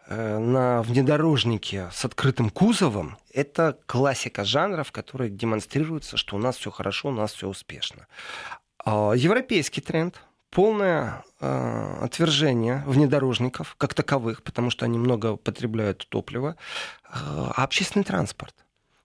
на 0.10 0.82
внедорожнике 0.84 1.90
с 1.92 2.06
открытым 2.06 2.50
кузовом– 2.50 3.18
это 3.34 3.78
классика 3.86 4.46
жанров, 4.46 4.94
которые 4.94 5.30
демонстрируются, 5.30 6.16
что 6.16 6.38
у 6.38 6.40
нас 6.40 6.56
все 6.56 6.72
хорошо, 6.72 7.10
у 7.10 7.12
нас 7.12 7.34
все 7.34 7.50
успешно. 7.50 8.08
А 8.86 9.12
европейский 9.14 9.82
тренд– 9.82 10.22
полное 10.50 11.24
э, 11.40 11.98
отвержение 12.02 12.84
внедорожников 12.86 13.76
как 13.78 13.94
таковых, 13.94 14.44
потому 14.44 14.70
что 14.70 14.86
они 14.86 14.98
много 14.98 15.36
потребляют 15.36 16.08
топлива, 16.10 16.56
э, 17.04 17.10
а 17.12 17.64
общественный 17.64 18.06
транспорт. 18.06 18.56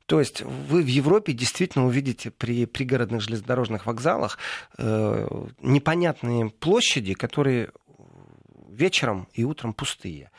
То 0.07 0.21
есть 0.21 0.43
вы 0.43 0.83
в 0.83 0.87
Европе 0.87 1.33
действительно 1.33 1.87
увидите 1.87 2.31
при 2.31 2.67
пригородных 2.67 3.23
железнодорожных 3.23 3.87
вокзалах 3.87 4.39
э, 4.79 5.29
непонятные 5.61 6.51
площади, 6.51 7.15
которые 7.15 7.71
вечером 8.69 9.29
и 9.33 9.45
утром 9.45 9.73
пустые. 9.75 10.31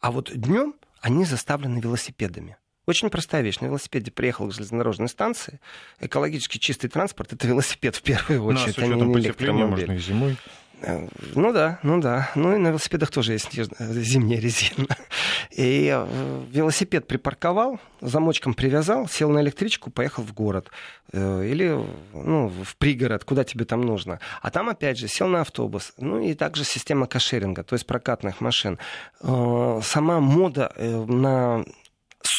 А 0.00 0.10
вот 0.10 0.30
днем 0.34 0.74
они 1.00 1.24
заставлены 1.24 1.80
велосипедами. 1.80 2.56
Очень 2.86 3.10
простая 3.10 3.42
вещь. 3.42 3.60
На 3.60 3.66
велосипеде 3.66 4.10
приехал 4.10 4.48
к 4.48 4.52
железнодорожной 4.52 5.08
станции. 5.08 5.60
Экологически 6.00 6.58
чистый 6.58 6.88
транспорт— 6.88 7.32
это 7.34 7.46
велосипед 7.46 7.94
в 7.94 8.02
первую 8.02 8.44
очередь, 8.44 8.76
ну, 8.78 8.84
а, 8.84 8.86
а 8.86 9.06
не 9.06 9.14
электромобиль. 9.14 9.86
можно 9.86 9.92
и 9.92 9.98
зимой. 9.98 10.36
Э, 10.82 11.06
ну 11.34 11.52
да, 11.52 11.78
ну 11.82 12.00
да. 12.00 12.30
Ну 12.34 12.54
и 12.54 12.58
на 12.58 12.68
велосипедах 12.68 13.10
тоже 13.10 13.32
есть 13.32 13.52
зимняя 13.52 14.40
резина. 14.40 14.88
И 15.50 15.90
э, 15.94 16.42
велосипед 16.50 17.06
припарковал, 17.06 17.78
замочком 18.00 18.54
привязал, 18.54 19.08
сел 19.08 19.30
на 19.30 19.40
электричку, 19.40 19.90
поехал 19.90 20.22
в 20.24 20.32
город. 20.32 20.70
Э, 21.12 21.44
или 21.44 21.78
ну, 22.12 22.48
в 22.48 22.76
пригород, 22.76 23.24
куда 23.24 23.44
тебе 23.44 23.64
там 23.64 23.82
нужно. 23.82 24.18
А 24.40 24.50
там, 24.50 24.68
опять 24.68 24.98
же, 24.98 25.08
сел 25.08 25.28
на 25.28 25.42
автобус. 25.42 25.92
Ну 25.98 26.20
и 26.20 26.34
также 26.34 26.64
система 26.64 27.06
кошеринга, 27.06 27.62
то 27.62 27.74
есть 27.74 27.86
прокатных 27.86 28.40
машин. 28.40 28.78
Сама 29.20 30.20
мода 30.20 30.72
на 30.78 31.64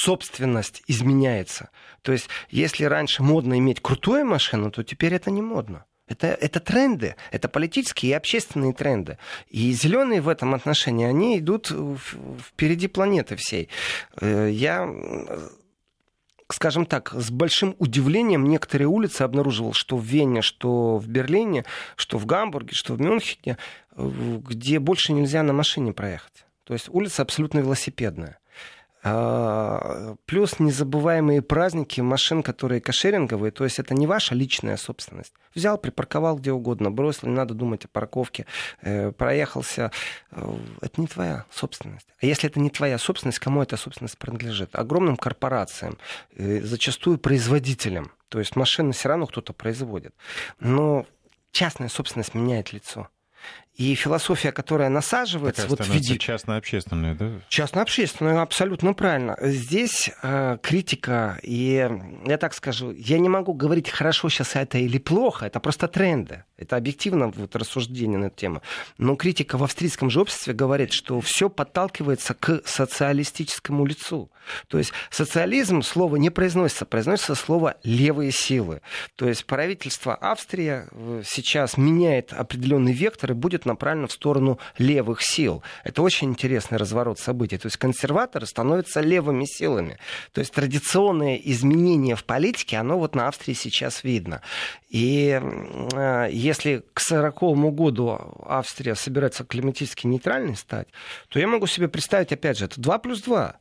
собственность 0.04 0.84
изменяется. 0.88 1.70
То 2.02 2.12
есть, 2.12 2.28
если 2.50 2.84
раньше 2.84 3.24
модно 3.24 3.58
иметь 3.58 3.82
крутую 3.82 4.26
машину, 4.26 4.70
то 4.72 4.84
теперь 4.84 5.14
это 5.14 5.32
не 5.32 5.42
модно. 5.42 5.86
Это, 6.08 6.28
это 6.28 6.60
тренды, 6.60 7.16
это 7.32 7.48
политические 7.48 8.12
и 8.12 8.16
общественные 8.16 8.74
тренды. 8.74 9.18
И 9.48 9.72
зеленые 9.72 10.20
в 10.20 10.28
этом 10.28 10.54
отношении, 10.54 11.06
они 11.06 11.40
идут 11.40 11.72
впереди 12.50 12.88
планеты 12.88 13.38
всей. 13.38 13.70
Э, 14.20 14.50
я 14.52 14.90
скажем 16.50 16.86
так, 16.86 17.14
с 17.14 17.32
большим 17.32 17.76
удивлением 17.80 18.48
некоторые 18.48 18.88
улицы 18.88 19.24
обнаруживал, 19.24 19.74
что 19.74 19.98
в 19.98 20.04
Вене, 20.04 20.42
что 20.42 20.98
в 20.98 21.08
Берлине, 21.08 21.64
что 21.96 22.20
в 22.20 22.26
Гамбурге, 22.26 22.74
что 22.76 22.94
в 22.94 23.02
Мюнхене, 23.02 23.58
э, 23.96 24.40
где 24.50 24.80
больше 24.80 25.14
нельзя 25.14 25.42
на 25.42 25.54
машине 25.54 25.94
проехать. 25.94 26.46
То 26.66 26.74
есть 26.74 26.90
улица 26.90 27.22
абсолютно 27.22 27.60
велосипедная. 27.60 28.38
А, 29.06 30.16
плюс 30.26 30.60
незабываемые 30.60 31.42
праздники 31.42 32.00
машин, 32.00 32.42
которые 32.42 32.80
кошеринговые, 32.80 33.52
то 33.52 33.66
есть 33.66 33.78
это 33.78 33.94
не 33.94 34.08
ваша 34.08 34.34
личная 34.34 34.78
собственность. 34.78 35.34
Взял, 35.54 35.78
припарковал 35.78 36.38
где 36.38 36.54
угодно, 36.54 36.90
бросил, 36.90 37.28
не 37.28 37.36
надо 37.36 37.54
думать 37.54 37.84
о 37.84 37.90
парковке, 37.90 38.46
э, 38.82 39.12
проехался. 39.12 39.92
Э, 40.32 40.56
это 40.82 41.02
не 41.02 41.08
твоя 41.08 41.46
собственность. 41.52 42.08
А 42.22 42.26
если 42.26 42.50
это 42.50 42.62
не 42.62 42.70
твоя 42.70 42.98
собственность, 42.98 43.40
кому 43.40 43.62
эта 43.62 43.76
собственность 43.76 44.18
принадлежит? 44.18 44.74
Огромным 44.74 45.18
корпорациям, 45.18 45.98
э, 46.38 46.62
зачастую 46.62 47.18
производителям. 47.18 48.12
То 48.30 48.40
есть 48.40 48.56
машины 48.56 48.94
все 48.94 49.10
равно 49.10 49.28
кто-то 49.28 49.52
производит. 49.52 50.16
Но 50.62 51.06
частная 51.52 51.90
собственность 51.90 52.34
меняет 52.34 52.72
лицо. 52.72 53.10
И 53.76 53.96
философия, 53.96 54.52
которая 54.52 54.90
насаживается... 54.90 55.64
Такая 55.64 55.78
вот 55.78 55.88
в 55.88 55.92
виде... 55.92 56.20
частно-общественная, 56.20 57.16
да? 57.16 57.32
Частно-общественная, 57.50 58.42
абсолютно 58.42 58.94
правильно. 58.94 59.36
Здесь 59.42 60.12
э, 60.22 60.60
критика, 60.62 61.40
и 61.42 61.90
я 62.26 62.38
так 62.38 62.54
скажу, 62.54 62.92
я 62.92 63.18
не 63.18 63.30
могу 63.30 63.54
говорить, 63.54 63.90
хорошо 63.90 64.30
сейчас 64.30 64.56
это 64.56 64.78
или 64.78 65.00
плохо, 65.00 65.48
это 65.48 65.60
просто 65.60 65.88
тренды. 65.88 66.44
Это 66.56 66.78
объективно 66.78 67.30
вот, 67.30 67.56
рассуждение 67.56 68.20
на 68.20 68.26
эту 68.26 68.36
тему. 68.36 68.62
Но 69.00 69.16
критика 69.16 69.58
в 69.58 69.64
австрийском 69.64 70.12
же 70.12 70.22
обществе 70.22 70.54
говорит, 70.54 70.94
что 70.94 71.20
все 71.20 71.50
подталкивается 71.50 72.36
к 72.36 72.62
социалистическому 72.66 73.86
лицу. 73.86 74.30
То 74.68 74.78
есть 74.78 74.94
социализм 75.10 75.82
слово 75.82 76.18
не 76.18 76.30
произносится, 76.30 76.86
произносится 76.86 77.34
слово 77.34 77.78
левые 77.84 78.32
силы. 78.32 78.82
То 79.16 79.28
есть 79.28 79.46
правительство 79.46 80.14
Австрии 80.14 80.84
э, 80.92 81.24
сейчас 81.26 81.76
меняет 81.78 82.34
определенный 82.34 82.94
вектор 82.94 83.33
и 83.34 83.36
будет 83.36 83.66
направлено 83.66 84.08
в 84.08 84.12
сторону 84.12 84.60
левых 84.78 85.22
сил. 85.22 85.62
Это 85.84 86.02
очень 86.02 86.30
интересный 86.30 86.78
разворот 86.78 87.20
событий. 87.20 87.58
То 87.58 87.68
есть 87.68 87.78
консерваторы 87.78 88.46
становятся 88.46 89.02
левыми 89.02 89.46
силами. 89.46 89.98
То 90.32 90.40
есть 90.40 90.54
традиционное 90.54 91.36
изменение 91.36 92.16
в 92.16 92.24
политике, 92.24 92.78
оно 92.78 92.98
вот 92.98 93.16
на 93.16 93.28
Австрии 93.28 93.54
сейчас 93.54 94.04
видно. 94.04 94.42
И 94.90 95.40
э, 95.94 96.28
если 96.32 96.84
к 96.94 97.00
40 97.00 97.40
году 97.74 98.20
Австрия 98.46 98.96
собирается 98.96 99.44
климатически 99.44 100.08
нейтральной 100.08 100.56
стать, 100.56 100.88
то 101.30 101.40
я 101.40 101.48
могу 101.48 101.68
себе 101.68 101.88
представить, 101.88 102.32
опять 102.32 102.58
же, 102.58 102.66
это 102.66 102.80
2 102.80 102.98
плюс 103.00 103.22
2 103.22 103.56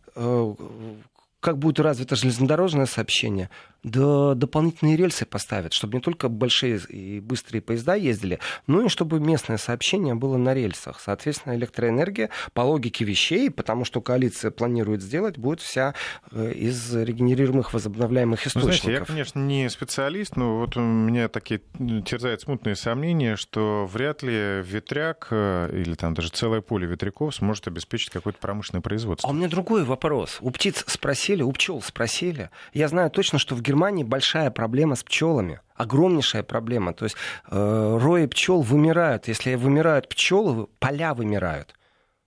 как 1.43 1.59
будет 1.59 1.81
развито 1.81 2.15
железнодорожное 2.15 2.87
сообщение, 2.87 3.51
да 3.83 4.35
дополнительные 4.35 4.97
рельсы 4.97 5.25
поставят, 5.25 5.73
чтобы 5.73 5.95
не 5.95 6.01
только 6.01 6.29
большие 6.29 6.79
и 6.89 7.21
быстрые 7.21 7.63
поезда 7.63 7.95
ездили, 7.95 8.39
но 8.67 8.83
и 8.83 8.89
чтобы 8.89 9.21
местное 9.21 9.59
сообщение 9.59 10.15
было 10.15 10.37
на 10.37 10.55
рельсах. 10.55 11.01
Соответственно, 11.01 11.55
электроэнергия 11.55 12.31
по 12.53 12.63
логике 12.63 13.05
вещей, 13.05 13.51
потому 13.51 13.85
что 13.85 14.01
коалиция 14.01 14.51
планирует 14.51 15.03
сделать, 15.03 15.39
будет 15.39 15.61
вся 15.61 15.95
э, 16.31 16.53
из 16.53 16.95
регенерируемых 16.95 17.73
возобновляемых 17.73 18.47
источников. 18.47 18.65
Ну, 18.65 18.83
знаете, 18.83 19.01
я, 19.01 19.05
конечно, 19.05 19.39
не 19.41 19.69
специалист, 19.71 20.37
но 20.37 20.59
вот 20.59 20.77
у 20.77 20.81
меня 20.81 21.29
такие 21.29 21.61
терзают 22.05 22.43
смутные 22.43 22.77
сомнения, 22.77 23.37
что 23.37 23.87
вряд 23.87 24.23
ли 24.23 24.63
ветряк 24.63 25.29
э, 25.31 25.71
или 25.73 25.95
там 25.95 26.15
даже 26.15 26.29
целое 26.29 26.61
поле 26.61 26.87
ветряков 26.87 27.35
сможет 27.35 27.67
обеспечить 27.69 28.11
какое-то 28.11 28.39
промышленное 28.39 28.83
производство. 28.83 29.29
А 29.29 29.33
у 29.33 29.35
меня 29.35 29.49
другой 29.49 29.85
вопрос. 29.85 30.39
У 30.41 30.51
птиц 30.51 30.85
спросили, 30.87 31.23
спросили, 31.23 31.43
у 31.43 31.53
пчел 31.53 31.83
спросили. 31.83 32.51
Я 32.75 32.89
знаю 32.89 33.11
точно, 33.11 33.39
что 33.39 33.55
в 33.55 33.63
Германии 33.63 33.72
большая 34.05 34.51
проблема 34.51 34.95
с 34.95 35.03
пчелами. 35.03 35.61
Огромнейшая 35.75 36.43
проблема. 36.43 36.93
То 36.93 37.05
есть 37.05 37.17
э, 37.51 37.99
рои 38.01 38.27
пчел 38.27 38.63
вымирают. 38.63 39.29
Если 39.29 39.55
вымирают 39.55 40.09
пчелы, 40.09 40.67
поля 40.79 41.15
вымирают 41.15 41.75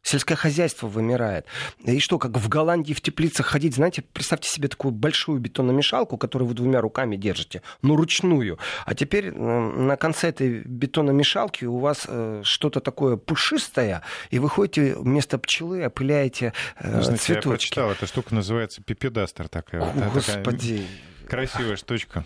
сельское 0.05 0.35
хозяйство 0.35 0.87
вымирает. 0.87 1.45
И 1.83 1.99
что, 1.99 2.19
как 2.19 2.37
в 2.37 2.47
Голландии 2.47 2.93
в 2.93 3.01
теплицах 3.01 3.47
ходить, 3.47 3.75
знаете, 3.75 4.03
представьте 4.03 4.49
себе 4.49 4.67
такую 4.67 4.91
большую 4.91 5.39
бетономешалку, 5.39 6.17
которую 6.17 6.47
вы 6.47 6.53
двумя 6.53 6.79
руками 6.79 7.15
держите, 7.15 7.61
ну, 7.81 7.95
ручную. 7.95 8.59
А 8.85 8.93
теперь 8.93 9.31
на 9.33 9.97
конце 9.97 10.29
этой 10.29 10.61
бетономешалки 10.63 11.65
у 11.65 11.79
вас 11.79 12.05
э, 12.07 12.41
что-то 12.43 12.79
такое 12.79 13.17
пушистое, 13.17 14.03
и 14.29 14.39
вы 14.39 14.47
ходите 14.47 14.95
вместо 14.95 15.39
пчелы, 15.39 15.83
опыляете 15.85 16.53
э, 16.79 17.01
Знаете, 17.01 17.23
цветочки. 17.23 17.47
Я 17.47 17.51
прочитал, 17.51 17.91
эта 17.91 18.05
штука 18.05 18.35
называется 18.35 18.83
пипедастер 18.83 19.49
такая. 19.49 19.81
О, 19.81 20.11
Господи. 20.13 20.77
Такая 20.77 21.14
красивая 21.26 21.76
штучка 21.76 22.26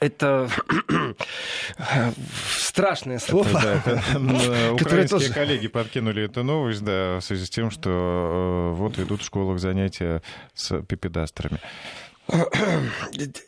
это 0.00 0.48
страшное 2.58 3.18
слово. 3.18 3.48
Это, 3.48 3.82
да, 3.84 3.92
это, 3.92 4.72
украинские 4.74 5.20
тоже... 5.20 5.32
коллеги 5.32 5.68
подкинули 5.68 6.24
эту 6.24 6.42
новость, 6.42 6.84
да, 6.84 7.18
в 7.18 7.22
связи 7.22 7.46
с 7.46 7.50
тем, 7.50 7.70
что 7.70 7.90
э, 7.90 8.76
вот 8.76 8.98
идут 8.98 9.22
в 9.22 9.24
школах 9.24 9.58
занятия 9.58 10.22
с 10.54 10.82
пипедастрами. 10.82 11.60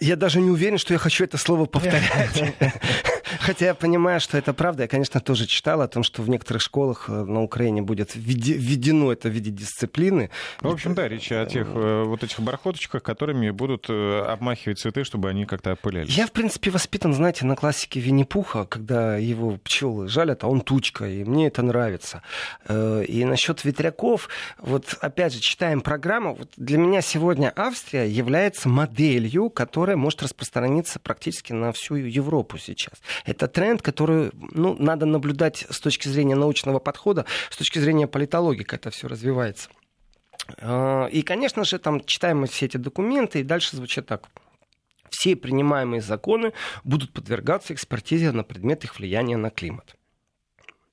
Я 0.00 0.16
даже 0.16 0.40
не 0.40 0.50
уверен, 0.50 0.78
что 0.78 0.94
я 0.94 0.98
хочу 0.98 1.24
это 1.24 1.36
слово 1.36 1.66
повторять. 1.66 2.54
Хотя 3.40 3.66
я 3.66 3.74
понимаю, 3.74 4.20
что 4.20 4.38
это 4.38 4.52
правда. 4.52 4.84
Я, 4.84 4.88
конечно, 4.88 5.20
тоже 5.20 5.46
читал 5.46 5.80
о 5.80 5.88
том, 5.88 6.02
что 6.02 6.22
в 6.22 6.28
некоторых 6.28 6.62
школах 6.62 7.06
э, 7.08 7.12
на 7.12 7.42
Украине 7.42 7.82
будет 7.82 8.12
введено 8.14 9.12
это 9.12 9.28
в 9.28 9.32
виде 9.32 9.50
дисциплины. 9.50 10.30
Ну, 10.62 10.70
в 10.70 10.72
общем, 10.72 10.94
да, 10.94 11.08
речь 11.08 11.30
о 11.32 11.44
тех 11.46 11.66
э, 11.68 12.02
вот 12.04 12.22
этих 12.24 12.40
бархоточках, 12.40 13.02
которыми 13.02 13.50
будут 13.50 13.86
э, 13.88 14.20
обмахивать 14.20 14.78
цветы, 14.78 15.04
чтобы 15.04 15.28
они 15.28 15.46
как-то 15.46 15.72
опылялись. 15.72 16.16
Я, 16.16 16.26
в 16.26 16.32
принципе, 16.32 16.70
воспитан, 16.70 17.14
знаете, 17.14 17.44
на 17.46 17.56
классике 17.56 18.00
Винни-Пуха, 18.00 18.64
когда 18.64 19.16
его 19.16 19.56
пчелы 19.58 20.08
жалят, 20.08 20.44
а 20.44 20.48
он 20.48 20.60
тучка, 20.60 21.06
и 21.08 21.24
мне 21.24 21.48
это 21.48 21.62
нравится. 21.62 22.22
И 22.68 23.24
насчет 23.24 23.64
ветряков, 23.64 24.28
вот 24.58 24.96
опять 25.00 25.34
же, 25.34 25.40
читаем 25.40 25.80
программу. 25.80 26.34
Вот 26.34 26.50
для 26.56 26.78
меня 26.78 27.00
сегодня 27.00 27.52
Австрия 27.56 28.06
является 28.06 28.68
моделью, 28.68 29.50
которая 29.50 29.96
может 29.96 30.22
распространиться 30.22 30.98
практически 30.98 31.52
на 31.52 31.72
всю 31.72 31.94
Европу 31.96 32.58
сейчас. 32.58 32.94
Это 33.24 33.48
тренд, 33.48 33.82
который 33.82 34.30
ну, 34.34 34.76
надо 34.78 35.06
наблюдать 35.06 35.66
с 35.70 35.80
точки 35.80 36.08
зрения 36.08 36.34
научного 36.34 36.78
подхода, 36.78 37.24
с 37.50 37.56
точки 37.56 37.78
зрения 37.78 38.06
политологии, 38.06 38.64
как 38.64 38.80
это 38.80 38.90
все 38.90 39.08
развивается. 39.08 39.70
А, 40.60 41.06
и, 41.06 41.22
конечно 41.22 41.64
же, 41.64 41.78
там 41.78 42.04
читаем 42.04 42.40
мы 42.40 42.46
все 42.46 42.66
эти 42.66 42.76
документы, 42.76 43.40
и 43.40 43.44
дальше 43.44 43.76
звучит 43.76 44.06
так. 44.06 44.28
Все 45.10 45.36
принимаемые 45.36 46.02
законы 46.02 46.52
будут 46.84 47.12
подвергаться 47.12 47.72
экспертизе 47.72 48.30
на 48.32 48.44
предмет 48.44 48.84
их 48.84 48.98
влияния 48.98 49.36
на 49.36 49.50
климат. 49.50 49.96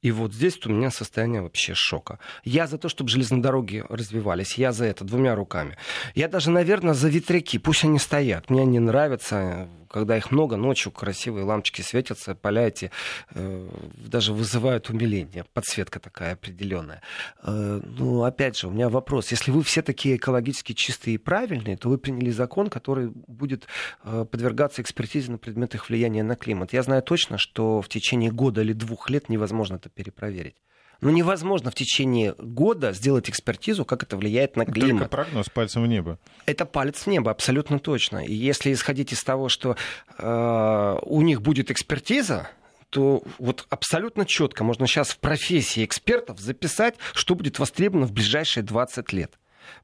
И 0.05 0.11
вот 0.11 0.33
здесь 0.35 0.63
у 0.65 0.69
меня 0.69 0.91
состояние 0.91 1.41
вообще 1.41 1.73
шока. 1.73 2.19
Я 2.43 2.67
за 2.67 2.77
то, 2.77 2.89
чтобы 2.89 3.09
железные 3.09 3.41
дороги 3.41 3.83
развивались. 3.89 4.53
Я 4.53 4.71
за 4.71 4.85
это 4.85 5.03
двумя 5.03 5.33
руками. 5.33 5.77
Я 6.13 6.27
даже, 6.27 6.51
наверное, 6.51 6.93
за 6.93 7.09
ветряки. 7.09 7.57
Пусть 7.57 7.83
они 7.85 7.97
стоят. 7.97 8.51
Мне 8.51 8.65
не 8.65 8.77
нравится 8.77 9.67
когда 9.95 10.17
их 10.17 10.29
много, 10.29 10.57
ночью 10.57 10.91
красивые 10.91 11.45
лампочки 11.45 11.81
светятся, 11.81 12.35
поля 12.35 12.67
эти 12.67 12.91
э, 13.29 13.69
даже 13.95 14.33
вызывают 14.33 14.89
умиление. 14.89 15.45
Подсветка 15.53 16.01
такая 16.01 16.33
определенная. 16.33 17.01
Э, 17.41 17.79
ну, 17.81 18.23
опять 18.23 18.57
же, 18.57 18.67
у 18.67 18.71
меня 18.71 18.89
вопрос. 18.89 19.31
Если 19.31 19.51
вы 19.51 19.63
все 19.63 19.81
такие 19.81 20.17
экологически 20.17 20.73
чистые 20.73 21.15
и 21.15 21.17
правильные, 21.17 21.77
то 21.77 21.87
вы 21.87 21.97
приняли 21.97 22.29
закон, 22.31 22.67
который 22.67 23.07
будет 23.07 23.69
э, 24.03 24.25
подвергаться 24.29 24.81
экспертизе 24.81 25.31
на 25.31 25.37
предмет 25.37 25.75
их 25.75 25.87
влияния 25.87 26.23
на 26.23 26.35
климат. 26.35 26.73
Я 26.73 26.83
знаю 26.83 27.01
точно, 27.01 27.37
что 27.37 27.81
в 27.81 27.87
течение 27.87 28.31
года 28.31 28.63
или 28.63 28.73
двух 28.73 29.09
лет 29.09 29.29
невозможно 29.29 29.75
это 29.75 29.87
перепроверить. 29.87 30.57
Ну, 31.01 31.09
невозможно 31.09 31.71
в 31.71 31.75
течение 31.75 32.35
года 32.37 32.93
сделать 32.93 33.29
экспертизу, 33.29 33.85
как 33.85 34.03
это 34.03 34.17
влияет 34.17 34.55
на 34.55 34.65
климат. 34.65 35.03
Только 35.03 35.09
прогноз 35.09 35.49
пальцем 35.49 35.83
в 35.83 35.87
небо. 35.87 36.19
Это 36.45 36.65
палец 36.65 37.03
в 37.03 37.07
небо, 37.07 37.31
абсолютно 37.31 37.79
точно. 37.79 38.25
И 38.25 38.33
если 38.33 38.73
исходить 38.73 39.13
из 39.13 39.23
того, 39.23 39.49
что 39.49 39.75
э, 40.17 40.99
у 41.03 41.21
них 41.21 41.41
будет 41.41 41.71
экспертиза, 41.71 42.49
то 42.89 43.23
вот 43.39 43.65
абсолютно 43.69 44.25
четко 44.25 44.63
можно 44.63 44.87
сейчас 44.87 45.09
в 45.09 45.17
профессии 45.17 45.83
экспертов 45.83 46.39
записать, 46.39 46.95
что 47.13 47.35
будет 47.35 47.59
востребовано 47.59 48.07
в 48.07 48.13
ближайшие 48.13 48.63
20 48.63 49.11
лет. 49.13 49.37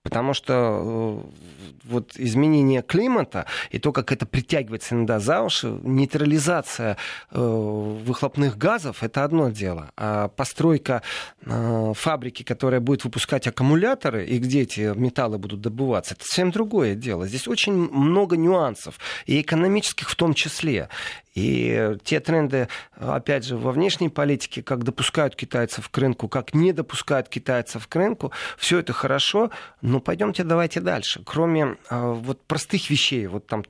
Потому 0.03 0.33
что 0.33 0.53
э, 0.53 1.71
вот 1.83 2.13
изменение 2.17 2.81
климата 2.81 3.45
и 3.69 3.79
то, 3.79 3.91
как 3.91 4.11
это 4.11 4.25
притягивается 4.25 4.95
иногда 4.95 5.19
за 5.19 5.41
уши, 5.41 5.67
нейтрализация 5.83 6.97
э, 7.31 7.39
выхлопных 7.39 8.57
газов, 8.57 9.03
это 9.03 9.23
одно 9.23 9.49
дело. 9.49 9.91
А 9.97 10.27
постройка 10.29 11.01
э, 11.45 11.93
фабрики, 11.95 12.43
которая 12.43 12.79
будет 12.79 13.03
выпускать 13.03 13.47
аккумуляторы, 13.47 14.25
и 14.25 14.37
где 14.39 14.61
эти 14.61 14.97
металлы 14.97 15.37
будут 15.37 15.61
добываться, 15.61 16.13
это 16.13 16.23
совсем 16.25 16.51
другое 16.51 16.95
дело. 16.95 17.27
Здесь 17.27 17.47
очень 17.47 17.73
много 17.73 18.37
нюансов, 18.37 18.99
и 19.25 19.41
экономических 19.41 20.09
в 20.09 20.15
том 20.15 20.33
числе. 20.33 20.89
И 21.33 21.95
те 22.03 22.19
тренды, 22.19 22.67
опять 22.97 23.45
же, 23.45 23.55
во 23.55 23.71
внешней 23.71 24.09
политике, 24.09 24.61
как 24.61 24.83
допускают 24.83 25.35
китайцев 25.35 25.89
к 25.89 25.97
рынку, 25.97 26.27
как 26.27 26.53
не 26.53 26.73
допускают 26.73 27.29
китайцев 27.29 27.87
к 27.87 27.95
рынку, 27.95 28.31
все 28.57 28.79
это 28.79 28.91
хорошо, 28.93 29.49
но 29.81 29.99
пойдемте 29.99 30.43
давайте 30.43 30.81
дальше. 30.81 31.21
Кроме 31.25 31.77
э, 31.89 32.11
вот 32.13 32.41
простых 32.43 32.89
вещей, 32.89 33.27
вот 33.27 33.47
там 33.47 33.63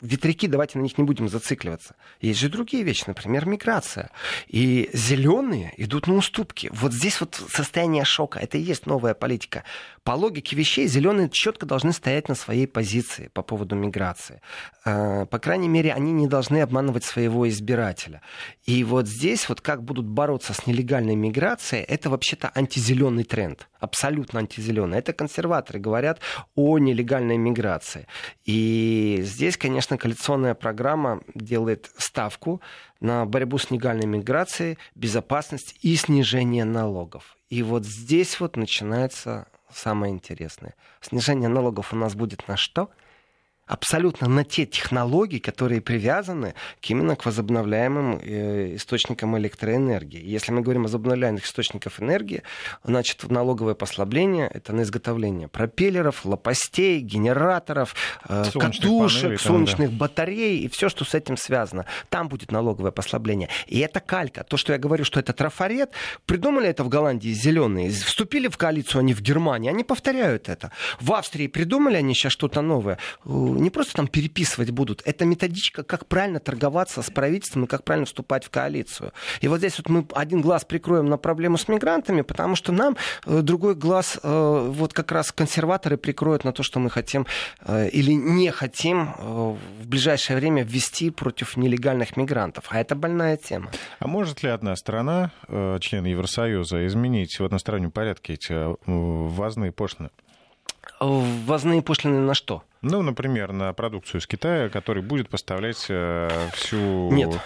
ветряки, 0.00 0.46
давайте 0.46 0.78
на 0.78 0.82
них 0.82 0.98
не 0.98 1.04
будем 1.04 1.28
зацикливаться. 1.28 1.96
Есть 2.20 2.40
же 2.40 2.48
другие 2.48 2.82
вещи, 2.82 3.04
например, 3.06 3.46
миграция. 3.46 4.10
И 4.48 4.90
зеленые 4.92 5.72
идут 5.76 6.06
на 6.06 6.14
уступки. 6.14 6.70
Вот 6.72 6.92
здесь 6.92 7.20
вот 7.20 7.40
состояние 7.48 8.04
шока, 8.04 8.38
это 8.38 8.58
и 8.58 8.62
есть 8.62 8.86
новая 8.86 9.14
политика. 9.14 9.64
По 10.02 10.12
логике 10.12 10.56
вещей, 10.56 10.86
зеленые 10.86 11.28
четко 11.30 11.66
должны 11.66 11.92
стоять 11.92 12.28
на 12.28 12.34
своей 12.34 12.66
позиции 12.66 13.28
по 13.32 13.42
поводу 13.42 13.74
миграции. 13.74 14.40
Э, 14.84 15.26
по 15.26 15.38
крайней 15.38 15.68
мере, 15.68 15.92
они 15.92 16.12
не 16.12 16.26
должны 16.26 16.60
обманывать 16.60 17.04
своего 17.04 17.48
избирателя. 17.48 18.20
И 18.64 18.84
вот 18.84 19.08
здесь 19.08 19.48
вот 19.48 19.60
как 19.60 19.82
будут 19.82 20.06
бороться 20.06 20.52
с 20.52 20.66
нелегальной 20.66 21.14
миграцией, 21.14 21.84
это 21.84 22.10
вообще-то 22.10 22.50
антизеленый 22.54 23.24
тренд. 23.24 23.68
Абсолютно 23.84 24.40
антизеленый. 24.40 24.98
Это 24.98 25.12
консерваторы 25.12 25.78
говорят 25.78 26.20
о 26.54 26.78
нелегальной 26.78 27.36
миграции. 27.36 28.06
И 28.46 29.18
здесь, 29.20 29.58
конечно, 29.58 29.98
коалиционная 29.98 30.54
программа 30.54 31.20
делает 31.34 31.90
ставку 31.98 32.62
на 33.00 33.26
борьбу 33.26 33.58
с 33.58 33.70
нелегальной 33.70 34.06
миграцией, 34.06 34.78
безопасность 34.94 35.76
и 35.82 35.96
снижение 35.96 36.64
налогов. 36.64 37.36
И 37.50 37.62
вот 37.62 37.84
здесь 37.84 38.40
вот 38.40 38.56
начинается 38.56 39.48
самое 39.70 40.14
интересное. 40.14 40.74
Снижение 41.02 41.50
налогов 41.50 41.92
у 41.92 41.96
нас 41.96 42.14
будет 42.14 42.48
на 42.48 42.56
что? 42.56 42.88
Абсолютно 43.66 44.28
на 44.28 44.44
те 44.44 44.66
технологии, 44.66 45.38
которые 45.38 45.80
привязаны 45.80 46.54
к 46.80 46.90
именно 46.90 47.16
к 47.16 47.24
возобновляемым 47.24 48.20
э, 48.22 48.76
источникам 48.76 49.36
электроэнергии. 49.38 50.22
Если 50.22 50.52
мы 50.52 50.60
говорим 50.60 50.82
о 50.82 50.84
возобновляемых 50.84 51.44
источниках 51.44 52.00
энергии, 52.00 52.42
значит, 52.82 53.28
налоговое 53.30 53.74
послабление 53.74 54.50
это 54.52 54.72
на 54.72 54.82
изготовление 54.82 55.48
пропеллеров, 55.48 56.24
лопастей, 56.24 57.00
генераторов, 57.00 57.94
э, 58.28 58.44
солнечных 58.44 58.82
катушек, 58.82 59.22
панелей, 59.22 59.38
солнечных 59.38 59.90
да. 59.90 59.96
батарей 59.96 60.58
и 60.60 60.68
все, 60.68 60.88
что 60.88 61.04
с 61.04 61.14
этим 61.14 61.36
связано. 61.36 61.86
Там 62.10 62.28
будет 62.28 62.52
налоговое 62.52 62.90
послабление. 62.90 63.48
И 63.66 63.78
это 63.78 64.00
калька. 64.00 64.44
То, 64.44 64.56
что 64.56 64.72
я 64.72 64.78
говорю, 64.78 65.04
что 65.04 65.20
это 65.20 65.32
трафарет, 65.32 65.90
придумали 66.26 66.68
это 66.68 66.84
в 66.84 66.88
Голландии 66.88 67.30
зеленые, 67.30 67.90
вступили 67.90 68.48
в 68.48 68.58
коалицию 68.58 69.00
они 69.00 69.14
в 69.14 69.22
Германии, 69.22 69.70
они 69.70 69.84
повторяют 69.84 70.48
это. 70.48 70.70
В 71.00 71.12
Австрии 71.12 71.46
придумали 71.46 71.96
они 71.96 72.14
сейчас 72.14 72.32
что-то 72.32 72.60
новое 72.60 72.98
не 73.58 73.70
просто 73.70 73.94
там 73.94 74.08
переписывать 74.08 74.70
будут, 74.70 75.02
это 75.04 75.24
методичка, 75.24 75.82
как 75.82 76.06
правильно 76.06 76.40
торговаться 76.40 77.02
с 77.02 77.10
правительством 77.10 77.64
и 77.64 77.66
как 77.66 77.84
правильно 77.84 78.06
вступать 78.06 78.44
в 78.44 78.50
коалицию. 78.50 79.12
И 79.40 79.48
вот 79.48 79.58
здесь 79.58 79.78
вот 79.78 79.88
мы 79.88 80.06
один 80.14 80.40
глаз 80.40 80.64
прикроем 80.64 81.06
на 81.06 81.16
проблему 81.16 81.56
с 81.56 81.68
мигрантами, 81.68 82.22
потому 82.22 82.56
что 82.56 82.72
нам 82.72 82.96
э, 83.26 83.40
другой 83.42 83.74
глаз 83.74 84.18
э, 84.22 84.68
вот 84.70 84.92
как 84.92 85.12
раз 85.12 85.32
консерваторы 85.32 85.96
прикроют 85.96 86.44
на 86.44 86.52
то, 86.52 86.62
что 86.62 86.78
мы 86.80 86.90
хотим 86.90 87.26
э, 87.60 87.88
или 87.88 88.12
не 88.12 88.50
хотим 88.50 89.14
в 89.18 89.86
ближайшее 89.86 90.36
время 90.36 90.64
ввести 90.64 91.10
против 91.10 91.56
нелегальных 91.56 92.16
мигрантов. 92.16 92.66
А 92.68 92.80
это 92.80 92.94
больная 92.94 93.36
тема. 93.36 93.70
А 93.98 94.06
может 94.06 94.42
ли 94.42 94.48
одна 94.48 94.76
страна, 94.76 95.30
член 95.80 96.04
Евросоюза, 96.04 96.86
изменить 96.86 97.38
в 97.38 97.44
одностороннем 97.44 97.90
порядке 97.90 98.34
эти 98.34 98.54
ввозные 98.86 99.72
пошлины? 99.72 100.10
Ввозные 101.04 101.82
пошлины 101.82 102.20
на 102.20 102.34
что? 102.34 102.62
Ну, 102.82 103.02
например, 103.02 103.52
на 103.52 103.72
продукцию 103.72 104.20
из 104.20 104.26
Китая, 104.26 104.68
который 104.68 105.02
будет 105.02 105.28
поставлять 105.28 105.86
э, 105.88 106.28
всю... 106.54 107.10
Нет, 107.10 107.40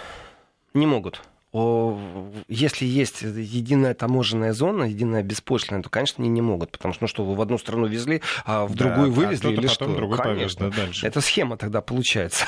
не 0.73 0.85
могут. 0.85 1.21
Если 1.51 2.85
есть 2.85 3.23
единая 3.23 3.95
таможенная 3.95 4.53
зона, 4.53 4.83
единая 4.83 5.23
беспошлиная, 5.23 5.81
то, 5.81 5.89
конечно, 5.89 6.23
они 6.23 6.29
не 6.29 6.41
могут, 6.41 6.71
потому 6.71 6.93
что, 6.93 7.05
ну 7.05 7.07
что, 7.07 7.25
вы 7.25 7.33
в 7.33 7.41
одну 7.41 7.57
страну 7.57 7.87
везли, 7.87 8.21
а 8.45 8.67
в 8.67 8.75
другую 8.75 9.07
да, 9.07 9.13
вывезли 9.13 9.47
а 9.47 9.51
или 9.51 9.65
что? 9.65 9.87
Другой 9.87 10.19
конечно. 10.19 10.69
Повез, 10.69 10.99
да, 11.01 11.07
Это 11.07 11.21
схема 11.21 11.57
тогда 11.57 11.81
получается. 11.81 12.45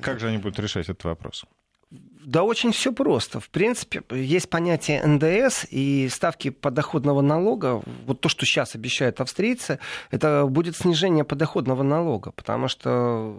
Как 0.00 0.20
же 0.20 0.28
они 0.28 0.38
будут 0.38 0.58
решать 0.58 0.88
этот 0.88 1.04
вопрос? 1.04 1.44
Да 2.24 2.42
очень 2.42 2.72
все 2.72 2.92
просто. 2.92 3.38
В 3.38 3.50
принципе, 3.50 4.02
есть 4.10 4.48
понятие 4.48 5.04
НДС 5.04 5.66
и 5.70 6.08
ставки 6.10 6.48
подоходного 6.48 7.20
налога. 7.20 7.82
Вот 8.06 8.20
то, 8.20 8.30
что 8.30 8.46
сейчас 8.46 8.74
обещают 8.74 9.20
австрийцы, 9.20 9.78
это 10.10 10.46
будет 10.46 10.74
снижение 10.76 11.24
подоходного 11.24 11.82
налога, 11.82 12.32
потому 12.32 12.68
что 12.68 13.36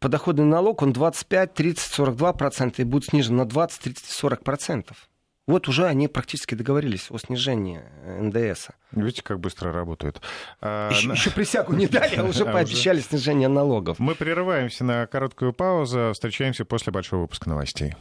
подоходный 0.00 0.46
налог, 0.46 0.80
он 0.80 0.92
25, 0.92 1.52
30, 1.52 1.92
42 1.92 2.32
процента 2.32 2.80
и 2.80 2.86
будет 2.86 3.10
снижен 3.10 3.36
на 3.36 3.44
20, 3.44 3.80
30, 3.80 4.06
40 4.06 4.42
процентов. 4.42 5.08
Вот 5.46 5.68
уже 5.68 5.86
они 5.86 6.08
практически 6.08 6.54
договорились 6.54 7.10
о 7.10 7.18
снижении 7.18 7.82
НДС. 8.06 8.68
Видите, 8.92 9.22
как 9.22 9.40
быстро 9.40 9.72
работают. 9.72 10.22
А, 10.62 10.90
еще, 10.90 11.10
еще 11.10 11.30
присягу 11.30 11.74
не 11.74 11.86
дали, 11.86 12.16
а 12.16 12.24
уже 12.28 12.44
а 12.44 12.52
пообещали 12.52 13.00
снижение 13.00 13.48
налогов. 13.48 13.98
Мы 13.98 14.14
прерываемся 14.14 14.84
на 14.84 15.06
короткую 15.06 15.52
паузу. 15.52 16.12
Встречаемся 16.14 16.64
после 16.64 16.92
большого 16.92 17.22
выпуска 17.22 17.50
новостей. 17.50 17.94